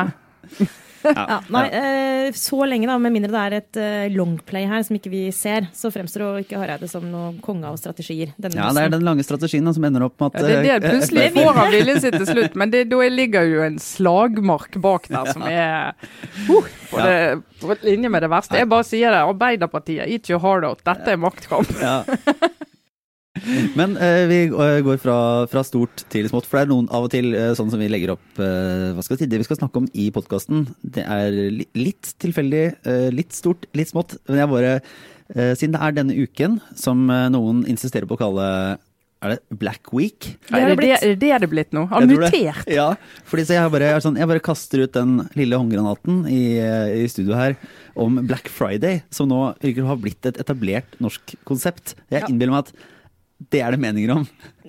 Ja, 1.16 1.42
nei, 1.54 1.64
eh, 1.72 2.34
så 2.36 2.66
lenge, 2.66 2.88
da, 2.90 2.98
med 3.02 3.14
mindre 3.14 3.32
det 3.32 3.42
er 3.42 3.56
et 3.58 3.80
eh, 3.82 4.16
longplay 4.16 4.68
her 4.70 4.84
som 4.86 4.98
ikke 4.98 5.12
vi 5.12 5.22
ser, 5.36 5.68
så 5.76 5.92
fremstår 5.94 6.24
jo 6.24 6.44
ikke 6.44 6.60
Hareide 6.60 6.90
som 6.92 7.06
noen 7.08 7.38
konge 7.44 7.70
av 7.70 7.78
strategier. 7.80 8.34
Denne 8.42 8.60
ja, 8.60 8.70
det 8.76 8.88
er 8.88 8.94
den 8.98 9.06
lange 9.08 9.26
strategien 9.26 9.68
da, 9.68 9.74
som 9.76 9.88
ender 9.88 10.08
opp 10.08 10.18
med 10.20 10.32
at 10.32 10.40
Ja, 10.42 10.48
det 10.48 10.58
er 10.58 10.66
det 10.66 10.76
eh, 10.78 10.98
plutselig 10.98 11.28
får 11.38 11.52
han 11.60 11.72
viljen 11.74 12.02
sin 12.04 12.18
til 12.18 12.28
slutt, 12.30 12.58
men 12.60 12.74
det, 12.74 12.86
da 12.92 13.02
ligger 13.14 13.48
jo 13.48 13.64
en 13.68 13.80
slagmark 13.82 14.80
bak 14.84 15.10
der 15.14 15.34
som 15.34 15.46
er 15.48 15.94
uh, 15.94 16.70
på, 16.92 17.02
det, 17.02 17.18
på 17.62 17.80
linje 17.86 18.12
med 18.12 18.26
det 18.26 18.32
verste. 18.32 18.60
Jeg 18.60 18.70
bare 18.72 18.88
sier 18.88 19.14
det. 19.14 19.24
Arbeiderpartiet, 19.28 20.08
eat 20.08 20.32
your 20.32 20.42
heart 20.44 20.68
out. 20.68 20.84
Dette 20.88 21.14
er 21.14 21.22
maktkamp. 21.22 21.72
Ja. 21.82 22.02
Men 23.80 23.96
eh, 24.02 24.24
vi 24.30 24.40
eh, 24.48 24.80
går 24.86 25.00
fra, 25.02 25.18
fra 25.52 25.64
stort 25.68 26.04
til 26.14 26.28
smått, 26.32 26.48
for 26.50 26.60
det 26.60 26.66
er 26.68 26.72
noen 26.74 26.90
av 26.94 27.08
og 27.08 27.12
til 27.14 27.32
eh, 27.38 27.52
sånn 27.58 27.72
som 27.74 27.82
vi 27.82 27.90
legger 27.92 28.16
opp 28.16 28.42
eh, 28.44 28.90
hva 28.96 29.06
skal 29.06 29.16
vi 29.18 29.24
si, 29.24 29.30
Det 29.32 29.42
vi 29.44 29.48
skal 29.48 29.60
snakke 29.62 29.84
om 29.84 29.88
i 29.98 30.10
podkasten, 30.16 30.66
det 30.84 31.06
er 31.06 31.32
li 31.54 31.68
litt 31.78 32.14
tilfeldig, 32.24 32.66
eh, 32.88 33.08
litt 33.16 33.36
stort, 33.38 33.70
litt 33.78 33.92
smått. 33.94 34.18
Men 34.28 34.44
jeg 34.44 34.52
bare 34.56 34.74
eh, 34.80 35.54
Siden 35.60 35.78
det 35.78 35.84
er 35.88 35.96
denne 36.02 36.18
uken 36.18 36.60
som 36.78 37.08
noen 37.08 37.64
insisterer 37.72 38.08
på 38.10 38.16
å 38.20 38.24
kalle 38.26 38.50
er 39.26 39.32
det 39.34 39.58
Black 39.58 39.90
Week? 39.98 40.28
Det 40.46 40.54
Er 40.54 40.62
det 40.62 40.68
det 40.70 40.78
blitt. 40.78 41.02
det, 41.02 41.14
det 41.24 41.30
er 41.34 41.42
det 41.42 41.48
blitt 41.50 41.72
nå? 41.74 41.88
Har 41.90 42.04
Jeg 42.04 42.12
tror 42.12 42.22
det. 42.22 42.28
mutert? 42.38 42.68
Ja, 42.70 42.84
fordi 43.26 43.46
så 43.50 43.56
jeg 43.56 43.72
bare, 43.74 43.88
jeg 43.96 44.04
sånn, 44.06 44.20
jeg 44.22 44.30
bare 44.30 44.44
kaster 44.46 44.84
ut 44.84 44.94
den 44.94 45.16
lille 45.34 45.58
håndgranaten 45.58 46.20
i, 46.30 46.42
i 47.02 47.08
studio 47.10 47.34
her 47.34 47.56
om 47.98 48.20
Black 48.30 48.46
Friday, 48.54 49.00
som 49.10 49.32
nå 49.32 49.40
virker 49.64 49.88
å 49.88 49.90
ha 49.90 49.98
blitt 49.98 50.30
et 50.30 50.38
etablert 50.44 51.00
norsk 51.02 51.34
konsept. 51.50 51.96
Jeg 52.14 52.30
innbiller 52.30 52.54
meg 52.60 52.68
at 52.68 52.86
det 53.38 53.62
er 53.62 53.76
det 53.76 53.82
meninger 53.82 54.16
om. 54.16 54.24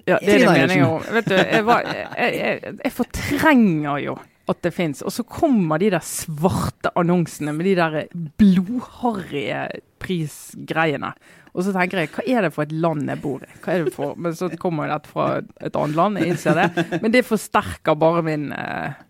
Ja, 0.04 0.18
det 0.20 0.34
er 0.34 0.38
det 0.38 0.48
Trine 0.48 0.56
meningen 0.60 0.88
om. 0.88 1.06
Vet 1.18 1.30
du, 1.30 1.36
jeg, 1.36 1.64
var, 1.68 1.88
jeg, 1.88 2.34
jeg, 2.38 2.74
jeg 2.84 2.92
fortrenger 2.96 4.02
jo 4.04 4.18
at 4.48 4.62
det 4.64 4.72
fins. 4.72 5.02
Og 5.04 5.12
så 5.12 5.24
kommer 5.28 5.80
de 5.80 5.90
der 5.92 6.04
svarte 6.04 6.92
annonsene 6.98 7.52
med 7.56 7.68
de 7.68 7.74
der 7.76 7.98
blodharrige 8.40 9.66
prisgreiene. 10.00 11.12
Og 11.56 11.64
så 11.66 11.72
tenker 11.74 12.02
jeg, 12.02 12.12
hva 12.14 12.24
er 12.28 12.46
det 12.46 12.52
for 12.54 12.68
et 12.68 12.74
land 12.76 13.08
jeg 13.10 13.20
bor 13.22 13.42
i? 13.42 13.50
Hva 13.64 13.74
er 13.74 13.84
det 13.84 13.94
for? 13.96 14.16
Men 14.20 14.36
så 14.36 14.50
kommer 14.60 14.86
jo 14.86 14.94
dette 14.94 15.12
fra 15.12 15.28
et 15.40 15.78
annet 15.80 15.98
land, 15.98 16.20
jeg 16.20 16.34
innser 16.34 16.60
det. 16.60 16.86
Men 17.02 17.14
det 17.14 17.24
forsterker 17.26 17.98
bare 17.98 18.22
min 18.26 18.50
eh, 18.54 19.00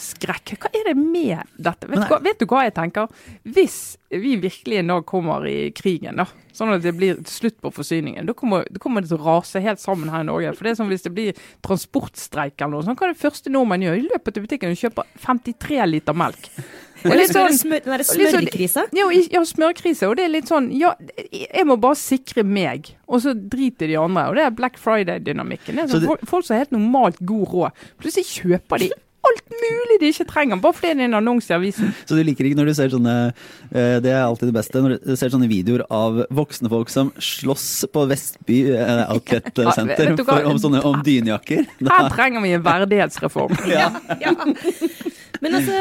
skrekk. 0.00 0.54
Hva 0.62 0.70
er 0.76 0.90
det 0.90 0.96
med 0.98 1.42
dette? 1.56 1.88
Vet 1.90 2.02
du, 2.02 2.06
hva, 2.10 2.18
vet 2.24 2.38
du 2.42 2.46
hva 2.50 2.62
jeg 2.66 2.74
tenker? 2.76 3.08
Hvis 3.44 3.78
vi 4.10 4.34
virkelig 4.42 4.80
en 4.80 4.92
dag 4.94 5.04
kommer 5.06 5.46
i 5.46 5.70
krigen, 5.76 6.16
da, 6.18 6.26
sånn 6.56 6.74
at 6.74 6.82
det 6.82 6.92
blir 6.98 7.20
slutt 7.30 7.60
på 7.62 7.70
forsyningen, 7.74 8.26
da 8.26 8.34
kommer, 8.34 8.64
da 8.70 8.82
kommer 8.82 9.02
det 9.04 9.10
til 9.12 9.20
å 9.20 9.26
rase 9.28 9.62
helt 9.62 9.82
sammen 9.82 10.10
her 10.10 10.24
i 10.24 10.28
Norge. 10.30 10.54
For 10.58 10.66
det 10.66 10.74
er 10.74 10.80
som 10.82 10.90
hvis 10.90 11.06
det 11.06 11.14
blir 11.14 11.38
transportstreik 11.66 12.58
eller 12.60 12.76
noe 12.78 12.86
sånt, 12.86 12.98
hva 13.00 13.08
er 13.10 13.14
det 13.14 13.22
første 13.22 13.52
nordmenn 13.52 13.86
gjør? 13.86 13.98
De 14.00 14.10
løper 14.14 14.34
til 14.36 14.46
butikken 14.46 14.74
og 14.74 14.80
kjøper 14.82 15.10
53 15.26 15.82
liter 15.90 16.16
melk. 16.18 16.50
Og 17.00 17.14
litt 17.16 17.30
det 17.30 17.32
sånn- 17.32 17.70
den 17.70 17.80
derre 17.86 18.04
sånn- 18.04 18.26
smørkrisa. 18.28 18.82
ja, 18.92 19.06
ja, 19.32 19.40
smørkrise. 19.48 20.04
Og 20.10 20.16
det 20.18 20.24
er 20.26 20.28
litt 20.34 20.50
sånn 20.50 20.68
Ja, 20.76 20.94
jeg 21.32 21.64
må 21.64 21.78
bare 21.80 21.96
sikre 21.96 22.44
meg, 22.44 22.90
og 23.08 23.22
så 23.22 23.32
driter 23.32 23.88
de 23.88 23.96
andre. 23.96 24.26
Og 24.28 24.34
det 24.36 24.44
er 24.44 24.50
Black 24.50 24.76
Friday-dynamikken. 24.76 25.76
Det 25.76 25.84
er 25.84 25.88
Så 25.88 26.02
sånn, 26.04 26.26
Folk 26.28 26.44
som 26.44 26.56
har 26.56 26.66
helt 26.66 26.72
normalt 26.76 27.16
god 27.24 27.48
råd, 27.48 27.72
plutselig 28.02 28.26
kjøper 28.42 28.78
de 28.80 28.90
alt 29.28 29.52
mulig 29.52 29.98
de 30.00 30.10
ikke 30.14 30.26
trenger, 30.30 30.60
bare 30.62 30.76
fordi 30.76 30.94
det 30.96 31.04
er 31.04 31.10
en 31.10 31.18
annonse 31.18 31.52
i 31.52 31.56
avisen. 31.56 31.92
Så 32.08 32.16
du 32.16 32.22
liker 32.24 32.46
ikke 32.48 32.58
når 32.58 32.70
du 32.70 32.74
ser 32.78 32.92
sånne 32.92 33.14
eh, 33.28 33.98
Det 34.00 34.12
er 34.14 34.22
alltid 34.22 34.48
det 34.48 34.56
beste, 34.56 34.80
når 34.80 34.96
du 34.96 35.12
ser 35.20 35.32
sånne 35.34 35.50
videoer 35.50 35.84
av 35.92 36.22
voksne 36.32 36.70
folk 36.72 36.92
som 36.92 37.12
slåss 37.20 37.68
på 37.92 38.06
Vestby 38.10 38.62
eh, 38.72 39.04
Outlet 39.12 39.52
Ja, 39.60 39.76
Center 39.76 40.12
ja, 40.14 40.16
for, 40.24 40.48
om, 40.48 40.58
sånne, 40.62 40.82
om 40.88 41.00
dynjakker. 41.04 41.68
Her 41.84 42.10
trenger 42.14 42.44
vi 42.44 42.54
en 42.56 42.64
verdighetsreform. 42.64 43.56
Ja. 43.70 43.90
Men 45.40 45.56
altså 45.60 45.76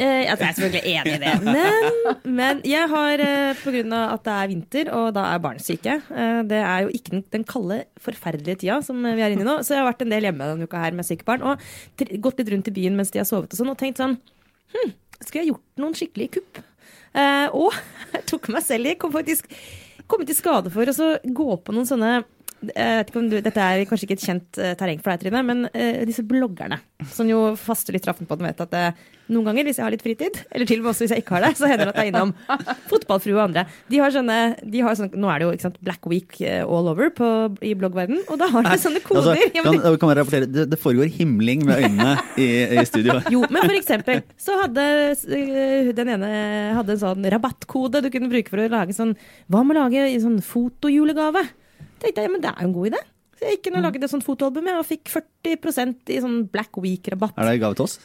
eh, 0.00 0.22
Jeg 0.24 0.32
er 0.34 0.40
selvfølgelig 0.56 0.94
enig 0.94 1.14
i 1.14 1.20
det. 1.22 1.34
Men, 1.46 2.34
men 2.40 2.62
jeg 2.66 2.88
har, 2.90 3.22
eh, 3.24 3.60
på 3.60 3.74
grunn 3.74 3.94
av 3.96 4.16
at 4.16 4.24
det 4.26 4.36
er 4.36 4.50
vinter, 4.50 4.90
og 4.96 5.10
da 5.16 5.26
er 5.30 5.42
barn 5.44 5.60
syke 5.62 5.98
eh, 6.00 6.40
Det 6.48 6.60
er 6.60 6.86
jo 6.86 6.94
ikke 6.96 7.14
den, 7.14 7.24
den 7.36 7.46
kalde, 7.48 7.82
forferdelige 8.00 8.62
tida 8.64 8.80
som 8.86 8.98
vi 9.04 9.14
er 9.20 9.34
inne 9.34 9.44
i 9.44 9.48
nå. 9.48 9.58
Så 9.66 9.76
jeg 9.76 9.82
har 9.82 9.90
vært 9.90 10.04
en 10.06 10.14
del 10.14 10.26
hjemme 10.28 10.50
denne 10.54 10.68
uka 10.68 10.82
her 10.82 10.96
med 10.96 11.08
syke 11.08 11.28
barn. 11.28 11.44
Og 11.44 12.10
gått 12.24 12.42
litt 12.42 12.52
rundt 12.54 12.72
i 12.72 12.76
byen 12.80 12.98
mens 12.98 13.12
de 13.14 13.22
har 13.22 13.28
sovet 13.28 13.52
og 13.52 13.60
sånn, 13.60 13.72
og 13.72 13.80
tenkt 13.80 14.02
sånn 14.02 14.18
Hm, 14.70 14.92
skulle 15.18 15.40
jeg 15.42 15.50
gjort 15.50 15.80
noen 15.82 15.96
skikkelige 15.98 16.36
kupp? 16.38 16.60
Eh, 17.18 17.46
og 17.56 17.74
jeg 18.14 18.26
tok 18.30 18.50
meg 18.54 18.62
selv 18.66 18.90
i. 18.90 18.98
Kom 19.00 19.14
faktisk 19.14 19.50
kommet 20.10 20.30
i 20.30 20.36
skade 20.36 20.70
for 20.74 20.90
å 20.90 21.10
gå 21.22 21.48
på 21.62 21.74
noen 21.74 21.88
sånne 21.88 22.20
om 22.60 23.28
du, 23.30 23.38
Dette 23.40 23.62
er 23.64 23.86
kanskje 23.88 24.06
ikke 24.08 24.18
et 24.18 24.26
kjent 24.26 24.60
eh, 24.60 24.74
terreng 24.78 25.00
for 25.00 25.12
deg, 25.14 25.22
Trine, 25.24 25.40
men 25.46 25.64
uh, 25.70 26.02
disse 26.08 26.24
bloggerne, 26.26 26.80
som 27.12 27.28
jo 27.30 27.54
faste 27.58 27.94
traffen 28.00 28.28
på 28.28 28.36
den, 28.36 28.50
vet 28.50 28.60
at 28.66 28.76
uh, 28.76 29.08
noen 29.30 29.46
ganger 29.46 29.66
hvis 29.68 29.78
jeg 29.78 29.86
har 29.86 29.94
litt 29.94 30.04
fritid, 30.04 30.40
eller 30.50 30.68
til 30.68 30.80
og 30.80 30.84
med 30.84 30.92
også 30.92 31.06
hvis 31.06 31.14
jeg 31.14 31.22
ikke 31.22 31.36
har 31.36 31.46
det, 31.46 31.52
så 31.58 31.70
hender 31.70 31.88
det 31.88 31.94
at 31.94 32.00
jeg 32.02 32.10
er 32.10 32.12
innom 32.12 32.32
Fotballfrue 32.90 33.36
og 33.36 33.42
andre. 33.46 33.64
De 33.90 34.00
har 34.02 34.12
sånne, 34.14 34.38
de 34.60 34.82
har 34.84 34.98
sånne 34.98 35.20
Nå 35.20 35.30
er 35.30 35.42
det 35.42 35.46
jo 35.46 35.52
sant, 35.62 35.78
Black 35.86 36.08
Week 36.10 36.40
eh, 36.42 36.62
all 36.64 36.90
over 36.90 37.12
på, 37.14 37.28
i 37.66 37.72
bloggverden, 37.78 38.24
og 38.26 38.40
da 38.42 38.50
har 38.52 38.66
de 38.68 38.76
sånne 38.82 39.02
koder. 39.06 39.32
Altså, 39.32 39.50
Ja, 39.56 39.64
men- 39.66 39.80
kan 39.80 39.98
kan 40.00 40.14
rapportere, 40.18 40.50
det, 40.50 40.66
det 40.72 40.78
foregår 40.80 41.10
himling 41.14 41.64
med 41.68 41.84
øynene 41.84 42.16
i, 42.40 42.48
i 42.80 42.84
studio. 42.88 43.20
Jo, 43.32 43.44
men 43.48 43.64
for 43.64 43.76
eksempel 43.76 44.22
så 44.40 44.58
hadde 44.64 44.84
uh, 45.14 45.90
den 45.96 46.12
ene 46.16 46.30
hadde 46.76 46.96
en 46.96 47.02
sånn 47.02 47.30
rabattkode 47.34 48.02
du 48.04 48.10
kunne 48.12 48.30
bruke 48.32 48.52
for 48.52 48.62
å 48.62 48.68
lage 48.70 48.96
sånn 48.96 49.14
Hva 49.50 49.62
med 49.64 49.76
å 49.76 49.84
lage 49.84 50.04
en 50.10 50.24
sånn 50.24 50.38
fotojulegave? 50.44 51.44
Tenkte 52.00 52.22
jeg, 52.22 52.28
ja, 52.28 52.32
men 52.32 52.42
det 52.44 52.50
er 52.52 52.62
jo 52.64 52.70
en 52.70 52.76
god 52.76 52.92
idé. 52.92 53.02
Jeg 53.40 53.56
gikk 53.56 53.70
inn 53.70 53.78
og 53.80 53.84
lagde 53.86 54.04
et 54.04 54.12
sånt 54.12 54.24
fotoalbum 54.26 54.66
og 54.74 54.86
fikk 54.88 55.08
40% 55.12 56.12
i 56.12 56.18
sånn 56.20 56.40
Black 56.52 56.76
Week-rabatt. 56.80 57.38
Er 57.40 57.48
det 57.48 57.60
gave 57.62 57.78
til 57.78 57.86
oss? 57.86 57.96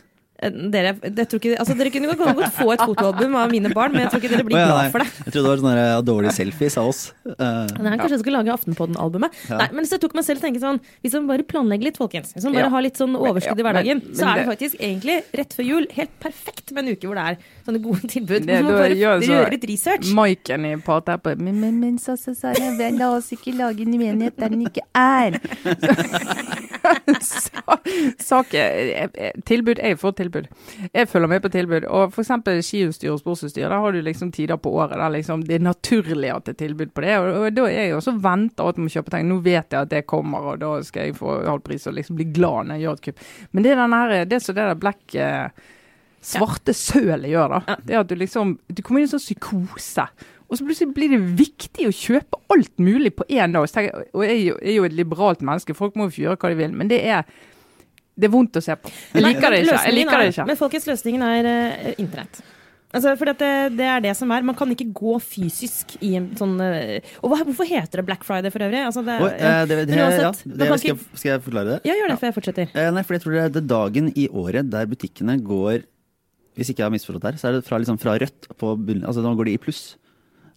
Eh, 0.44 0.52
Dere, 0.52 0.90
jeg 1.00 1.28
tror 1.32 1.40
ikke, 1.40 1.56
altså 1.62 1.76
dere 1.80 1.92
kunne 1.94 2.12
godt 2.20 2.50
få 2.58 2.66
et 2.74 2.82
fotoalbum 2.84 3.36
av 3.40 3.52
mine 3.54 3.70
barn, 3.72 3.94
men 3.96 4.02
jeg 4.04 4.10
tror 4.12 4.20
ikke 4.20 4.32
dere 4.34 4.44
blir 4.48 4.58
ja, 4.60 4.66
glad 4.68 4.92
for 4.92 5.00
det. 5.00 5.08
Jeg 5.24 5.32
trodde 5.32 5.44
det 5.46 5.52
var 5.54 5.62
sånne 5.62 5.86
dårlige 6.10 6.34
selfies 6.36 6.76
av 6.82 6.90
oss. 6.92 7.00
Uh, 7.24 7.64
Nei, 7.80 7.94
kanskje 7.96 8.18
jeg 8.18 8.24
skulle 8.26 8.42
lage 8.42 8.52
Aftenpodden-albumet. 8.52 9.32
Ja. 9.48 9.62
Nei, 9.64 9.70
men 9.80 9.88
så 9.88 9.96
tok 10.02 10.14
meg 10.18 10.26
selv 10.28 10.44
tenke 10.44 10.60
sånn 10.60 10.82
Hvis 11.06 11.16
man 11.16 11.30
bare 11.30 11.46
planlegger 11.48 11.88
litt, 11.88 12.00
folkens. 12.02 12.34
Hvis 12.36 12.44
man 12.50 12.54
bare 12.58 12.68
Ja. 12.68 12.74
har 12.76 12.84
litt 12.84 13.00
sånn 13.00 13.16
overskudd 13.16 13.56
i 13.56 13.64
Ja, 13.64 13.64
men- 13.64 13.76
hverdagen, 13.80 14.04
men 14.04 14.16
så 14.20 14.28
er 14.28 14.36
det 14.42 14.46
faktisk 14.52 14.76
egentlig 14.84 15.18
rett 15.40 15.54
før 15.56 15.66
jul 15.70 15.88
helt 15.96 16.14
perfekt 16.20 16.72
med 16.76 16.84
en 16.84 16.92
uke 16.96 17.08
hvor 17.08 17.16
det 17.16 17.26
er 17.32 17.38
sånne 17.66 17.82
gode 17.88 18.12
tilbud. 18.16 18.46
Det- 18.46 18.60
Så 18.60 18.64
man 18.64 18.74
da 18.74 18.80
bare 18.84 18.96
gjør 19.00 19.24
så- 19.24 19.32
gjøre 19.32 19.52
litt 19.56 19.66
research. 19.72 20.12
Maiken 20.14 20.66
i 20.66 20.76
parteppet 20.84 21.40
Men, 21.40 21.60
men, 21.62 21.80
men, 21.80 21.98
så, 21.98 22.18
sa, 22.20 22.52
jeg, 22.52 22.94
la 23.00 23.12
oss 23.16 23.32
ikke 23.32 23.56
lage 23.56 23.82
en 23.88 23.96
menighet 23.98 24.36
der 24.38 24.50
den 24.50 24.66
ikke 24.68 24.84
er. 24.94 25.40
Sa- 27.22 27.80
Sak 28.20 28.54
er 28.54 29.10
eh, 29.16 29.32
Tilbud. 29.46 29.80
Jeg 29.82 29.98
får 30.02 30.16
tilbud. 30.26 30.50
Jeg 30.92 31.10
følger 31.12 31.32
med 31.32 31.44
på 31.44 31.52
tilbud. 31.54 31.88
Og 31.88 32.14
f.eks. 32.14 32.34
skiutstyr 32.68 33.14
og 33.14 33.22
sportsutstyr. 33.22 33.68
Der 33.68 33.78
har 33.86 33.96
du 33.96 34.02
liksom 34.04 34.34
tider 34.36 34.60
på 34.62 34.74
året 34.76 34.98
der 35.00 35.14
liksom 35.14 35.46
det 35.46 35.60
er 35.60 35.68
naturlig 35.70 36.34
at 36.34 36.50
det 36.50 36.56
er 36.56 36.62
tilbud 36.66 36.92
på 36.96 37.06
det. 37.06 37.16
Og, 37.22 37.30
og 37.40 37.56
da 37.56 37.70
er 37.70 37.88
jeg 37.90 37.96
også 38.00 38.18
venter 38.26 38.70
at 38.70 38.82
man 38.82 38.90
må 38.90 38.96
kjøpe 38.96 39.14
ting. 39.14 39.30
Nå 39.30 39.40
vet 39.46 39.72
jeg 39.72 39.86
at 39.86 39.94
det 39.94 40.06
kommer, 40.10 40.52
og 40.52 40.60
da 40.64 40.74
skal 40.86 41.10
jeg 41.10 41.20
få 41.20 41.40
halv 41.46 41.64
pris 41.66 41.88
og 41.88 41.98
liksom 41.98 42.20
bli 42.20 42.30
glad 42.36 42.70
når 42.70 42.80
jeg 42.80 42.88
gjør 42.88 43.00
et 43.00 43.08
kupp. 43.10 43.26
Men 43.52 43.66
det 43.66 43.74
er 43.74 43.82
den 43.84 43.98
her, 44.00 44.16
det 44.30 44.42
som 44.44 44.58
det 44.58 44.70
der 44.70 44.80
black 44.80 45.18
eh, 45.18 45.66
svarte 46.26 46.74
sølet 46.76 47.30
gjør, 47.32 47.58
da. 47.58 47.78
Det 47.86 47.96
er 47.96 48.02
at 48.02 48.10
du 48.10 48.16
liksom 48.18 48.58
Du 48.68 48.82
kommer 48.82 49.02
inn 49.02 49.06
i 49.06 49.10
en 49.10 49.16
sånn 49.16 49.28
psykose. 49.28 50.08
Og 50.46 50.58
så 50.58 50.66
plutselig 50.66 50.94
blir 50.94 51.14
det 51.14 51.22
viktig 51.40 51.88
å 51.88 51.96
kjøpe 51.96 52.40
alt 52.54 52.82
mulig 52.82 53.16
på 53.18 53.26
én 53.34 53.56
dag. 53.56 53.66
Og 54.14 54.26
jeg 54.26 54.54
er 54.54 54.76
jo 54.76 54.86
et 54.86 54.96
liberalt 54.96 55.42
menneske, 55.46 55.78
folk 55.78 55.98
må 55.98 56.08
jo 56.08 56.16
få 56.16 56.26
gjøre 56.26 56.42
hva 56.42 56.52
de 56.54 56.60
vil. 56.60 56.76
Men 56.78 56.92
det 56.92 57.02
er, 57.02 57.26
det 58.16 58.30
er 58.30 58.32
vondt 58.34 58.56
å 58.60 58.64
se 58.64 58.76
på. 58.80 58.92
Jeg 59.14 59.24
liker 59.26 59.52
det 59.52 59.64
ikke. 59.66 59.80
Jeg 59.86 59.94
liker 59.98 60.18
det 60.18 60.26
er- 60.26 60.32
ikke. 60.34 60.46
Men 60.48 60.60
folkets 60.60 60.86
løsningen 60.88 61.24
er 61.28 61.50
uh, 61.50 61.94
internett. 62.00 62.42
Altså, 62.96 63.12
for 63.20 63.28
det, 63.28 63.48
det 63.76 63.88
er 63.92 64.04
det 64.06 64.14
som 64.16 64.30
er. 64.32 64.44
Man 64.48 64.56
kan 64.56 64.70
ikke 64.72 64.86
gå 64.96 65.18
fysisk 65.20 65.98
i 66.06 66.14
en 66.16 66.30
sånn 66.40 66.54
eh, 66.64 67.02
Og 67.20 67.34
hva, 67.34 67.42
hvorfor 67.44 67.68
heter 67.68 68.00
det 68.00 68.06
Black 68.08 68.24
Friday 68.24 68.54
for 68.54 68.64
øvrig? 68.64 68.86
Altså, 68.88 69.04
det, 69.04 69.18
Oi, 69.26 69.32
eh, 69.36 69.66
det, 69.68 69.80
det, 69.90 69.98
uansett, 70.00 70.46
ja, 70.46 70.54
det, 70.62 70.70
skal, 70.70 70.94
ikke- 70.94 71.20
skal 71.20 71.32
jeg 71.34 71.42
forklare 71.44 71.74
det? 71.74 71.80
Ja, 71.90 71.98
gjør 72.00 72.14
det 72.14 72.18
før 72.22 72.30
jeg 72.30 72.38
fortsetter. 72.38 72.72
Eh, 72.72 72.88
nei, 72.96 73.04
for 73.04 73.18
jeg 73.18 73.26
tror 73.26 73.36
det 73.36 73.44
er 73.44 73.52
det 73.58 73.66
dagen 73.68 74.08
i 74.16 74.30
året 74.32 74.70
der 74.72 74.88
butikkene 74.88 75.36
går 75.44 75.84
Hvis 76.56 76.72
ikke 76.72 76.86
jeg 76.86 76.88
har 76.88 76.94
misforstått 76.96 77.28
her, 77.28 77.36
så 77.42 77.50
er 77.50 77.58
det 77.58 77.66
fra, 77.68 77.82
liksom, 77.84 78.00
fra 78.00 78.16
rødt 78.22 78.48
på 78.56 78.72
bunnen. 78.80 79.04
Altså 79.04 79.20
nå 79.26 79.34
går 79.36 79.50
de 79.50 79.58
i 79.58 79.60
pluss. 79.60 79.98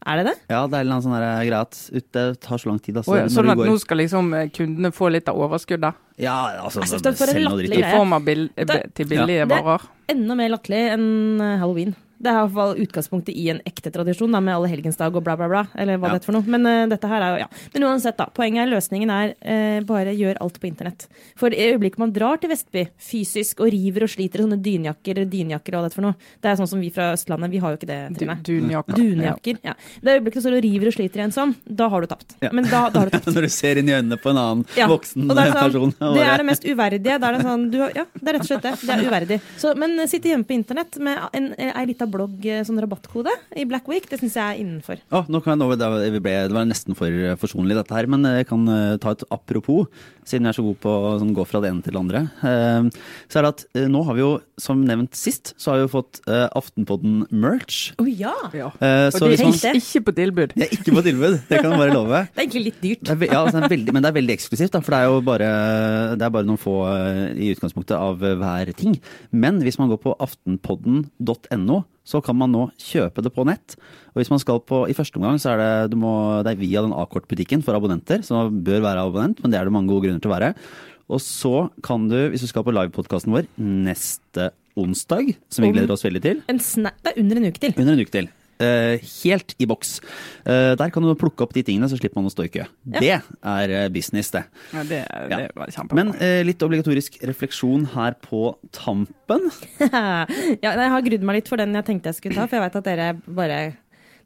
Er 0.09 0.23
det 0.23 0.25
det? 0.31 0.35
Ja, 0.49 0.62
det 0.71 0.79
er 0.79 0.88
en 0.88 1.03
sånn 1.05 1.14
greie 1.18 1.59
at 1.61 1.79
det 2.16 2.25
tar 2.40 2.61
så 2.62 2.71
lang 2.71 2.79
tid. 2.81 2.97
Altså, 2.97 3.12
oh, 3.12 3.18
ja, 3.21 3.27
sånn 3.29 3.51
at 3.53 3.59
går- 3.61 3.68
nå 3.68 3.77
skal 3.83 4.01
liksom 4.01 4.31
eh, 4.38 4.49
kundene 4.57 4.90
få 4.97 5.11
litt 5.12 5.29
av 5.29 5.37
overskuddet? 5.37 5.99
Ja, 6.18 6.37
altså, 6.64 6.81
Altså, 6.81 6.97
det 7.05 7.12
det, 7.18 7.35
det, 7.37 7.68
det. 7.68 7.79
I 7.79 7.90
form 7.92 8.12
av 8.16 8.25
bill 8.25 8.49
til 8.57 9.07
billige 9.07 9.47
Det- 9.49 9.59
er 9.61 9.88
Enda 10.09 10.35
mer 10.35 10.49
latterlig 10.49 10.85
enn 10.97 11.40
eh, 11.44 11.59
halloween. 11.61 11.94
Det 12.18 12.31
er 12.31 12.35
i 12.35 12.42
hvert 12.42 12.54
fall 12.57 12.72
utgangspunktet 12.83 13.35
i 13.38 13.44
en 13.52 13.61
ekte 13.68 13.92
tradisjon 13.94 14.33
da, 14.35 14.40
med 14.42 14.57
allehelgensdag 14.57 15.14
og 15.14 15.22
bla, 15.26 15.37
bla, 15.38 15.46
bla. 15.48 15.62
Eller 15.78 15.98
hva 15.98 16.09
Ja. 16.09 16.16
det 16.18 16.22
er 16.22 16.26
for 16.26 16.35
noe. 16.38 16.42
Men 16.50 16.66
uh, 16.66 16.87
dette 16.90 17.07
her 17.11 17.22
er 17.22 17.31
jo, 17.37 17.38
ja. 17.44 17.48
Men 17.74 17.85
uansett, 17.90 18.16
da. 18.18 18.26
Poenget 18.35 18.64
er 18.66 18.72
løsningen 18.72 19.11
er 19.14 19.35
uh, 19.38 19.85
bare 19.87 20.14
gjør 20.18 20.40
alt 20.42 20.59
på 20.61 20.66
internett. 20.70 21.07
For 21.38 21.54
i 21.54 21.68
øyeblikket 21.72 21.98
man 22.02 22.12
drar 22.12 22.40
til 22.42 22.50
Vestby 22.50 22.88
fysisk 22.98 23.61
og 23.62 23.70
river 23.72 24.02
og 24.09 24.11
sliter 24.11 24.42
i 24.42 24.46
sånne 24.46 24.59
dynjakker, 24.64 25.22
dynjakker 25.31 25.76
og 25.78 25.85
alt 25.85 25.92
det 25.92 25.98
for 26.00 26.07
noe. 26.09 26.16
Det 26.42 26.50
er 26.50 26.59
sånn 26.59 26.70
som 26.74 26.81
vi 26.83 26.90
fra 26.94 27.12
Østlandet, 27.14 27.50
vi 27.54 27.61
har 27.62 27.74
jo 27.74 27.78
ikke 27.81 27.90
det, 27.92 28.00
Trine. 28.18 28.37
Dunjakker. 28.48 28.98
Dunjakker. 28.98 29.61
Ja. 29.66 29.76
Det 30.02 30.16
øyeblikket 30.18 30.42
du 30.42 30.46
står 30.48 30.59
og 30.59 30.64
river 30.66 30.90
og 30.90 30.96
sliter 30.98 31.22
i 31.22 31.26
en 31.28 31.35
sånn, 31.38 31.54
da 31.68 31.88
har 31.92 32.02
du 32.02 32.11
tapt. 32.11 32.35
Ja. 32.42 32.50
Men 32.52 32.66
da, 32.70 32.83
da 32.90 33.04
har 33.04 33.12
du 33.12 33.14
tapt. 33.14 33.31
Når 33.38 33.46
du 33.46 33.52
ser 33.54 33.78
inn 33.83 33.88
i 33.90 33.94
øynene 33.94 34.18
på 34.18 34.33
en 34.35 34.40
annen 34.42 34.64
Ja, 34.78 34.88
voksen 34.90 35.28
det 35.31 35.38
er, 35.46 35.54
person. 35.54 35.94
sånn, 35.94 36.14
det 36.18 36.26
er 36.26 36.42
det 36.42 36.48
mest 36.50 36.66
uverdige. 36.66 37.18
Da 37.22 37.31
er 37.31 37.38
det, 37.38 37.46
sånn, 37.46 37.66
du, 37.70 37.78
ja, 37.85 38.04
det 38.18 38.26
er 38.33 38.38
rett 38.38 38.44
og 38.46 38.50
slett 38.50 38.66
det. 38.66 38.74
Det 38.83 38.96
er 38.96 39.07
uverdig. 39.07 39.40
Så, 39.61 39.72
men 39.78 39.94
eh, 40.02 40.09
sitte 40.11 40.33
hjemme 40.33 40.48
på 40.48 40.57
internett 40.59 40.98
med 40.98 41.54
ei 41.68 41.87
lita 41.92 42.08
blogg, 42.12 42.37
eh, 42.47 42.64
sånn 42.66 42.81
rabattkode, 42.83 43.33
i 43.57 43.64
Black 43.68 43.88
Week, 43.90 44.09
det 44.11 44.18
syns 44.21 44.37
jeg 44.38 44.44
er 44.44 44.61
innenfor. 44.62 45.01
Oh, 45.14 45.25
nå 45.29 45.40
kan 45.44 45.55
jeg, 45.55 45.61
nå, 45.62 45.71
det, 45.79 46.23
ble, 46.23 46.35
det 46.49 46.57
var 46.57 46.68
nesten 46.68 46.97
for 46.99 47.09
forsonlig 47.40 47.77
dette 47.79 47.94
her, 47.97 48.09
men 48.11 48.25
jeg 48.27 48.49
kan 48.51 48.64
eh, 48.73 48.97
ta 49.03 49.14
et 49.16 49.25
apropos, 49.35 49.87
siden 50.29 50.44
jeg 50.44 50.53
er 50.53 50.59
så 50.59 50.64
god 50.66 50.79
på 50.83 50.92
å 50.92 51.12
sånn, 51.23 51.33
gå 51.37 51.44
fra 51.49 51.62
det 51.64 51.71
ene 51.73 51.85
til 51.85 51.94
det 51.97 52.01
andre. 52.03 52.25
Eh, 52.44 52.88
så 53.33 53.40
er 53.40 53.47
det 53.49 53.53
at 53.55 53.64
eh, 53.81 53.87
nå 53.90 54.03
har 54.09 54.18
vi 54.18 54.25
jo, 54.25 54.33
som 54.61 54.83
nevnt 54.85 55.14
sist, 55.16 55.55
så 55.61 55.73
har 55.73 55.81
vi 55.81 55.87
jo 55.87 55.92
fått 55.94 56.21
eh, 56.29 56.47
Aftenpodden-merch. 56.59 57.79
Å 58.03 58.07
ja! 58.11 58.35
Ja. 58.57 58.73
Eh, 58.83 59.09
Og 59.12 59.29
det 59.31 59.38
er 59.38 59.44
man 59.49 59.79
ikke 59.81 60.03
på 60.09 60.14
tilbud. 60.18 60.53
Det 60.59 60.66
er 60.66 60.75
ikke 60.77 60.94
på 60.99 61.05
tilbud, 61.07 61.38
det 61.49 61.62
kan 61.62 61.73
jeg 61.73 61.81
bare 61.85 61.94
love. 61.97 62.25
Det 62.35 62.42
er 62.42 62.44
egentlig 62.47 62.64
litt 62.68 62.81
dyrt. 62.83 63.03
Det 63.09 63.14
er, 63.14 63.33
ja, 63.33 63.40
altså, 63.42 63.59
det 63.59 63.66
er 63.68 63.73
veldig, 63.75 63.92
men 63.94 64.05
det 64.05 64.09
er 64.11 64.16
veldig 64.18 64.35
eksklusivt, 64.37 64.73
da, 64.75 64.81
for 64.85 64.94
det 64.94 64.99
er 64.99 65.09
jo 65.09 65.21
bare, 65.27 65.49
det 66.18 66.27
er 66.27 66.33
bare 66.35 66.47
noen 66.49 66.61
få 66.61 66.75
eh, 66.90 67.23
i 67.47 67.51
utgangspunktet 67.55 67.97
av 67.97 68.23
eh, 68.25 68.37
hver 68.40 68.73
ting. 68.79 68.97
Men 69.33 69.59
hvis 69.64 69.79
man 69.81 69.90
går 69.92 70.01
på 70.05 70.14
aftenpodden.no, 70.25 71.81
så 72.09 72.23
kan 72.25 72.38
man 72.40 72.53
nå 72.55 72.66
kjøpe 72.81 73.25
det 73.25 73.33
på 73.35 73.44
nett. 73.49 73.77
Og 74.14 74.23
hvis 74.23 74.31
man 74.33 74.40
skal 74.40 74.62
på, 74.64 74.87
I 74.88 74.97
første 74.97 75.21
omgang 75.21 75.40
så 75.42 75.53
er 75.53 75.61
det, 75.61 75.73
du 75.92 75.99
må, 76.01 76.12
det 76.47 76.55
er 76.55 76.62
via 76.62 76.85
den 76.85 76.94
A-kortbutikken 76.97 77.64
for 77.66 77.77
abonnenter, 77.77 78.25
så 78.25 78.38
man 78.38 78.62
bør 78.64 78.81
være 78.87 79.05
abonnent, 79.05 79.42
men 79.42 79.53
det 79.53 79.61
er 79.61 79.68
det 79.68 79.75
mange 79.77 79.92
gode 79.92 80.07
grunner 80.07 80.25
til 80.25 80.33
å 80.33 80.37
være. 80.37 80.55
Og 81.09 81.21
så 81.25 81.68
kan 81.85 82.09
du, 82.09 82.16
hvis 82.33 82.44
du 82.44 82.49
skal 82.51 82.64
på 82.66 82.73
livepodkasten 82.77 83.33
vår 83.33 83.49
neste 83.61 84.51
onsdag, 84.79 85.35
som 85.53 85.64
vi 85.64 85.73
gleder 85.75 85.94
oss 85.94 86.05
veldig 86.07 86.25
til, 86.25 86.42
En 86.49 86.61
det 86.61 87.12
er 87.12 87.21
under 87.21 87.40
en 87.40 87.49
uke 87.49 87.61
til. 87.62 87.75
under 87.77 87.97
en 87.97 88.05
uke 88.05 88.14
til. 88.14 88.29
Eh, 88.62 89.05
helt 89.23 89.55
i 89.59 89.68
boks. 89.68 89.99
Eh, 90.44 90.75
der 90.79 90.92
kan 90.94 91.05
du 91.05 91.12
plukke 91.18 91.44
opp 91.44 91.55
de 91.57 91.64
tingene, 91.66 91.88
så 91.90 91.99
slipper 91.99 92.21
man 92.21 92.31
å 92.31 92.35
stå 92.35 92.47
i 92.47 92.53
kø. 92.53 92.66
Det 92.99 93.14
er 93.18 93.75
eh, 93.81 93.88
business, 93.94 94.31
det. 94.35 94.44
Ja, 94.75 94.85
det, 94.88 95.03
det 95.33 95.42
var 95.59 95.75
kjempebra. 95.75 95.99
Men 95.99 96.47
litt 96.47 96.62
obligatorisk 96.64 97.21
refleksjon 97.29 97.90
her 97.94 98.16
på 98.23 98.53
tampen. 98.75 99.51
ja, 99.88 100.25
jeg 100.62 100.94
har 100.94 101.05
grudd 101.11 101.29
meg 101.29 101.40
litt 101.40 101.51
for 101.51 101.61
den 101.61 101.77
jeg 101.79 101.87
tenkte 101.88 102.12
jeg 102.12 102.21
skulle 102.21 102.38
ta, 102.38 102.49
for 102.49 102.59
jeg 102.59 102.66
vet 102.66 102.81
at 102.81 102.88
dere 102.88 103.12
bare 103.27 103.61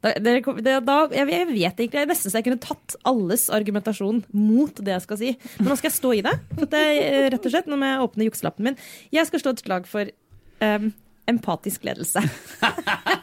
da, 0.03 0.11
det, 0.19 0.73
da, 0.83 0.95
jeg, 1.15 1.29
jeg 1.31 1.47
vet 1.47 1.77
egentlig, 1.79 2.01
jeg 2.01 2.09
nesten 2.09 2.31
så 2.31 2.41
jeg 2.41 2.47
kunne 2.49 2.59
tatt 2.59 2.97
alles 3.07 3.45
argumentasjon 3.55 4.19
mot 4.35 4.81
det 4.83 4.97
jeg 4.97 5.05
skal 5.05 5.19
si. 5.21 5.29
Men 5.61 5.71
nå 5.71 5.77
skal 5.79 5.87
jeg 5.87 5.95
stå 5.95 6.11
i 6.17 6.23
det. 6.25 6.33
For 6.57 6.67
det, 6.73 6.81
er, 6.99 7.29
rett 7.31 7.47
og 7.47 7.53
slett, 7.53 7.69
Nå 7.71 7.79
må 7.79 7.87
jeg 7.87 8.03
åpne 8.03 8.27
jukselappen 8.27 8.67
min. 8.67 8.79
Jeg 9.15 9.29
skal 9.29 9.43
slå 9.43 9.55
et 9.55 9.63
slag 9.63 9.87
for 9.87 10.11
um, 10.59 10.91
empatisk 11.31 11.87
ledelse. 11.87 12.19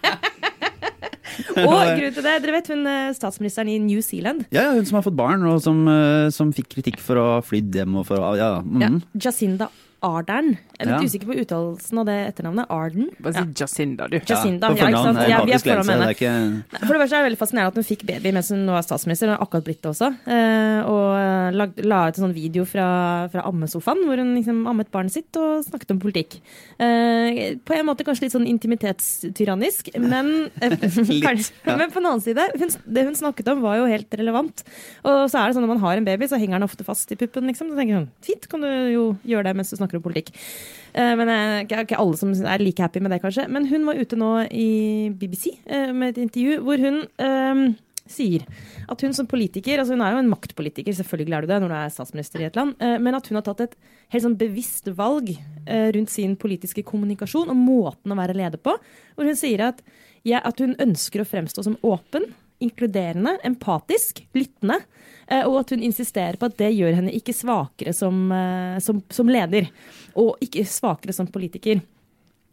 Og 1.66 1.74
grunnen 1.74 2.16
til 2.16 2.26
det, 2.26 2.36
dere 2.44 2.56
vet 2.56 2.72
hun 2.72 2.86
eh, 2.90 3.10
statsministeren 3.16 3.70
i 3.72 3.78
New 3.82 4.00
Zealand? 4.04 4.46
Ja, 4.50 4.68
ja, 4.68 4.74
hun 4.78 4.88
som 4.88 5.00
har 5.00 5.06
fått 5.06 5.18
barn, 5.18 5.44
og 5.50 5.60
som, 5.64 5.82
eh, 5.90 6.30
som 6.34 6.54
fikk 6.56 6.72
kritikk 6.76 7.00
for 7.02 7.20
å 7.20 7.28
ha 7.36 7.44
flydd 7.44 7.80
hjem 7.82 8.00
og 8.00 8.08
for 8.10 8.22
å 8.22 8.34
Ja, 8.40 8.56
mm. 8.64 8.82
Ja, 8.82 8.90
Jacinda 9.28 9.70
Ardern. 10.02 10.56
Jeg 10.78 10.80
er 10.80 10.86
litt 10.86 11.02
Ja. 11.02 11.06
usikker 11.08 11.26
på 11.28 11.36
uttalelsen 11.42 11.98
av 12.00 12.06
det 12.06 12.16
etternavnet. 12.34 12.66
Arden. 12.70 13.08
Bare 13.20 13.34
si 13.34 13.44
Jacinda, 13.60 14.08
du. 14.08 14.18
Jacinda. 14.20 14.70
Ja, 14.76 14.86
ikke 14.88 15.02
sant? 15.04 15.28
Ja, 15.28 15.44
vi 15.44 15.52
er 15.52 15.58
foran 15.58 15.88
henne. 15.88 16.06
det 16.08 16.16
ikke 16.16 16.86
For 16.86 16.92
det 16.94 17.00
første 17.02 17.16
er 17.16 17.22
det 17.22 17.28
veldig 17.30 17.40
fascinerende 17.40 17.66
at 17.68 17.74
hun 17.80 17.84
fikk 17.84 18.06
baby 18.06 18.32
mens 18.32 18.48
hun 18.50 18.64
nå 18.66 18.76
er 18.78 18.82
statsminister. 18.86 19.28
Hun 19.28 19.36
har 19.36 19.46
akkurat 19.46 19.64
blitt 19.64 19.82
det 19.82 19.90
også. 19.90 20.08
Eh, 20.26 20.80
og 20.88 21.54
lag, 21.54 21.72
la 21.84 22.08
ut 22.08 22.18
en 22.18 22.24
sånn 22.28 22.34
video 22.34 22.64
fra, 22.64 23.28
fra 23.30 23.42
ammesofaen 23.48 24.04
hvor 24.06 24.16
hun 24.16 24.34
liksom 24.36 24.66
ammet 24.66 24.90
barnet 24.90 25.12
sitt 25.12 25.36
og 25.36 25.64
snakket 25.64 25.90
om 25.90 26.00
politikk. 26.00 26.40
Eh, 26.78 27.56
på 27.60 27.76
en 27.76 27.86
måte 27.86 28.04
kanskje 28.06 28.22
litt 28.28 28.32
sånn 28.36 28.48
intimitetstyrannisk, 28.48 29.90
men, 30.00 30.50
eh, 30.62 30.70
ja. 30.70 31.76
men 31.76 31.90
på 31.90 32.00
den 32.00 32.06
annen 32.08 32.22
side, 32.24 32.46
hun, 32.58 32.70
det 32.86 33.04
hun 33.08 33.14
snakket 33.18 33.48
om 33.52 33.60
var 33.64 33.76
jo 33.80 33.86
helt 33.90 34.10
relevant. 34.20 34.64
Og 35.04 35.26
så 35.30 35.40
er 35.42 35.48
det 35.50 35.56
sånn 35.58 35.66
når 35.66 35.74
man 35.74 35.84
har 35.84 35.96
en 36.00 36.04
baby, 36.08 36.28
så 36.30 36.38
henger 36.40 36.58
den 36.58 36.68
ofte 36.68 36.86
fast 36.86 37.10
i 37.12 37.18
puppen, 37.20 37.46
liksom. 37.50 37.70
Så 37.72 37.78
tenker 37.78 37.94
jeg 37.94 38.00
sånn, 38.00 38.10
fint, 38.24 38.48
kan 38.50 38.64
du 38.64 38.70
jo 38.94 39.04
gjøre 39.26 39.50
det 39.50 39.56
mens 39.58 39.70
du 39.72 39.76
snakker 39.76 39.89
om 39.98 40.05
politikk. 40.05 40.31
Eh, 40.94 41.14
Men 41.18 41.26
det 41.26 41.38
ikke 41.66 41.85
ikke 41.87 42.00
alle 42.00 42.16
som 42.16 42.33
er 42.33 42.62
like 42.62 42.83
happy 42.83 43.00
med 43.00 43.11
det, 43.11 43.22
kanskje. 43.22 43.48
Men 43.48 43.66
hun 43.66 43.87
var 43.88 43.98
ute 43.98 44.16
nå 44.16 44.33
i 44.50 45.11
BBC 45.11 45.57
eh, 45.66 45.92
med 45.92 46.14
et 46.14 46.24
intervju 46.26 46.61
hvor 46.62 46.79
hun 46.79 47.03
um, 47.18 47.64
sier 48.11 48.44
at 48.90 49.03
hun 49.05 49.14
som 49.14 49.29
politiker 49.31 49.79
altså 49.79 49.94
Hun 49.94 50.03
er 50.05 50.16
jo 50.16 50.22
en 50.24 50.31
maktpolitiker, 50.33 50.94
selvfølgelig 50.96 51.37
er 51.37 51.46
du 51.46 51.50
det 51.53 51.61
når 51.62 51.72
du 51.72 51.76
er 51.79 51.94
statsminister 51.94 52.42
i 52.42 52.48
et 52.48 52.59
land. 52.59 52.74
eh, 52.81 52.98
Men 52.98 53.14
at 53.14 53.29
hun 53.29 53.38
har 53.38 53.46
tatt 53.46 53.64
et 53.66 53.76
helt 54.11 54.26
sånn 54.26 54.38
bevisst 54.40 54.90
valg 54.98 55.31
eh, 55.31 55.88
rundt 55.94 56.11
sin 56.11 56.37
politiske 56.37 56.85
kommunikasjon 56.87 57.50
og 57.53 57.59
måten 57.59 58.12
å 58.12 58.18
være 58.18 58.37
leder 58.38 58.59
på. 58.59 58.76
Hvor 59.14 59.31
hun 59.31 59.38
sier 59.38 59.62
at, 59.68 59.83
ja, 60.26 60.42
at 60.44 60.61
hun 60.62 60.76
ønsker 60.83 61.22
å 61.22 61.29
fremstå 61.29 61.66
som 61.66 61.79
åpen, 61.87 62.26
inkluderende, 62.61 63.38
empatisk, 63.46 64.24
lyttende. 64.37 64.81
Eh, 65.30 65.46
Og 65.46 65.60
at 65.62 65.70
hun 65.74 65.86
insisterer 65.86 66.36
på 66.36 66.50
at 66.50 66.58
det 66.58 66.72
gjør 66.74 66.98
henne 66.98 67.14
ikke 67.16 67.36
svakere 67.36 67.94
som, 67.96 68.26
eh, 68.32 68.76
som, 68.84 69.00
som 69.10 69.30
leder. 69.30 69.70
Og 70.18 70.36
ikke 70.44 70.66
svakere 70.68 71.16
som 71.16 71.30
politiker. 71.30 71.80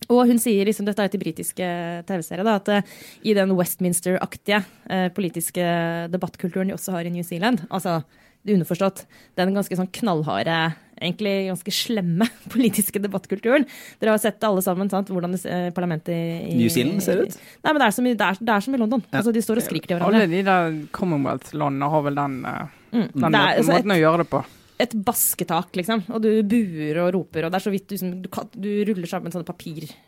Og 0.07 0.29
hun 0.29 0.39
sier, 0.39 0.63
liksom, 0.67 0.85
dette 0.87 1.03
er 1.03 1.11
til 1.11 1.21
britiske 1.21 1.67
TV-serier, 2.07 2.47
at 2.47 2.69
eh, 2.71 2.95
i 3.27 3.33
den 3.35 3.51
Westminster-aktige 3.57 4.61
eh, 4.93 5.07
politiske 5.11 5.65
debattkulturen 6.13 6.69
de 6.69 6.77
også 6.77 6.95
har 6.95 7.07
i 7.07 7.11
New 7.11 7.25
Zealand, 7.27 7.65
altså 7.67 7.99
er 8.47 8.53
underforstått, 8.55 9.03
den 9.35 9.57
ganske 9.57 9.75
sånn 9.75 9.89
knallharde, 9.97 10.59
egentlig 11.01 11.33
ganske 11.49 11.73
slemme 11.73 12.27
politiske 12.53 13.01
debattkulturen. 13.03 13.65
Dere 14.01 14.15
har 14.15 14.21
sett 14.23 14.43
alle 14.43 14.61
sammen 14.65 14.89
sant, 14.89 15.07
hvordan 15.13 15.31
det, 15.35 15.43
eh, 15.45 15.69
parlamentet 15.75 16.13
i 16.15 16.55
New 16.57 16.69
Zealand 16.73 17.01
ser 17.05 17.23
ut? 17.25 17.37
Nei, 17.63 17.71
men 17.73 17.81
det 17.81 17.87
er 17.87 17.95
som 17.97 18.05
i, 18.09 18.13
det 18.17 18.27
er, 18.31 18.37
det 18.41 18.53
er 18.55 18.65
som 18.67 18.75
i 18.75 18.81
London. 18.81 19.03
Altså, 19.11 19.33
de 19.35 19.41
står 19.45 19.61
og 19.61 19.67
skriker 19.67 19.87
til 19.93 19.97
hverandre. 19.99 20.23
Alle 20.23 20.31
de 20.31 20.43
der 20.47 20.77
Commonwealth-landene 20.97 21.89
har 21.95 22.01
vel 22.09 22.15
den, 22.23 22.37
eh, 22.45 22.67
Mm. 22.87 23.07
den 23.13 23.23
er- 23.25 23.29
måten, 23.29 23.57
altså, 23.59 23.73
et- 23.77 23.85
å 23.85 23.99
gjøre 23.99 24.17
det 24.23 24.29
på. 24.31 24.45
et 24.79 24.91
basketak, 25.03 25.71
liksom, 25.75 26.03
og 26.13 26.21
du 26.21 26.43
buer 26.43 26.97
og 27.03 27.13
roper, 27.15 27.45
og 27.45 27.51
det 27.51 27.57
er 27.57 27.69
så 27.69 27.71
vidt 27.73 27.87
du, 27.89 27.97
du, 28.21 28.29
du 28.55 28.85
ruller 28.93 29.07
sammen 29.09 29.31
sånne 29.33 29.43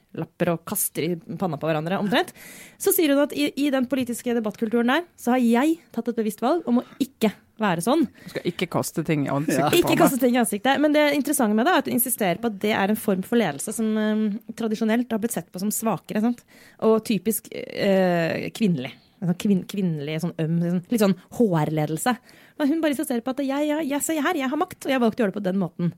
papirlapper 0.09 0.53
og 0.53 0.63
kaster 0.67 1.05
i 1.05 1.37
panna 1.37 1.57
på 1.59 1.67
hverandre, 1.69 1.99
omtrent, 1.99 2.33
så 2.77 2.91
sier 2.95 3.13
hun 3.13 3.23
at 3.23 3.33
i, 3.33 3.51
i 3.55 3.69
den 3.69 3.85
politiske 3.89 4.33
debattkulturen 4.33 4.89
der, 4.89 5.05
så 5.17 5.35
har 5.35 5.43
jeg 5.43 5.79
tatt 5.91 6.09
et 6.09 6.17
bevisst 6.17 6.41
valg 6.41 6.65
om 6.67 6.81
å 6.81 6.85
ikke 6.99 7.31
være 7.59 7.83
sånn. 7.83 8.05
Du 8.23 8.31
skal 8.31 8.47
ikke 8.47 8.69
kaste 8.71 9.03
ting 9.03 9.25
i 9.27 9.31
ansiktet 9.33 9.73
på 9.73 9.81
Ikke 9.81 9.97
kaste 9.99 10.19
ting 10.21 10.35
i 10.37 10.39
ansiktet. 10.39 10.79
Men 10.79 10.95
det 10.95 11.09
interessante 11.17 11.55
med 11.57 11.67
det 11.67 11.73
er 11.73 11.81
at 11.83 11.89
du 11.89 11.91
insisterer 11.91 12.39
på 12.39 12.47
at 12.47 12.59
det 12.63 12.71
er 12.71 12.93
en 12.93 12.99
form 12.99 13.25
for 13.27 13.39
ledelse 13.39 13.73
som 13.75 13.89
eh, 13.99 14.53
tradisjonelt 14.55 15.11
har 15.11 15.19
blitt 15.19 15.35
sett 15.35 15.49
på 15.51 15.59
som 15.59 15.73
svakere. 15.73 16.23
Sant? 16.23 16.45
Og 16.87 17.01
typisk 17.05 17.51
eh, 17.51 18.47
kvinnelig. 18.55 18.93
Sånn 19.19 19.35
kvinn, 19.35 19.65
kvinnelig, 19.67 20.21
sånn 20.23 20.31
øm, 20.39 20.59
sånn, 20.63 20.83
litt 20.87 21.03
sånn 21.03 21.17
HR-ledelse. 21.35 22.15
Hun 22.61 22.79
bare 22.79 22.95
insisterer 22.95 23.23
på 23.25 23.33
at 23.35 23.43
jeg, 23.43 23.67
jeg, 23.67 23.89
jeg, 23.89 24.05
jeg, 24.07 24.23
her, 24.23 24.39
jeg 24.39 24.51
har 24.53 24.61
makt, 24.61 24.79
og 24.85 24.93
jeg 24.93 24.95
har 24.95 25.03
valgt 25.03 25.19
å 25.19 25.25
gjøre 25.25 25.33
det 25.33 25.39
på 25.41 25.47
den 25.49 25.59
måten. 25.59 25.91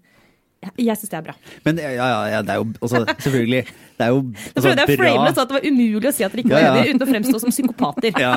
Jeg, 0.62 0.94
syns 1.00 1.10
det 1.10 1.18
er 1.18 1.24
bra. 1.26 1.34
Men 1.66 1.80
ja, 1.82 1.90
ja, 1.98 2.18
ja, 2.30 2.42
det 2.46 2.54
er 2.54 2.60
jo 2.60 2.66
også 2.86 3.00
selvfølgelig 3.26 3.62
Det 3.66 4.06
er 4.06 4.12
jo 4.14 4.20
altså, 4.56 4.68
prøvde 4.68 4.84
jeg 4.84 4.86
å 4.86 5.00
frame 5.00 5.24
det 5.26 5.32
sånn 5.34 5.42
at 5.42 5.50
det 5.50 5.56
var 5.58 5.66
umulig 5.72 6.10
å 6.10 6.14
si 6.14 6.26
at 6.28 6.36
dere 6.36 6.44
ikke 6.44 6.54
var 6.54 6.62
Ja, 6.68 6.84
uten 6.86 7.02
å 7.02 7.08
fremstå 7.10 7.42
som 7.42 7.54
psykopater. 7.56 8.20
ja, 8.26 8.34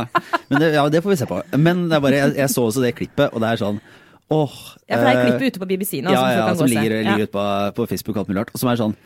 men 0.49 0.63
det, 0.63 0.71
ja, 0.79 0.85
det 0.95 1.03
får 1.05 1.13
vi 1.13 1.19
se 1.21 1.29
på. 1.29 1.43
Men 1.61 1.85
det 1.91 1.99
er 1.99 2.05
bare, 2.07 2.23
jeg, 2.23 2.35
jeg 2.41 2.53
så 2.55 2.65
også 2.71 2.85
det 2.85 2.95
klippet, 2.97 3.29
og 3.29 3.45
det 3.45 3.51
er 3.53 3.61
sånn 3.61 3.83
åh 4.33 4.55
Ja, 4.89 4.97
for 4.97 5.05
det 5.05 5.11
er 5.11 5.19
eh, 5.19 5.27
klippet 5.29 5.53
ute 5.53 5.61
på 5.61 5.69
BBC 5.69 6.01
nå. 6.01 6.15
Ja, 6.17 6.23
som 6.25 6.33
ja, 6.33 6.55
som 6.63 6.71
ligger, 6.73 6.97
Ja. 6.97 7.03
ligger 7.11 7.29
ute 7.29 7.35
på, 7.37 7.45
på 7.77 7.89
Facebook 7.93 8.17
og 8.17 8.25
alt 8.25 8.33
mulig 8.33 8.41
rart. 8.41 8.55
Og 8.57 8.63
som 8.63 8.73
er 8.73 8.81
sånn 8.81 8.97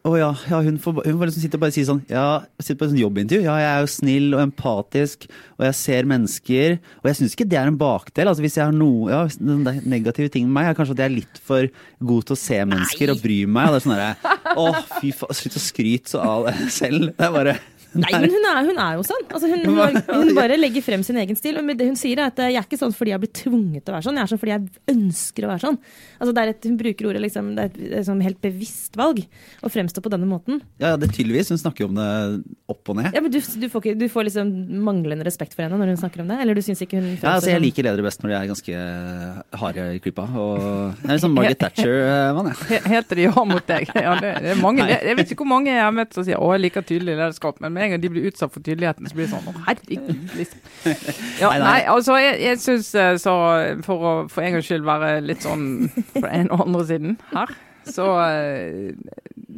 Å 0.00 0.14
ja, 0.16 0.28
ja 0.48 0.58
hun, 0.64 0.78
får, 0.80 1.02
hun 1.04 1.18
får 1.20 1.28
liksom 1.28 1.42
sitte 1.42 1.58
og 1.58 1.64
bare 1.66 1.74
si 1.74 1.82
sånn 1.84 1.98
Ja, 2.08 2.40
sitte 2.56 2.78
på 2.80 2.86
et 2.86 2.92
sånt 2.94 3.02
jobbintervju. 3.02 3.44
Ja, 3.44 3.56
jeg 3.60 3.68
er 3.68 3.82
jo 3.84 3.90
snill 3.92 4.28
og 4.32 4.40
empatisk, 4.46 5.26
og 5.58 5.66
jeg 5.66 5.76
ser 5.76 6.08
mennesker. 6.08 6.78
Og 7.02 7.10
jeg 7.10 7.18
syns 7.18 7.36
ikke 7.36 7.48
det 7.50 7.58
er 7.60 7.68
en 7.68 7.76
bakdel. 7.80 8.30
Altså 8.30 8.44
Hvis 8.44 8.56
jeg 8.56 8.64
har 8.64 8.76
noe 8.76 9.10
ja, 9.12 9.20
negative 9.84 10.32
ting 10.32 10.46
med 10.48 10.56
meg, 10.56 10.70
er 10.70 10.78
kanskje 10.78 10.96
at 10.96 11.02
jeg 11.04 11.10
er 11.10 11.18
litt 11.18 11.42
for 11.44 11.68
god 12.12 12.30
til 12.30 12.38
å 12.38 12.40
se 12.40 12.62
mennesker 12.62 13.12
og 13.12 13.20
bry 13.26 13.42
meg. 13.44 13.68
Og 13.68 13.76
det 13.76 13.82
er 13.82 13.86
sånn 13.86 13.96
derre 13.98 14.38
Å, 14.60 14.70
fy 14.96 15.12
faen, 15.14 15.36
slutt 15.36 15.60
å 15.60 15.62
skryte 15.66 16.14
så 16.14 16.24
av 16.24 16.48
deg 16.48 16.64
selv. 16.72 17.10
Det 17.12 17.28
er 17.28 17.36
bare 17.36 17.58
Nei, 17.90 18.10
men 18.22 18.30
hun 18.30 18.46
er, 18.46 18.60
hun 18.68 18.78
er 18.78 18.98
jo 18.98 19.04
sånn. 19.06 19.24
Altså, 19.26 19.48
hun, 19.50 19.64
hun, 19.66 19.96
hun 20.08 20.30
bare 20.36 20.58
legger 20.58 20.84
frem 20.84 21.02
sin 21.06 21.18
egen 21.18 21.38
stil. 21.38 21.58
Men 21.64 21.78
det 21.78 21.88
hun 21.88 21.98
sier 21.98 22.20
er 22.20 22.30
at 22.30 22.38
jeg 22.44 22.58
er 22.60 22.66
ikke 22.66 22.78
sånn 22.78 22.94
fordi 22.94 23.14
jeg 23.14 23.22
blir 23.24 23.32
tvunget 23.34 23.82
til 23.82 23.92
å 23.92 23.96
være 23.96 24.06
sånn, 24.06 24.20
jeg 24.20 24.26
er 24.26 24.32
sånn 24.32 24.42
fordi 24.42 24.54
jeg 24.54 24.94
ønsker 24.94 25.46
å 25.46 25.50
være 25.50 25.64
sånn. 25.64 25.78
Altså, 26.20 26.34
det 26.36 26.44
et, 26.52 26.68
hun 26.70 26.78
bruker 26.80 27.10
ordet 27.10 27.24
liksom, 27.26 27.50
det 27.56 27.64
er 27.66 27.72
et, 27.72 27.80
et 28.00 28.06
sånn 28.06 28.22
helt 28.24 28.40
bevisst 28.44 28.98
valg 29.00 29.22
å 29.66 29.72
fremstå 29.72 30.04
på 30.04 30.12
denne 30.14 30.28
måten. 30.30 30.62
Ja, 30.82 30.94
det 30.94 31.10
er 31.10 31.16
tydeligvis. 31.18 31.50
Hun 31.50 31.62
snakker 31.62 31.88
om 31.90 31.98
det 31.98 32.10
opp 32.70 32.79
og 32.92 32.98
ned. 32.98 33.10
Ja, 33.16 33.20
men 33.24 33.32
du, 33.32 33.38
du, 33.40 33.66
får, 33.72 33.84
ikke, 33.84 33.94
du 34.00 34.06
får 34.12 34.26
liksom 34.28 34.50
manglende 34.86 35.24
respekt 35.26 35.54
for 35.56 35.64
henne 35.66 35.78
når 35.80 35.92
hun 35.94 36.00
snakker 36.02 36.22
om 36.24 36.30
det? 36.32 36.38
Eller 36.44 36.58
du 36.58 36.62
syns 36.66 36.82
ikke 36.84 36.98
hun 37.00 37.08
Ja, 37.14 37.36
altså 37.36 37.50
Jeg 37.54 37.62
liker 37.64 37.86
ledere 37.86 38.04
best 38.06 38.22
når 38.24 38.32
de 38.32 38.36
er 38.40 38.50
ganske 38.50 38.82
harde 39.62 39.86
i 39.96 40.00
klypa. 40.02 40.26
Og 40.40 40.60
jeg 41.04 41.14
er 41.16 41.22
sånn 41.24 41.34
Margaret 41.36 41.60
Thatcher-mann, 41.62 42.50
jeg. 42.52 42.58
He- 42.70 42.94
Heter 42.96 43.20
de 43.20 43.26
ja 43.28 43.44
mot 43.46 43.66
deg? 43.70 43.90
Ja, 43.96 44.14
det, 44.20 44.32
det 44.44 44.52
er 44.54 44.60
mange, 44.62 44.86
jeg 44.90 45.16
vet 45.20 45.32
ikke 45.34 45.44
hvor 45.44 45.52
mange 45.54 45.72
jeg 45.72 45.82
har 45.84 45.94
møtt 45.96 46.14
som 46.16 46.26
sier 46.26 46.40
å, 46.42 46.50
jeg 46.56 46.64
liker 46.66 46.84
tydelig 46.86 47.14
lederskap, 47.18 47.60
men 47.64 47.72
med 47.76 47.86
en 47.86 47.94
gang 47.94 48.02
de 48.04 48.10
blir 48.12 48.28
utsatt 48.30 48.52
for 48.54 48.64
tydeligheten, 48.66 49.08
så 49.10 49.16
blir 49.18 49.28
det 49.28 49.32
sånn 49.34 49.48
å, 49.50 49.56
herregud, 49.68 50.36
liksom. 50.38 50.66
Ja, 51.42 51.50
Nei, 51.62 51.78
altså, 51.90 52.16
jeg, 52.20 52.36
jeg 52.44 52.60
syns 52.60 52.90
så 53.22 53.34
for 53.86 54.04
å 54.04 54.12
for 54.32 54.44
en 54.44 54.56
gangs 54.58 54.68
skyld 54.68 54.84
være 54.86 55.20
litt 55.24 55.44
sånn 55.46 55.64
på 56.12 56.22
den 56.24 56.30
ene 56.42 56.52
og 56.56 56.66
andre 56.66 56.84
siden 56.88 57.16
her, 57.32 57.52
så 57.88 58.06
eh, 58.24 58.90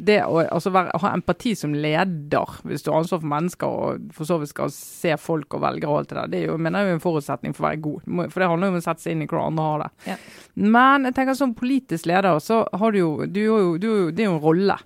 det 0.03 0.19
å 0.25 0.39
altså 0.41 0.71
være, 0.73 0.95
ha 0.99 1.11
empati 1.15 1.53
som 1.57 1.73
leder, 1.75 2.55
hvis 2.67 2.83
du 2.83 2.91
har 2.91 3.01
ansvar 3.01 3.21
for 3.21 3.31
mennesker 3.33 3.75
og 3.83 4.07
for 4.15 4.29
så 4.29 4.39
vidt 4.41 4.51
skal 4.51 4.71
se 4.73 5.15
folk 5.21 5.57
og 5.57 5.63
velgere 5.63 5.91
og 5.91 6.01
alt 6.01 6.11
det 6.11 6.17
der, 6.17 6.31
det 6.31 6.39
er 6.41 6.47
jo, 6.51 6.57
mener 6.61 6.83
jeg 6.83 6.93
er 6.93 6.97
en 6.97 7.03
forutsetning 7.03 7.55
for 7.55 7.65
å 7.65 7.69
være 7.69 7.83
god. 7.83 8.07
For 8.33 8.43
det 8.43 8.49
handler 8.51 8.69
jo 8.69 8.75
om 8.75 8.79
å 8.79 8.85
sette 8.87 9.05
seg 9.05 9.15
inn 9.15 9.25
i 9.25 9.29
hvordan 9.29 9.53
andre 9.53 9.67
har 9.69 9.83
det. 9.83 9.91
Ja. 10.13 10.17
Men 10.77 11.07
jeg 11.09 11.17
tenker 11.19 11.37
som 11.39 11.55
politisk 11.57 12.09
leder, 12.09 12.41
så 12.43 12.63
har 12.71 12.95
du 12.95 12.99
jo, 12.99 13.13
du, 13.27 13.43
du, 13.77 13.91
det 14.11 14.25
er 14.25 14.31
jo 14.31 14.35
en 14.37 14.43
rolle. 14.43 14.79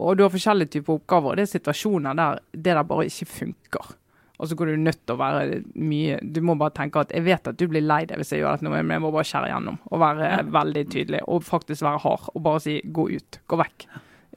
Og 0.00 0.16
du 0.16 0.24
har 0.24 0.32
forskjellige 0.32 0.78
typer 0.78 0.96
oppgaver. 0.96 1.32
og 1.32 1.40
Det 1.40 1.44
er 1.44 1.54
situasjoner 1.54 2.16
der 2.16 2.44
det 2.52 2.76
der 2.76 2.86
bare 2.88 3.08
ikke 3.10 3.28
funker. 3.28 3.94
Og 4.40 4.48
så 4.48 4.56
går 4.56 4.72
du 4.72 4.76
nødt 4.80 5.02
til 5.04 5.14
å 5.14 5.20
være 5.20 5.58
mye 5.76 6.16
Du 6.24 6.40
må 6.40 6.54
bare 6.56 6.72
tenke 6.72 7.02
at 7.02 7.10
jeg 7.12 7.26
vet 7.26 7.50
at 7.50 7.58
du 7.60 7.66
blir 7.68 7.84
lei 7.84 8.02
deg 8.08 8.16
hvis 8.20 8.30
jeg 8.32 8.40
gjør 8.40 8.56
dette 8.56 8.64
nå, 8.64 8.70
men 8.72 8.94
jeg 8.96 9.04
må 9.04 9.10
bare 9.12 9.28
skjære 9.28 9.50
gjennom 9.52 9.76
Og 9.92 10.00
være 10.00 10.30
veldig 10.56 10.84
tydelig. 10.94 11.20
Og 11.28 11.44
faktisk 11.44 11.84
være 11.84 12.00
hard. 12.06 12.30
Og 12.34 12.42
bare 12.46 12.62
si 12.64 12.78
gå 12.88 13.04
ut. 13.12 13.38
Gå 13.46 13.58
vekk. 13.60 13.86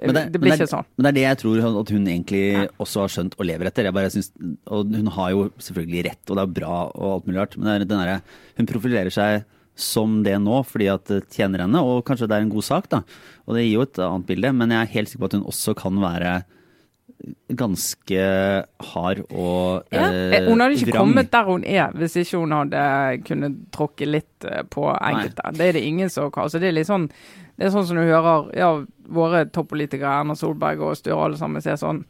Men 0.03 0.17
det, 0.17 0.23
det 0.33 0.41
blir 0.41 0.51
er- 0.51 0.59
ikke 0.59 0.71
sånn. 0.73 0.87
Men 0.97 1.05
det 1.05 1.09
er 1.11 1.17
det 1.19 1.25
jeg 1.27 1.39
tror 1.43 1.63
at 1.81 1.91
hun 1.93 2.07
egentlig 2.09 2.43
også 2.81 3.03
har 3.05 3.11
skjønt 3.13 3.35
og 3.37 3.45
lever 3.47 3.69
etter. 3.69 3.89
Synes, 4.11 4.31
og 4.67 4.93
hun 4.97 5.11
har 5.15 5.29
jo 5.31 5.43
selvfølgelig 5.61 6.05
rett, 6.09 6.23
og 6.29 6.39
det 6.39 6.43
er 6.47 6.55
bra 6.59 6.77
og 6.89 7.09
alt 7.11 7.27
mulig 7.29 7.39
rart, 7.39 7.57
men 7.57 7.69
det 7.69 7.75
er 7.75 7.85
den 7.85 8.01
derre 8.01 8.21
Hun 8.57 8.69
profilerer 8.73 9.13
seg 9.13 9.45
som 9.79 10.19
det 10.25 10.35
nå 10.41 10.59
fordi 10.69 10.87
at 10.91 11.05
det 11.09 11.23
tjener 11.33 11.63
henne, 11.63 11.79
og 11.81 12.03
kanskje 12.05 12.27
det 12.29 12.35
er 12.37 12.43
en 12.45 12.51
god 12.53 12.65
sak, 12.65 12.89
da. 12.91 12.99
Og 13.47 13.55
det 13.55 13.63
gir 13.65 13.77
jo 13.79 13.85
et 13.87 14.01
annet 14.05 14.27
bilde, 14.27 14.51
men 14.53 14.69
jeg 14.73 14.81
er 14.81 14.91
helt 14.97 15.09
sikker 15.09 15.23
på 15.23 15.29
at 15.31 15.37
hun 15.39 15.47
også 15.49 15.73
kan 15.79 15.97
være 16.03 16.33
ganske 17.53 18.23
hard 18.93 19.21
og 19.31 19.83
Ja. 19.91 20.09
eh, 20.09 20.33
Eh, 20.41 20.49
Hun 20.49 20.59
hadde 20.59 20.75
ikke 20.75 20.91
vrang. 20.91 20.99
kommet 20.99 21.31
der 21.31 21.43
hun 21.45 21.63
er 21.63 21.91
hvis 21.93 22.15
ikke 22.17 22.37
hun 22.39 22.51
hadde 22.51 23.23
kunnet 23.25 23.55
tråkke 23.71 24.05
litt 24.09 24.45
eh, 24.45 24.63
på 24.63 24.89
enkelte. 25.01 25.41
Det 25.53 25.61
er 25.69 25.71
det 25.73 25.83
ingen 25.83 26.09
som 26.09 26.31
kan. 26.31 26.43
Altså, 26.43 26.59
det 26.59 26.67
er 26.69 26.71
litt 26.79 26.87
sånn 26.87 27.09
det 27.57 27.67
er 27.67 27.69
sånn 27.69 27.85
som 27.85 27.95
du 27.97 28.01
hører 28.01 28.49
ja, 28.57 28.83
våre 29.09 29.45
toppolitikere, 29.49 30.21
Erna 30.21 30.35
Solberg 30.37 30.83
og 30.83 30.97
Støre 30.99 31.27
alle 31.27 31.39
sammen, 31.39 31.63
sier 31.63 31.79
sånn 31.79 32.03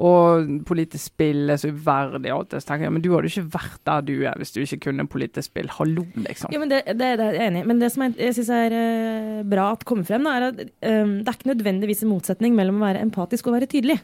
og 0.00 0.48
politisk 0.64 1.10
spill 1.10 1.52
er 1.52 1.58
så 1.60 1.68
uverdig 1.74 2.30
og 2.32 2.38
alt 2.38 2.54
det. 2.54 2.62
Så 2.62 2.70
tenker 2.70 2.86
jeg, 2.86 2.94
men 2.94 3.02
du 3.04 3.10
hadde 3.12 3.28
ikke 3.28 3.50
vært 3.52 3.80
der 3.88 4.04
du 4.08 4.14
er 4.30 4.38
hvis 4.40 4.54
du 4.54 4.62
ikke 4.62 4.78
kunne 4.86 5.04
politisk 5.10 5.50
spill. 5.50 5.68
Hallo, 5.76 6.06
liksom. 6.24 6.54
Jo, 6.54 6.60
men 6.62 6.72
det, 6.72 6.80
det, 6.88 7.10
det 7.20 7.26
er 7.26 7.36
jeg 7.36 7.50
enig 7.50 7.60
i. 7.60 7.68
Men 7.68 7.82
det 7.82 7.90
som 7.92 8.06
jeg, 8.06 8.14
jeg 8.16 8.36
syns 8.38 8.52
er 8.56 8.76
uh, 8.76 9.42
bra 9.50 9.66
at 9.74 9.84
kommer 9.88 10.08
frem, 10.08 10.24
da, 10.24 10.36
er 10.38 10.46
at 10.48 10.62
um, 10.62 11.18
det 11.20 11.28
er 11.28 11.36
ikke 11.36 11.50
nødvendigvis 11.52 12.00
en 12.06 12.12
motsetning 12.14 12.56
mellom 12.56 12.80
å 12.80 12.86
være 12.86 13.02
empatisk 13.04 13.50
og 13.50 13.58
være 13.58 13.68
tydelig. 13.74 13.98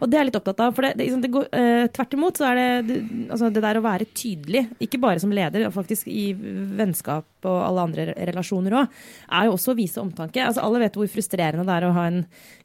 Og 0.00 0.08
det 0.08 0.16
er 0.16 0.24
jeg 0.24 0.30
litt 0.30 0.40
opptatt 0.40 0.64
av. 0.64 0.72
For 0.72 0.88
det, 0.88 0.94
det, 0.96 1.10
liksom, 1.10 1.24
det 1.26 1.32
går, 1.36 1.50
uh, 1.52 1.84
tvert 1.98 2.16
imot 2.16 2.40
så 2.40 2.48
er 2.48 2.60
det, 2.62 2.70
det 2.88 2.98
altså 3.28 3.52
det 3.52 3.64
der 3.66 3.82
å 3.82 3.84
være 3.84 4.08
tydelig, 4.08 4.64
ikke 4.88 5.02
bare 5.04 5.20
som 5.20 5.36
leder, 5.36 5.68
faktisk 5.74 6.08
i 6.08 6.30
vennskap 6.32 7.28
og 7.50 7.60
alle 7.66 7.84
andre 7.90 8.08
relasjoner 8.30 8.78
òg, 8.80 9.00
er 9.28 9.50
jo 9.50 9.58
også 9.58 9.74
å 9.74 9.78
vise 9.78 10.00
omtanke. 10.00 10.40
Altså 10.46 10.64
Alle 10.64 10.80
vet 10.86 10.96
hvor 10.96 11.12
frustrerende 11.12 11.68
det 11.68 11.76
er 11.76 11.90
å 11.90 11.91
ha 11.96 12.06
en 12.10 12.22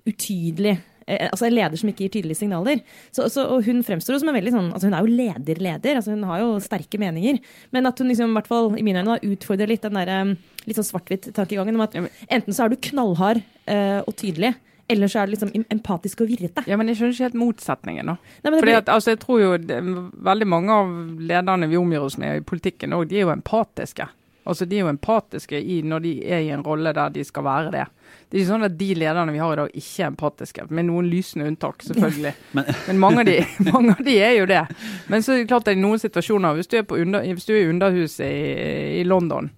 utydelig 0.07 0.75
eh, 1.07 1.30
Altså 1.32 1.47
en 1.47 1.55
leder 1.55 1.80
som 1.80 1.89
ikke 1.91 2.03
gir 2.05 2.13
tydelige 2.17 2.36
signaler. 2.41 2.82
Så, 3.15 3.30
så, 3.32 3.45
og 3.47 3.63
hun 3.67 3.80
fremstår 3.88 4.17
jo 4.17 4.19
som 4.23 4.32
en 4.32 4.36
veldig 4.36 4.51
sånn 4.55 4.69
altså 4.75 4.89
Hun 4.89 4.97
er 4.97 5.05
jo 5.07 5.15
leder-leder, 5.21 5.95
altså 6.01 6.11
hun 6.15 6.25
har 6.28 6.41
jo 6.43 6.49
sterke 6.63 6.99
meninger. 7.01 7.39
Men 7.71 7.88
at 7.88 7.99
hun 8.03 8.11
liksom, 8.11 8.34
i 8.34 8.39
hvert 8.39 8.51
fall 8.51 8.71
i 8.78 8.84
mine 8.86 9.03
øyne 9.05 9.19
utfordrer 9.23 9.71
litt 9.71 9.88
den 9.88 9.99
der, 10.01 10.11
eh, 10.11 10.36
litt 10.67 10.80
sånn 10.80 10.89
svart-hvitt-tankegangen 10.91 11.75
om 11.80 11.86
at 11.88 11.95
enten 11.97 12.53
så 12.55 12.65
er 12.67 12.73
du 12.75 12.82
knallhard 12.89 13.39
eh, 13.71 14.01
og 14.03 14.15
tydelig, 14.19 14.53
eller 14.91 15.07
så 15.11 15.19
er 15.21 15.28
du 15.28 15.34
liksom 15.36 15.49
empatisk 15.71 16.21
og 16.23 16.30
virrete. 16.32 16.63
Ja, 16.67 16.78
men 16.80 16.88
jeg 16.88 16.95
skjønner 16.99 17.15
ikke 17.15 17.25
helt 17.28 17.39
motsetningen, 17.41 18.07
da. 18.11 18.13
Nei, 18.43 18.51
Fordi 18.51 18.61
blir- 18.67 18.78
at, 18.80 18.91
altså, 18.91 19.11
jeg 19.15 19.19
tror 19.23 19.41
jo 19.41 19.49
det, 19.59 19.80
Veldig 20.28 20.47
mange 20.47 20.71
av 20.71 20.93
lederne 21.19 21.67
vi 21.71 21.80
omgir 21.80 22.03
oss 22.05 22.15
med 22.19 22.38
i 22.39 22.45
politikken, 22.47 22.95
òg, 22.95 23.07
de 23.11 23.19
er 23.19 23.25
jo 23.25 23.34
empatiske. 23.36 24.07
Altså, 24.48 24.66
De 24.70 24.78
er 24.80 24.86
jo 24.86 24.89
empatiske 24.93 25.60
i, 25.60 25.82
når 25.84 26.00
de 26.06 26.12
er 26.26 26.39
i 26.45 26.50
en 26.56 26.64
rolle 26.66 26.93
der 26.95 27.10
de 27.14 27.24
skal 27.28 27.43
være 27.43 27.72
det. 27.74 27.86
Det 28.30 28.38
er 28.38 28.41
ikke 28.41 28.50
sånn 28.54 28.64
at 28.68 28.78
de 28.80 28.88
lederne 28.95 29.32
vi 29.36 29.39
har 29.43 29.54
i 29.54 29.60
dag, 29.60 29.70
ikke 29.76 30.04
er 30.04 30.08
empatiske, 30.14 30.66
med 30.72 30.88
noen 30.88 31.10
lysende 31.12 31.48
unntak, 31.52 31.84
selvfølgelig. 31.84 32.34
Men- 32.58 32.74
Men 32.88 33.00
mange 33.04 33.20
av, 33.20 33.26
de, 33.30 33.38
mange 33.74 33.95
av 33.98 34.04
de 34.08 34.18
er 34.24 34.36
jo 34.39 34.45
det. 34.50 34.64
Men 35.12 35.22
så 35.24 35.34
er 35.36 35.43
det 35.43 35.48
klart 35.52 35.68
at 35.68 35.76
i 35.78 35.82
noen 35.84 36.00
situasjoner, 36.00 36.56
hvis 36.60 36.68
du 36.72 36.78
er, 36.80 36.84
på 36.88 37.00
under, 37.04 37.28
hvis 37.28 37.45
du 37.48 37.54
er 37.56 37.64
i 37.66 37.70
Underhuset 37.72 38.26
i, 38.28 39.02
i 39.02 39.04
London, 39.08 39.50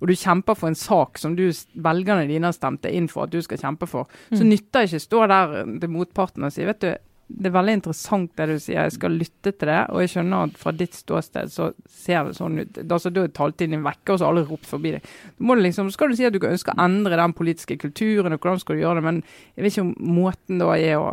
og 0.00 0.06
du 0.06 0.14
kjemper 0.14 0.54
for 0.54 0.68
en 0.70 0.76
sak 0.78 1.18
som 1.18 1.32
du, 1.34 1.48
velgerne 1.74 2.28
dine 2.30 2.46
har 2.46 2.54
stemt 2.54 2.84
deg 2.84 2.94
inn 2.94 3.08
for 3.10 3.24
at 3.26 3.32
du 3.34 3.40
skal 3.42 3.58
kjempe 3.58 3.88
for, 3.90 4.06
så 4.30 4.44
nytter 4.46 4.84
det 4.84 4.92
ikke 4.92 5.00
å 5.00 5.06
stå 5.08 5.22
der 5.32 5.56
til 5.82 5.90
motparten 5.90 6.44
og 6.46 6.52
si 6.54 6.62
vet 6.68 6.84
du, 6.84 6.92
det 7.28 7.50
er 7.50 7.52
veldig 7.52 7.74
interessant 7.76 8.30
det 8.40 8.46
du 8.48 8.54
sier, 8.56 8.86
jeg 8.86 8.94
skal 8.94 9.16
lytte 9.20 9.52
til 9.52 9.68
det. 9.68 9.80
Og 9.92 10.00
jeg 10.00 10.12
skjønner 10.14 10.48
at 10.48 10.60
fra 10.60 10.72
ditt 10.72 10.96
ståsted 10.96 11.52
så 11.52 11.66
ser 11.92 12.24
det 12.24 12.38
sånn 12.38 12.62
ut. 12.62 12.78
Altså, 12.86 13.12
Da 13.12 13.24
er 13.26 13.34
taletiden 13.36 13.76
din 13.76 13.84
vekke, 13.84 14.14
og 14.14 14.18
så 14.18 14.24
har 14.24 14.32
alle 14.32 14.46
ropt 14.48 14.68
forbi 14.68 14.94
deg. 14.96 15.10
Du 15.36 15.44
må 15.48 15.58
liksom, 15.58 15.90
så 15.90 15.98
skal 15.98 16.08
du 16.08 16.16
si 16.16 16.24
at 16.24 16.32
du 16.32 16.40
ønsker 16.40 16.72
å 16.72 16.86
endre 16.86 17.20
den 17.20 17.34
politiske 17.36 17.76
kulturen, 17.80 18.32
og 18.32 18.40
hvordan 18.40 18.62
skal 18.62 18.78
du 18.78 18.82
gjøre 18.82 19.02
det, 19.02 19.04
men 19.10 19.20
jeg 19.56 19.66
vet 19.66 19.76
ikke 19.76 19.84
om 19.84 20.14
måten 20.18 20.62
da 20.62 20.70
er 20.78 20.96
å 20.96 21.10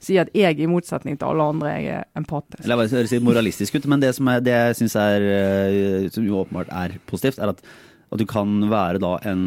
si 0.00 0.16
at 0.22 0.32
jeg, 0.36 0.56
i 0.62 0.70
motsetning 0.70 1.18
til 1.18 1.28
alle 1.28 1.50
andre, 1.52 1.74
jeg 1.76 1.98
er 1.98 2.08
empatisk. 2.16 2.64
Jeg 2.64 2.80
bare 2.80 3.10
si 3.12 3.20
moralistisk 3.28 3.76
ut, 3.76 3.90
men 3.92 4.02
det 4.02 4.14
som 4.16 4.30
er, 4.32 4.40
det 4.46 4.56
jeg 4.56 4.80
syns 4.80 4.96
er 4.96 5.28
eh, 5.34 6.08
Som 6.14 6.24
jo 6.24 6.40
åpenbart 6.44 6.70
er 6.72 6.96
positivt, 7.10 7.42
er 7.42 7.52
at, 7.52 7.62
at 8.08 8.20
du 8.20 8.24
kan 8.28 8.54
være 8.70 9.00
da 9.02 9.10
en 9.28 9.42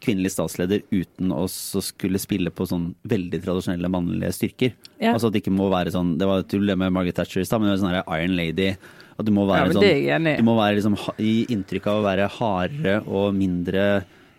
kvinnelig 0.00 0.32
statsleder 0.32 0.84
uten 0.88 1.32
å 1.36 1.44
skulle 1.50 2.20
spille 2.22 2.52
på 2.54 2.64
sånn 2.68 2.90
veldig 3.04 3.42
tradisjonelle 3.44 3.90
mannlige 3.92 4.32
styrker. 4.32 4.72
Ja. 5.02 5.12
Altså 5.12 5.28
at 5.28 5.36
det 5.36 5.42
ikke 5.42 5.52
må 5.52 5.66
være 5.68 5.92
sånn 5.92 6.14
Det 6.16 6.24
var 6.28 6.46
tull 6.48 6.64
det 6.70 6.78
med 6.80 6.94
Margaret 6.96 7.18
Thatcher 7.18 7.42
i 7.42 7.48
stad, 7.48 7.60
men 7.60 7.68
det 7.68 7.74
var 7.76 7.82
sånn 7.82 7.92
her 7.92 8.22
Iron 8.22 8.36
Lady. 8.38 8.70
At 9.16 9.24
du 9.28 9.32
må 9.36 9.44
være 9.48 9.68
ja, 9.68 9.76
sånn. 9.76 10.28
Du 10.40 10.46
må 10.48 10.54
være 10.56 10.78
liksom 10.78 10.96
gi 11.20 11.34
inntrykk 11.52 11.90
av 11.92 11.98
å 12.00 12.06
være 12.06 12.30
hardere 12.38 12.96
og 13.04 13.36
mindre 13.36 13.84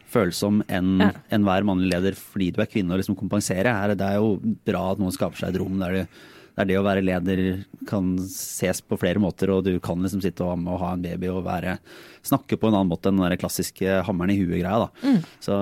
følsom 0.07 0.61
enn 0.71 1.01
Ja. 1.03 1.11
enhver 1.35 1.65
mannlig 1.67 1.91
leder 1.91 2.17
fordi 2.17 2.51
du 2.55 2.61
er 2.63 2.69
kvinne 2.71 2.95
og 2.95 3.01
liksom 3.01 3.17
kompensere. 3.19 3.73
Her, 3.73 3.93
det 3.97 4.05
er 4.07 4.17
jo 4.21 4.37
bra 4.65 4.91
at 4.93 5.01
noen 5.01 5.13
skaper 5.13 5.37
seg 5.41 5.53
et 5.53 5.59
rom 5.61 5.77
der, 5.81 5.97
det, 5.97 6.05
der 6.57 6.69
det 6.69 6.77
å 6.79 6.85
være 6.85 7.03
leder 7.05 7.41
kan 7.89 8.15
ses 8.31 8.79
på 8.81 8.97
flere 8.97 9.19
måter, 9.21 9.51
og 9.53 9.65
du 9.67 9.79
kan 9.83 9.99
liksom 10.01 10.23
sitte 10.23 10.45
og, 10.45 10.63
og 10.65 10.79
ha 10.81 10.93
en 10.95 11.03
baby 11.03 11.27
og 11.33 11.43
være, 11.45 11.77
snakke 12.27 12.57
på 12.59 12.69
en 12.69 12.75
annen 12.77 12.91
måte 12.91 13.09
enn 13.11 13.17
den 13.19 13.29
der 13.29 13.39
klassiske 13.41 14.01
hammeren 14.07 14.33
i 14.33 14.37
huet-greia. 14.39 14.83
da. 14.85 14.89
Mm. 15.03 15.19
Så 15.43 15.57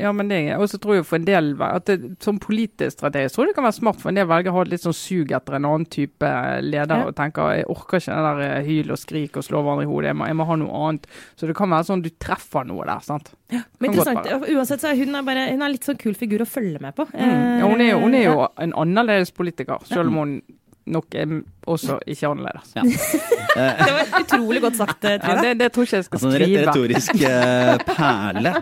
Ja, 0.00 0.12
men 0.12 0.28
det 0.28 0.40
Og 0.58 0.68
så 0.68 0.78
tror 0.82 0.96
jeg 0.98 1.06
for 1.08 1.16
en 1.20 1.26
del 1.28 1.52
at 1.62 1.86
det, 1.86 1.98
som 2.22 2.38
politisk 2.42 2.98
strategi 2.98 3.32
tror 3.34 3.46
jeg 3.46 3.52
det 3.52 3.58
kan 3.60 3.66
være 3.68 3.78
smart 3.80 4.00
for 4.02 4.10
en 4.12 4.18
del 4.20 4.26
velgere 4.30 4.52
å 4.52 4.58
ha 4.60 4.64
litt 4.68 4.84
sånn 4.84 4.96
sug 4.96 5.32
etter 5.32 5.56
en 5.58 5.64
annen 5.68 5.86
type 5.86 6.32
leder 6.62 7.02
Ja. 7.02 7.06
og 7.08 7.14
tenker 7.16 7.54
jeg 7.56 7.66
orker 7.72 7.98
ikke 8.02 8.16
det 8.16 8.24
der 8.28 8.42
eh, 8.58 8.64
hyl 8.66 8.90
og 8.92 8.98
skrik 8.98 9.36
og 9.36 9.44
slå 9.46 9.62
hverandre 9.62 9.86
i 9.86 9.90
hodet, 9.90 10.10
jeg 10.12 10.16
må, 10.16 10.26
jeg 10.26 10.36
må 10.36 10.46
ha 10.48 10.56
noe 10.56 10.82
annet. 10.88 11.06
Så 11.36 11.46
det 11.46 11.56
kan 11.56 11.70
være 11.70 11.88
sånn 11.88 12.02
du 12.04 12.10
treffer 12.18 12.64
noe 12.68 12.84
der, 12.88 13.00
sant. 13.06 13.32
Ja, 13.52 13.62
Men 13.78 13.92
interessant. 13.92 14.26
Uansett 14.48 14.80
så 14.80 14.90
er 14.92 14.96
hun, 14.96 15.14
er 15.14 15.22
bare, 15.26 15.46
hun 15.52 15.62
er 15.62 15.72
litt 15.74 15.84
sånn 15.84 15.98
kul 16.00 16.14
figur 16.18 16.42
å 16.44 16.48
følge 16.48 16.80
med 16.80 16.94
på. 16.96 17.06
Mm. 17.12 17.60
Ja, 17.60 17.68
hun, 17.68 17.80
er 17.80 17.90
jo, 17.92 18.00
hun 18.00 18.14
er 18.14 18.22
Eh, 18.22 18.28
jo 18.32 18.48
en 18.62 18.72
annerledes 18.78 19.32
politiker, 19.34 19.82
selv 19.84 20.08
om 20.12 20.14
hun 20.22 20.42
nok 20.86 21.14
er 21.14 21.42
også 21.66 21.98
ikke 22.06 22.30
annerledes. 22.30 22.72
ja. 22.76 22.82
Det 23.52 23.92
var 23.92 24.22
utrolig 24.22 24.62
godt 24.64 24.78
sagt, 24.78 25.02
Trine. 25.02 25.18
Ja, 25.28 25.42
det, 25.44 25.50
det 25.60 25.68
tror 25.74 25.84
ikke 25.84 25.98
jeg 25.98 26.06
skal 26.06 26.16
Altså 26.16 26.28
en 26.30 26.36
re- 26.40 26.46
skrive. 26.46 26.62
retorisk 26.70 27.18
uh, 27.20 27.82
perle. 27.90 28.52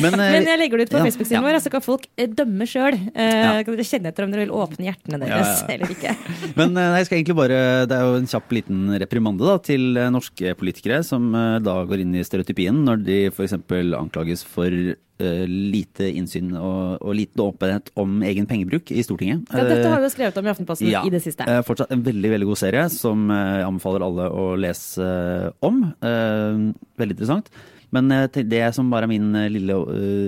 Men, 0.00 0.14
uh, 0.16 0.22
Men 0.24 0.48
jeg 0.48 0.60
legger 0.62 0.80
det 0.80 0.86
ut 0.86 0.94
på 0.94 1.00
ja, 1.02 1.04
Facebook-siden 1.04 1.36
ja. 1.36 1.42
vår, 1.44 1.58
så 1.60 1.72
kan 1.74 1.84
folk 1.84 2.06
eh, 2.16 2.30
dømme 2.40 2.68
sjøl. 2.68 2.96
Ja. 3.12 3.58
Kan 3.66 3.76
dere 3.76 3.86
kjenne 3.90 4.12
etter 4.12 4.24
om 4.24 4.32
dere 4.32 4.46
vil 4.46 4.54
åpne 4.56 4.88
hjertene 4.88 5.20
deres 5.20 5.52
ja, 5.52 5.58
ja. 5.60 5.74
eller 5.74 5.92
ikke. 5.92 6.14
Men 6.60 6.80
jeg 6.80 7.10
skal 7.10 7.20
egentlig 7.20 7.36
bare, 7.42 7.60
det 7.90 7.98
er 7.98 8.08
jo 8.08 8.16
en 8.22 8.32
kjapp 8.32 8.56
liten 8.56 8.80
reprimande 9.04 9.46
da, 9.46 9.58
til 9.68 10.00
norske 10.16 10.56
politikere 10.56 11.02
som 11.06 11.30
da 11.60 11.76
går 11.84 12.06
inn 12.06 12.16
i 12.16 12.24
stereotypien 12.24 12.80
når 12.86 13.04
de 13.04 13.20
f.eks. 13.34 13.58
anklages 14.00 14.46
for 14.48 14.72
lite 15.20 16.06
innsyn 16.16 16.54
og, 16.56 17.00
og 17.04 17.14
liten 17.18 17.42
åpenhet 17.44 17.90
om 18.00 18.22
egen 18.24 18.46
pengebruk 18.48 18.88
i 18.88 19.02
Stortinget. 19.04 19.44
Ja, 19.52 19.66
dette 19.68 19.90
har 19.92 20.00
vi 20.00 20.08
jo 20.08 20.12
skrevet 20.14 20.38
om 20.40 20.46
i 20.48 20.52
Aftenposten 20.52 20.88
ja. 20.88 21.02
i 21.04 21.12
det 21.12 21.20
siste. 21.24 21.44
Fortsatt 21.66 21.92
en 22.00 22.06
veldig 22.06 22.30
veldig 22.34 22.48
god 22.48 22.60
serie 22.60 22.86
som 22.92 23.28
eh, 23.32 23.58
jeg 23.60 23.66
anbefaler 23.68 24.06
alle 24.06 24.30
å 24.32 24.46
lese 24.60 25.04
eh, 25.04 25.50
om. 25.66 25.84
Eh, 26.00 26.64
veldig 27.00 27.16
interessant. 27.16 27.52
Men 27.90 28.06
det 28.30 28.60
som 28.76 28.86
bare 28.86 29.08
er 29.08 29.10
min 29.10 29.32
lille 29.50 29.74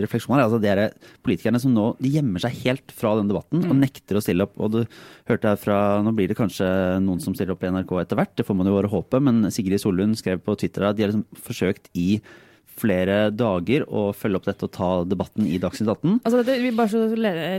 refleksjon 0.02 0.34
her, 0.34 0.48
altså 0.48 0.58
det 0.58 0.70
er 0.72 0.80
politikerne 1.22 1.60
som 1.62 1.70
nå 1.70 1.92
de 2.02 2.10
gjemmer 2.10 2.42
seg 2.42 2.56
helt 2.64 2.90
fra 2.90 3.12
den 3.20 3.28
debatten 3.30 3.62
og 3.68 3.76
nekter 3.78 4.18
å 4.18 4.22
stille 4.24 4.48
opp. 4.48 4.56
Og 4.58 4.72
du 4.74 4.80
hørte 5.30 5.52
her 5.52 5.60
fra, 5.62 5.76
Nå 6.02 6.10
blir 6.18 6.26
det 6.26 6.34
kanskje 6.40 6.66
noen 7.04 7.22
som 7.22 7.36
stiller 7.38 7.54
opp 7.54 7.62
i 7.62 7.70
NRK 7.70 7.92
etter 8.00 8.18
hvert, 8.18 8.34
det 8.34 8.48
får 8.48 8.58
man 8.58 8.66
jo 8.66 8.74
bare 8.74 8.90
håpe, 8.90 9.22
men 9.22 9.46
Sigrid 9.54 9.78
Sollund 9.78 10.18
skrev 10.18 10.42
på 10.42 10.56
Twitter 10.58 10.88
at 10.88 10.98
de 10.98 11.06
har 11.06 11.12
liksom 11.12 11.44
forsøkt 11.46 11.86
i 11.94 12.08
flere 12.80 13.18
dager 13.34 13.84
å 13.86 14.08
følge 14.16 14.40
opp 14.40 14.48
dette 14.48 14.66
og 14.66 14.72
ta 14.74 14.88
debatten 15.08 15.46
i 15.46 15.58
Dagsnytt 15.62 15.90
18. 15.92 16.18
Altså 16.22 16.40
dette, 16.40 16.56
vi 16.62 16.72
bare 16.76 16.92
så 16.92 17.02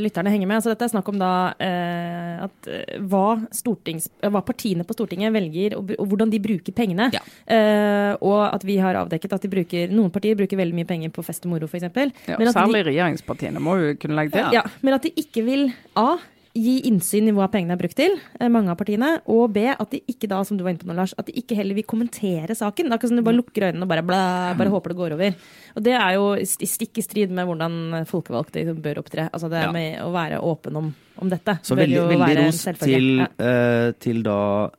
lytterne 0.04 0.34
henger 0.34 0.50
med. 0.50 0.60
Altså 0.60 0.74
dette 0.74 0.88
er 0.88 0.94
snakk 0.94 1.12
om 1.12 1.20
da 1.22 1.32
eh, 1.62 2.44
at, 2.48 2.70
eh, 2.72 2.98
hva, 3.10 3.38
eh, 3.40 4.32
hva 4.34 4.44
partiene 4.46 4.88
på 4.88 4.98
Stortinget 4.98 5.34
velger, 5.36 5.78
og, 5.80 5.94
og 5.98 6.10
hvordan 6.12 6.34
de 6.34 6.42
bruker 6.44 6.76
pengene. 6.76 7.10
Ja. 7.16 7.24
Eh, 7.46 8.12
og 8.20 8.42
at 8.50 8.66
vi 8.68 8.80
har 8.84 9.00
avdekket 9.04 9.38
at 9.38 9.46
de 9.46 9.54
bruker, 9.54 9.94
noen 9.94 10.14
partier 10.14 10.38
bruker 10.40 10.60
veldig 10.60 10.78
mye 10.82 10.90
penger 10.90 11.14
på 11.14 11.26
fest 11.26 11.48
og 11.48 11.54
moro, 11.56 11.70
f.eks. 11.70 11.90
Ja, 12.28 12.40
særlig 12.54 12.86
regjeringspartiene 12.90 13.64
må 13.64 13.78
jo 13.82 13.98
kunne 14.02 14.20
legge 14.20 14.38
til. 14.38 14.54
Ja, 14.58 14.66
men 14.82 14.98
at 14.98 15.06
de 15.06 15.14
ikke 15.24 15.46
vil 15.46 15.70
A. 16.00 16.14
Gi 16.54 16.84
innsyn 16.86 17.26
i 17.28 17.32
hva 17.34 17.48
pengene 17.50 17.74
er 17.74 17.80
brukt 17.82 17.96
til, 17.98 18.14
eh, 18.40 18.48
mange 18.48 18.70
av 18.70 18.78
partiene. 18.78 19.22
Og 19.26 19.52
B. 19.52 19.64
At 19.74 19.90
de 19.90 20.02
ikke 20.08 20.28
da, 20.30 20.44
som 20.46 20.56
du 20.56 20.62
var 20.64 20.70
inne 20.70 20.84
på 20.84 20.86
nå, 20.86 20.94
Lars, 21.00 21.16
at 21.18 21.26
de 21.26 21.34
ikke 21.34 21.56
heller 21.58 21.74
vil 21.74 21.84
kommentere 21.84 22.54
saken. 22.54 22.86
Det 22.86 22.92
er 22.92 22.98
akkurat 23.00 23.10
som 23.10 23.18
du 23.18 23.24
bare 23.26 23.40
lukker 23.40 23.66
øynene 23.72 23.82
og 23.82 23.90
bare, 23.90 24.04
bla, 24.06 24.54
bare 24.54 24.70
håper 24.70 24.94
det 24.94 24.98
går 25.00 25.14
over. 25.16 25.34
Og 25.76 25.84
det 25.84 25.94
er 25.98 26.14
jo 26.14 26.28
sti- 26.46 26.70
stikk 26.70 27.00
i 27.02 27.02
strid 27.02 27.32
med 27.32 27.48
hvordan 27.50 28.06
folkevalgte 28.06 28.62
liksom 28.62 28.84
bør 28.86 29.02
opptre. 29.02 29.30
Altså 29.34 29.50
det 29.50 29.64
Ja. 29.64 29.72
med 29.72 29.98
å 30.02 30.12
være 30.14 30.40
åpen 30.44 30.76
om, 30.78 30.94
om 31.18 31.30
dette. 31.30 31.58
Så 31.64 31.74
bør 31.76 31.88
veldig, 31.88 31.96
jo 31.96 32.08
veldig 32.08 32.36
være 32.36 32.46
ros 32.46 32.64
til, 32.86 33.18
Ja. 33.18 33.28
eh, 33.40 33.92
til 34.00 34.22
da 34.22 34.70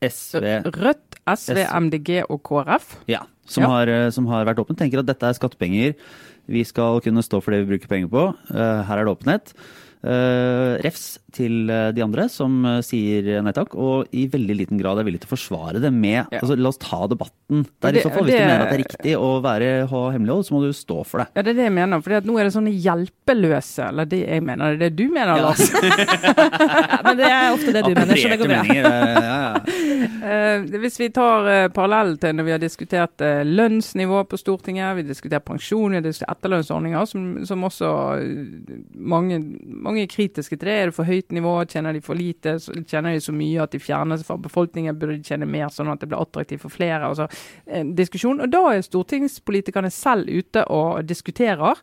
SV 0.00 0.62
Rødt, 0.72 1.18
SV, 1.26 1.66
MDG 1.68 2.22
og 2.30 2.42
KrF. 2.42 2.96
Ja, 3.08 3.20
som, 3.46 3.62
Ja. 3.64 3.68
Har, 3.68 3.88
eh, 3.88 4.10
som 4.10 4.26
har 4.26 4.46
vært 4.46 4.56
åpen, 4.64 4.76
tenker 4.76 5.00
at 5.00 5.06
dette 5.06 5.22
er 5.26 5.34
skattepenger. 5.34 5.94
Vi 6.48 6.62
skal 6.64 7.00
kunne 7.02 7.20
stå 7.22 7.42
for 7.42 7.50
det 7.50 7.66
vi 7.66 7.76
bruker 7.76 7.88
penger 7.88 8.08
på. 8.08 8.34
Eh, 8.54 8.82
her 8.84 8.98
er 8.98 9.04
det 9.04 9.18
åpenhet. 9.18 9.52
Eh, 10.02 10.76
refs 10.80 11.20
til 11.32 11.68
eh, 11.70 11.90
de 11.92 12.00
andre 12.04 12.24
som 12.32 12.64
eh, 12.64 12.78
sier 12.86 13.42
nei 13.44 13.52
takk, 13.52 13.74
og 13.76 14.08
i 14.16 14.26
veldig 14.32 14.54
liten 14.56 14.78
grad 14.80 14.98
er 14.98 15.04
villig 15.04 15.20
til 15.22 15.28
å 15.28 15.34
forsvare 15.36 15.80
det 15.82 15.90
med 15.92 16.26
Ja. 16.32 16.40
altså, 16.40 16.56
La 16.58 16.68
oss 16.72 16.78
ta 16.80 17.06
debatten. 17.06 17.64
Det 17.80 17.88
er 17.88 17.92
Det- 17.92 18.00
i 18.00 18.08
så 18.08 18.12
fall 18.14 18.24
Hvis 18.24 18.32
det- 18.32 18.40
du 18.40 18.46
mener 18.48 18.62
at 18.64 18.70
det 18.70 18.78
er 18.78 18.84
riktig 18.84 19.14
å 19.18 19.28
være, 19.44 19.88
ha 19.88 20.02
hemmelighold, 20.10 20.44
så 20.48 20.52
må 20.56 20.60
du 20.64 20.72
stå 20.72 21.04
for 21.06 21.18
det. 21.18 21.26
Ja, 21.36 21.42
det 21.42 21.50
er 21.50 21.54
det 21.60 21.64
jeg 21.68 21.72
mener. 21.76 22.00
For 22.02 22.10
nå 22.20 22.38
er 22.40 22.44
det 22.48 22.54
sånne 22.54 22.72
hjelpeløse 22.72 23.88
Eller 23.88 24.04
det 24.06 24.22
jeg 24.28 24.42
mener, 24.42 24.76
det 24.76 24.82
er 24.82 24.90
det 24.90 24.96
du 24.96 25.08
mener, 25.12 25.36
Ja. 25.36 25.42
Lars. 25.42 25.70
Ja, 25.72 27.02
men 27.04 27.16
det 27.16 27.26
er 27.28 27.52
ofte 27.52 27.72
det 27.72 27.84
du 27.84 27.94
mener, 27.94 28.14
så 28.16 28.28
det 28.28 28.38
går 28.40 28.48
bra. 28.48 28.62
eh. 28.64 29.58
Eh, 30.28 30.60
hvis 30.80 30.98
vi 30.98 31.08
tar 31.14 31.46
uh, 31.46 31.68
parallell 31.68 32.16
til 32.20 32.34
når 32.36 32.44
vi 32.44 32.50
har 32.54 32.58
diskutert 32.62 33.20
eh, 33.24 33.42
lønnsnivå 33.46 34.24
på 34.28 34.38
Stortinget, 34.40 34.96
vi 34.96 35.02
har 35.04 35.08
diskutert 35.08 35.44
pensjon, 35.46 35.90
vi 35.90 35.96
har 36.00 36.02
diskutert 36.06 36.36
etterlønnsordninger, 36.38 37.06
som, 37.08 37.28
som 37.48 37.64
også 37.68 37.90
eh, 38.18 38.80
mange, 38.94 39.38
mange 39.68 40.02
er 40.02 40.10
kritiske 40.10 40.56
til 40.58 40.66
det. 40.68 40.76
Er 40.78 40.90
det 40.90 40.94
for 40.98 41.08
høyt 41.18 41.34
nivå? 41.36 41.54
Tjener 41.68 41.96
de 41.96 42.02
for 42.04 42.18
lite? 42.18 42.56
Tjener 42.88 43.16
de 43.16 43.22
så 43.22 43.34
mye 43.36 43.62
at 43.64 43.74
de 43.74 43.80
fjernes 43.82 44.24
fra 44.26 44.38
befolkningen? 44.40 44.96
Burde 44.98 45.18
de 45.18 45.26
tjene 45.26 45.48
mer, 45.48 45.68
sånn 45.74 45.90
at 45.92 46.00
det 46.02 46.08
blir 46.10 46.22
attraktivt 46.22 46.64
for 46.64 46.74
flere? 46.74 47.10
Altså, 47.10 47.28
en 47.66 47.94
diskusjon. 47.98 48.40
Og 48.44 48.52
da 48.52 48.62
er 48.72 48.84
stortingspolitikerne 48.86 49.90
selv 49.94 50.30
ute 50.30 50.64
og 50.70 51.04
diskuterer. 51.08 51.76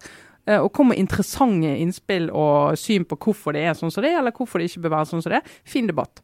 eh, 0.48 0.60
Og 0.60 0.72
kommer 0.74 0.96
med 0.96 1.00
interessante 1.00 1.76
innspill 1.82 2.30
og 2.32 2.78
syn 2.78 3.06
på 3.06 3.18
hvorfor 3.18 3.54
det 3.54 3.66
er 3.66 3.74
sånn 3.74 3.92
som 3.92 4.04
det 4.04 4.12
er, 4.14 4.20
eller 4.20 4.32
hvorfor 4.32 4.60
det 4.60 4.70
ikke 4.70 4.84
bør 4.86 4.98
være 4.98 5.12
sånn 5.12 5.22
som 5.24 5.32
det 5.32 5.42
er. 5.42 5.54
Fin 5.66 5.88
debatt. 5.88 6.22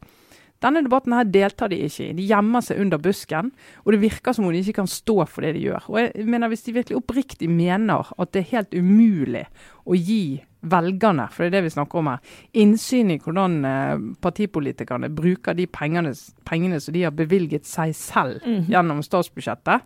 Denne 0.62 0.84
debatten 0.84 1.12
her 1.16 1.24
deltar 1.26 1.72
de 1.72 1.80
ikke 1.82 2.04
i. 2.04 2.12
De 2.14 2.22
gjemmer 2.22 2.62
seg 2.62 2.78
under 2.78 3.00
busken. 3.02 3.50
Og 3.82 3.92
det 3.92 4.02
virker 4.04 4.32
som 4.32 4.46
om 4.46 4.52
de 4.54 4.60
ikke 4.62 4.78
kan 4.78 4.86
stå 4.86 5.16
for 5.26 5.42
det 5.42 5.56
de 5.56 5.64
gjør. 5.66 5.88
Og 5.90 5.98
jeg 5.98 6.26
mener 6.26 6.48
Hvis 6.52 6.62
de 6.62 6.76
virkelig 6.76 7.00
oppriktig 7.00 7.50
mener 7.50 8.12
at 8.16 8.32
det 8.32 8.44
er 8.44 8.52
helt 8.56 8.74
umulig 8.74 9.46
å 9.84 9.98
gi 9.98 10.44
velgerne, 10.62 11.28
for 11.32 11.42
det 11.44 11.50
er 11.52 11.56
det 11.60 11.64
vi 11.64 11.74
snakker 11.74 11.98
om 11.98 12.06
her, 12.12 12.18
innsyn 12.54 13.10
i 13.10 13.18
hvordan 13.18 13.64
eh, 13.64 14.06
partipolitikerne 14.22 15.10
bruker 15.14 15.54
de 15.58 15.66
pengene, 15.66 16.14
pengene 16.48 16.80
som 16.80 16.94
de 16.94 17.02
har 17.02 17.10
bevilget 17.12 17.66
seg 17.66 17.94
selv 17.94 18.40
Mhm. 18.46 18.66
gjennom 18.70 19.02
statsbudsjettet, 19.02 19.82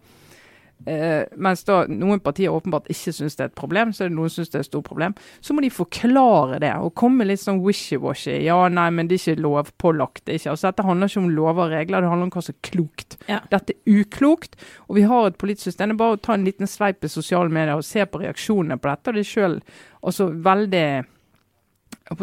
Uh, 0.86 1.24
mens 1.40 1.62
da 1.64 1.86
noen 1.88 2.20
partier 2.20 2.52
åpenbart 2.52 2.84
ikke 2.92 3.10
syns 3.16 3.34
det 3.38 3.40
er 3.40 3.48
et 3.48 3.54
problem, 3.56 3.94
så 3.96 4.04
er 4.04 4.10
det 4.10 4.16
noen 4.18 4.28
syns 4.28 4.50
det 4.52 4.58
er 4.58 4.60
et 4.60 4.68
stort 4.68 4.84
problem. 4.84 5.14
Så 5.40 5.54
må 5.56 5.62
de 5.64 5.70
forklare 5.72 6.58
det 6.60 6.74
og 6.76 6.92
komme 6.94 7.24
litt 7.24 7.40
sånn 7.40 7.62
wishy-washy. 7.64 8.42
Ja, 8.44 8.58
nei, 8.68 8.90
men 8.92 9.08
det 9.08 9.16
er 9.16 9.32
ikke 9.32 9.40
lovpålagt. 9.42 10.26
Det 10.26 10.36
ikke. 10.36 10.50
Altså, 10.52 10.68
dette 10.68 10.84
handler 10.84 11.08
ikke 11.08 11.22
om 11.22 11.30
lover 11.32 11.64
og 11.64 11.72
regler, 11.72 12.04
det 12.04 12.10
handler 12.12 12.28
om 12.28 12.30
hva 12.36 12.44
som 12.44 12.54
er 12.54 12.68
klokt. 12.68 13.16
Ja. 13.26 13.40
Dette 13.50 13.72
er 13.72 13.96
uklokt, 14.02 14.60
og 14.90 14.96
vi 15.00 15.06
har 15.08 15.26
et 15.30 15.38
politisk 15.40 15.70
system. 15.70 15.88
Det 15.88 15.96
er 15.96 16.02
bare 16.04 16.18
å 16.18 16.22
ta 16.28 16.34
en 16.36 16.44
liten 16.44 16.68
sveip 16.68 17.02
i 17.08 17.08
sosiale 17.08 17.48
medier 17.48 17.74
og 17.80 17.82
se 17.88 18.04
på 18.04 18.20
reaksjonene 18.20 18.76
på 18.76 18.92
dette. 18.92 19.08
Og 19.08 19.14
det 19.16 19.24
sjøl 19.32 19.62
også 20.06 20.28
veldig 20.44 20.86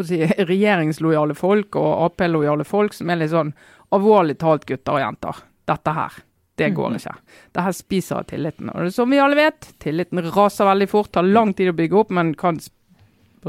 si, 0.08 0.20
regjeringslojale 0.52 1.34
folk 1.38 1.76
og 1.80 1.90
Ap-lojale 2.08 2.64
folk 2.68 2.94
som 2.96 3.10
er 3.12 3.20
litt 3.22 3.32
sånn 3.34 3.52
alvorlig 3.94 4.38
talt, 4.40 4.64
gutter 4.68 4.96
og 4.96 5.02
jenter. 5.04 5.42
Dette 5.68 5.92
her. 5.96 6.16
Det 6.58 6.68
går 6.76 6.96
ikke. 6.98 7.12
Det 7.54 7.62
her 7.66 7.74
spiser 7.74 8.20
av 8.20 8.26
tilliten. 8.30 8.68
Og 8.70 8.84
det 8.86 8.92
som 8.94 9.10
vi 9.10 9.18
alle 9.18 9.34
vet, 9.38 9.72
tilliten 9.82 10.20
raser 10.34 10.68
veldig 10.68 10.86
fort. 10.90 11.10
Tar 11.14 11.26
lang 11.26 11.50
tid 11.58 11.72
å 11.72 11.76
bygge 11.78 11.98
opp, 11.98 12.10
men 12.14 12.34
kan 12.38 12.60
s- 12.62 12.70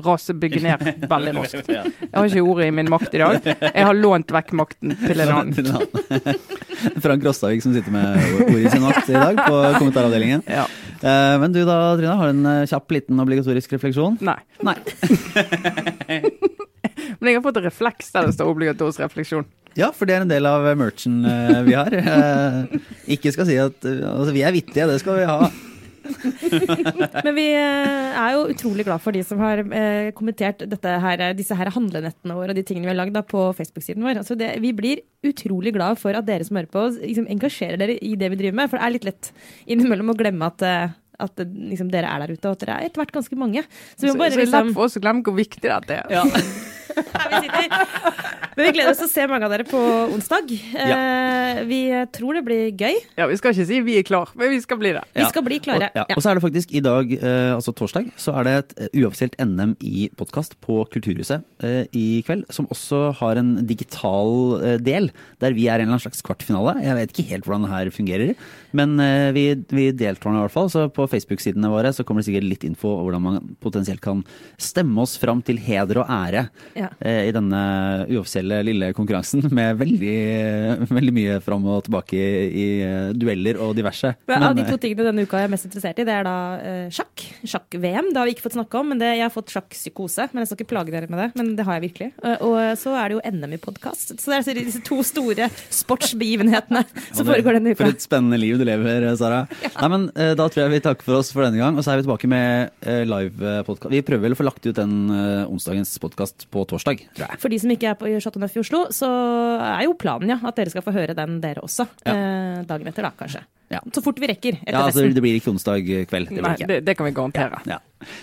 rase 0.03 0.33
bygge 0.35 0.59
ned 0.63 0.83
veldig 1.09 1.33
raskt. 1.39 1.69
Jeg 1.71 2.11
har 2.13 2.27
ikke 2.29 2.43
ordet 2.43 2.67
i 2.67 2.73
min 2.75 2.89
makt 2.91 3.15
i 3.15 3.21
dag. 3.21 3.39
Jeg 3.47 3.85
har 3.87 3.95
lånt 3.97 4.33
vekk 4.35 4.51
makten 4.59 4.95
til 5.05 5.23
en 5.23 5.33
annen. 5.37 5.55
Frank 7.05 7.23
Rostavik 7.25 7.63
som 7.63 7.73
sitter 7.75 7.93
med 7.95 8.19
ordet 8.45 8.65
i 8.65 8.71
sin 8.73 8.83
makt 8.83 9.09
i 9.09 9.15
dag 9.15 9.39
på 9.39 9.61
kommentaravdelingen. 9.79 10.43
Ja. 10.51 10.65
Eh, 10.99 11.35
Men 11.41 11.53
du 11.55 11.61
da, 11.67 11.77
Trine, 11.97 12.15
har 12.19 12.31
du 12.31 12.35
en 12.37 12.49
eh, 12.51 12.65
kjapp, 12.69 12.91
liten 12.97 13.19
obligatorisk 13.23 13.73
refleksjon? 13.77 14.17
Nei. 14.25 14.37
Nei. 14.65 14.75
Men 17.19 17.29
jeg 17.31 17.37
har 17.39 17.45
fått 17.45 17.61
refleks 17.63 18.11
der 18.13 18.27
det 18.27 18.35
står 18.35 18.51
obligatorisk 18.51 19.01
refleksjon. 19.05 19.47
Ja, 19.75 19.89
for 19.95 20.07
det 20.07 20.15
er 20.15 20.23
en 20.23 20.31
del 20.31 20.45
av 20.47 20.67
merchen 20.79 21.23
eh, 21.27 21.61
vi 21.67 21.73
har. 21.75 21.91
Ikke 23.11 23.33
skal 23.35 23.47
si 23.49 23.57
at 23.59 23.83
Altså, 23.87 24.31
vi 24.35 24.43
er 24.47 24.55
vittige, 24.55 24.87
det 24.91 24.99
skal 25.01 25.19
vi 25.19 25.25
ha. 25.27 25.49
Men 27.26 27.34
vi 27.38 27.47
eh, 27.56 28.18
er 28.20 28.36
jo 28.36 28.45
utrolig 28.53 28.86
glad 28.88 29.03
for 29.03 29.16
de 29.16 29.24
som 29.26 29.41
har 29.43 29.62
eh, 29.66 30.12
kommentert 30.18 30.64
dette 30.70 30.97
her, 31.06 31.24
disse 31.38 31.58
her 31.58 31.72
handlenettene 31.76 32.38
våre 32.38 32.53
og 32.53 32.60
de 32.60 32.66
tingene 32.68 32.88
vi 32.88 32.93
har 32.93 33.01
lagd 33.01 33.18
på 33.32 33.47
Facebook-siden 33.58 34.06
vår. 34.06 34.22
Altså 34.22 34.38
det, 34.39 34.53
vi 34.64 34.74
blir 34.76 35.03
utrolig 35.26 35.74
glad 35.76 35.99
for 36.01 36.18
at 36.18 36.28
dere 36.28 36.45
som 36.45 36.60
hører 36.60 36.72
på 36.72 36.86
oss, 36.88 36.99
liksom 37.01 37.30
engasjerer 37.32 37.82
dere 37.82 37.97
i 38.01 38.14
det 38.20 38.30
vi 38.34 38.39
driver 38.43 38.62
med. 38.62 38.72
For 38.72 38.80
det 38.80 38.86
er 38.88 38.95
litt 38.97 39.10
lett 39.10 39.32
innimellom 39.66 40.14
å 40.14 40.18
glemme 40.20 40.51
at, 40.51 40.66
eh, 40.66 40.95
at 41.26 41.43
eh, 41.43 41.58
liksom, 41.74 41.91
dere 41.93 42.12
er 42.12 42.26
der 42.26 42.36
ute, 42.36 42.45
og 42.45 42.56
at 42.56 42.66
dere 42.66 42.78
er 42.80 42.89
etter 42.89 43.03
hvert 43.03 43.16
ganske 43.16 43.39
mange. 43.39 43.66
Så 43.95 44.06
vi 44.06 44.12
Så, 44.12 44.14
må 44.14 44.24
bare 44.24 44.36
så 44.36 44.39
det 44.39 44.45
er 44.45 44.49
liksom 44.49 44.74
for 44.78 44.89
oss 44.89 44.99
å 44.99 45.03
glemme 45.03 45.26
hvor 45.26 45.38
viktig 45.38 45.66
det 45.66 46.01
er. 46.01 46.16
Her 46.95 47.29
vi 47.31 47.39
sitter. 47.45 47.69
Men 48.55 48.69
vi 48.69 48.71
gleder 48.77 48.91
oss 48.93 49.01
til 49.01 49.07
å 49.09 49.11
se 49.11 49.23
mange 49.27 49.47
av 49.47 49.51
dere 49.51 49.65
på 49.67 49.79
onsdag. 50.15 50.51
Eh, 50.79 51.61
Vi 51.67 51.79
tror 52.15 52.37
det 52.37 52.43
blir 52.47 52.69
gøy. 52.77 52.95
Ja, 53.17 53.25
Vi 53.27 53.35
skal 53.39 53.51
ikke 53.55 53.65
si 53.67 53.79
vi 53.83 53.97
er 53.99 54.05
klar, 54.07 54.29
men 54.35 54.49
vi 54.53 54.59
skal 54.63 54.79
bli 54.79 54.93
det. 54.95 55.01
Vi 55.15 55.25
skal 55.27 55.43
bli 55.43 55.57
klare. 55.63 55.89
Og, 55.89 55.97
ja. 55.99 56.05
Ja. 56.07 56.15
og 56.15 56.23
så 56.23 56.31
er 56.31 56.39
det 56.39 56.43
faktisk 56.45 56.71
i 56.75 56.81
dag, 56.85 57.11
eh, 57.15 57.51
altså 57.55 57.73
torsdag, 57.75 58.11
så 58.21 58.35
er 58.39 58.47
det 58.47 58.53
et 58.61 58.73
eh, 58.85 59.01
uoffisielt 59.03 59.35
NM 59.43 59.75
i 59.83 60.05
podkast 60.15 60.55
på 60.63 60.81
Kulturhuset 60.93 61.43
eh, 61.67 61.83
i 61.95 62.05
kveld. 62.27 62.45
Som 62.55 62.67
også 62.71 63.01
har 63.19 63.41
en 63.41 63.53
digital 63.67 64.79
del, 64.83 65.09
der 65.43 65.55
vi 65.57 65.67
er 65.67 65.79
i 65.79 65.83
en 65.83 65.89
eller 65.89 65.97
annen 65.97 66.05
slags 66.05 66.23
kvartfinale. 66.25 66.77
Jeg 66.85 66.95
vet 67.01 67.11
ikke 67.15 67.27
helt 67.33 67.47
hvordan 67.49 67.67
det 67.67 67.73
her 67.73 67.91
fungerer, 67.95 68.33
men 68.75 68.95
vi, 69.35 69.45
vi 69.75 69.89
deltar 69.95 70.31
nå 70.31 70.39
i 70.39 70.45
hvert 70.45 70.55
fall. 70.55 70.71
Så 70.71 70.87
på 70.95 71.07
Facebook-sidene 71.11 71.69
våre 71.71 71.91
så 71.95 72.03
kommer 72.07 72.23
det 72.23 72.29
sikkert 72.29 72.47
litt 72.49 72.65
info 72.67 72.93
om 72.95 73.05
hvordan 73.07 73.23
man 73.25 73.55
potensielt 73.63 74.01
kan 74.03 74.23
stemme 74.61 75.03
oss 75.03 75.17
fram 75.21 75.43
til 75.45 75.59
heder 75.61 76.03
og 76.03 76.11
ære 76.11 76.47
Ja. 76.77 76.84
Eh, 76.99 77.27
i 77.29 77.33
denne 77.36 77.61
uoffisielle 78.09 78.61
lille 78.65 78.91
konkurransen 78.95 79.45
med 79.55 79.79
veldig, 79.79 80.15
veldig 80.89 81.13
mye 81.15 81.38
fram 81.45 81.65
og 81.71 81.86
tilbake 81.88 82.19
i, 82.19 82.65
eh, 82.86 83.09
dueller 83.17 83.59
og 83.63 83.75
diverse. 83.77 84.15
Men 84.29 84.47
av 84.49 84.55
de 84.57 84.65
to 84.67 84.77
eh, 84.77 84.81
tingene 84.86 85.07
denne 85.09 85.25
uka 85.25 85.41
jeg 85.41 85.49
er 85.49 85.53
mest 85.53 85.67
interessert 85.69 86.01
i, 86.01 86.07
det 86.07 86.15
er 86.15 86.27
da 86.27 86.36
uh, 86.59 86.88
sjakk. 86.93 87.25
Sjakk-VM. 87.45 88.11
Det 88.13 88.19
har 88.21 88.29
vi 88.29 88.36
ikke 88.36 88.45
fått 88.47 88.57
snakke 88.57 88.79
om, 88.79 88.91
men 88.91 89.01
det, 89.01 89.11
jeg 89.19 89.25
har 89.25 89.33
fått 89.33 89.53
sjakkpsykose. 89.53 90.29
Men 90.31 90.43
jeg 90.43 90.51
skal 90.51 90.59
ikke 90.61 90.71
plage 90.73 90.93
dere 90.93 91.09
med 91.11 91.21
det, 91.21 91.29
men 91.39 91.53
det 91.57 91.65
har 91.67 91.79
jeg 91.79 91.86
virkelig. 91.89 92.09
Uh, 92.23 92.36
og 92.49 92.57
så 92.81 92.95
er 92.99 93.11
det 93.11 93.17
jo 93.17 93.36
NM 93.36 93.57
i 93.57 93.61
podkast. 93.61 94.15
Så 94.21 94.33
det 94.33 94.41
er 94.55 94.61
disse 94.61 94.83
to 94.86 95.01
store 95.05 95.49
sportsbegivenhetene 95.73 96.86
som 97.11 97.23
det- 97.23 97.29
foregår 97.31 97.59
denne 97.59 97.75
uka. 97.75 97.83
For 97.83 97.95
et 97.95 98.05
spennende 98.05 98.39
liv 98.41 98.59
du 98.61 98.65
lever, 98.67 99.07
Sara. 99.19 99.45
Nei, 99.81 99.89
men 99.91 100.09
uh, 100.15 100.33
Da 100.38 100.47
tror 100.49 100.65
jeg 100.65 100.75
vi 100.77 100.83
takker 100.86 101.07
for 101.07 101.19
oss 101.19 101.31
for 101.36 101.45
denne 101.45 101.59
gang, 101.61 101.77
og 101.77 101.86
så 101.86 101.93
er 101.93 101.99
vi 102.01 102.05
tilbake 102.07 102.29
med 102.31 102.71
eh, 102.86 103.03
live 103.07 103.59
podkast. 103.67 103.91
Vi 103.93 104.01
prøver 104.05 104.27
vel 104.27 104.36
å 104.36 104.39
få 104.39 104.45
lagt 104.47 104.65
ut 104.65 104.75
den 104.77 104.95
eh, 105.13 105.49
onsdagens 105.49 105.93
podkast 106.01 106.47
på 106.53 106.63
torsdag, 106.69 106.74
tror 106.84 106.97
jeg. 106.97 107.39
For 107.41 107.53
de 107.53 107.59
som 107.61 107.71
ikke 107.71 107.89
er 107.91 107.97
på 107.99 108.11
Chateau 108.19 108.41
Neuf 108.43 108.55
i 108.57 108.61
Oslo, 108.61 108.86
så 108.95 109.09
er 109.63 109.86
jo 109.88 109.95
planen 109.99 110.34
ja, 110.36 110.39
at 110.43 110.57
dere 110.59 110.73
skal 110.73 110.84
få 110.86 110.93
høre 110.95 111.15
den 111.17 111.39
dere 111.43 111.63
også. 111.65 111.88
Eh, 112.03 112.63
dagen 112.67 112.91
etter, 112.91 113.07
da, 113.07 113.13
kanskje. 113.15 113.43
Ja. 113.71 113.80
Så 113.95 114.03
fort 114.05 114.19
vi 114.21 114.28
rekker 114.30 114.59
etter 114.59 114.76
Ja, 114.76 114.84
altså. 114.86 115.07
Det 115.09 115.23
blir 115.23 115.39
ikke 115.39 115.49
onsdag 115.53 115.88
kveld. 116.11 116.30
Det 116.30 116.43
Nei, 116.43 116.53
ikke. 116.53 116.67
det, 116.69 116.80
det 116.86 116.97
kan 116.97 117.07
vi 117.07 117.15
garantere. 117.17 117.61
Ja. 117.69 117.80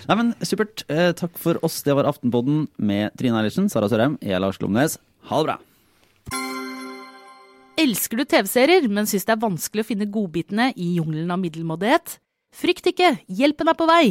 Nei, 0.09 0.17
men 0.21 0.33
Supert. 0.47 0.85
Eh, 0.93 1.11
takk 1.19 1.35
for 1.43 1.59
oss. 1.67 1.81
Det 1.83 1.97
var 1.99 2.07
Aftenpodden 2.11 2.69
med 2.79 3.17
Trine 3.19 3.41
Eilertsen, 3.41 3.69
Sara 3.73 3.91
Sørheim, 3.91 4.19
jeg 4.23 4.37
er 4.39 4.43
Lars 4.45 4.61
Glomnes. 4.63 4.99
Ha 5.31 5.43
det 5.43 5.51
bra. 5.51 5.59
Elsker 7.83 8.21
du 8.21 8.27
TV-serier, 8.29 8.87
men 8.93 9.09
syns 9.09 9.25
det 9.27 9.33
er 9.35 9.43
vanskelig 9.43 9.83
å 9.83 9.89
finne 9.89 10.11
godbitene 10.13 10.71
i 10.77 10.93
jungelen 10.99 11.33
av 11.33 11.41
middelmådighet? 11.43 12.19
Frykt 12.53 12.93
ikke, 12.93 13.15
hjelpen 13.33 13.73
er 13.73 13.79
på 13.79 13.89
vei! 13.89 14.07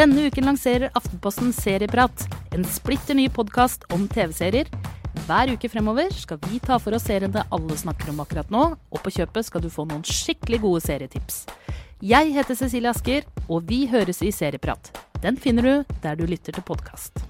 Denne 0.00 0.22
uken 0.30 0.46
lanserer 0.48 0.88
Aftenposten 0.96 1.50
Serieprat, 1.52 2.22
en 2.56 2.62
splitter 2.64 3.12
ny 3.18 3.26
podkast 3.28 3.82
om 3.92 4.06
TV-serier. 4.08 4.70
Hver 5.26 5.50
uke 5.52 5.68
fremover 5.68 6.08
skal 6.16 6.38
vi 6.46 6.56
ta 6.64 6.78
for 6.80 6.96
oss 6.96 7.04
seriene 7.10 7.42
alle 7.52 7.76
snakker 7.76 8.08
om 8.08 8.22
akkurat 8.24 8.48
nå, 8.48 8.62
og 8.80 9.02
på 9.04 9.12
kjøpet 9.18 9.50
skal 9.50 9.60
du 9.60 9.68
få 9.68 9.84
noen 9.90 10.00
skikkelig 10.08 10.62
gode 10.62 10.80
serietips. 10.86 11.42
Jeg 12.00 12.32
heter 12.32 12.56
Cecilie 12.56 12.88
Asker, 12.88 13.28
og 13.44 13.68
vi 13.68 13.82
høres 13.92 14.22
i 14.24 14.32
Serieprat. 14.32 14.88
Den 15.20 15.36
finner 15.36 15.68
du 15.68 15.98
der 16.00 16.16
du 16.16 16.24
lytter 16.24 16.56
til 16.56 16.64
podkast. 16.64 17.20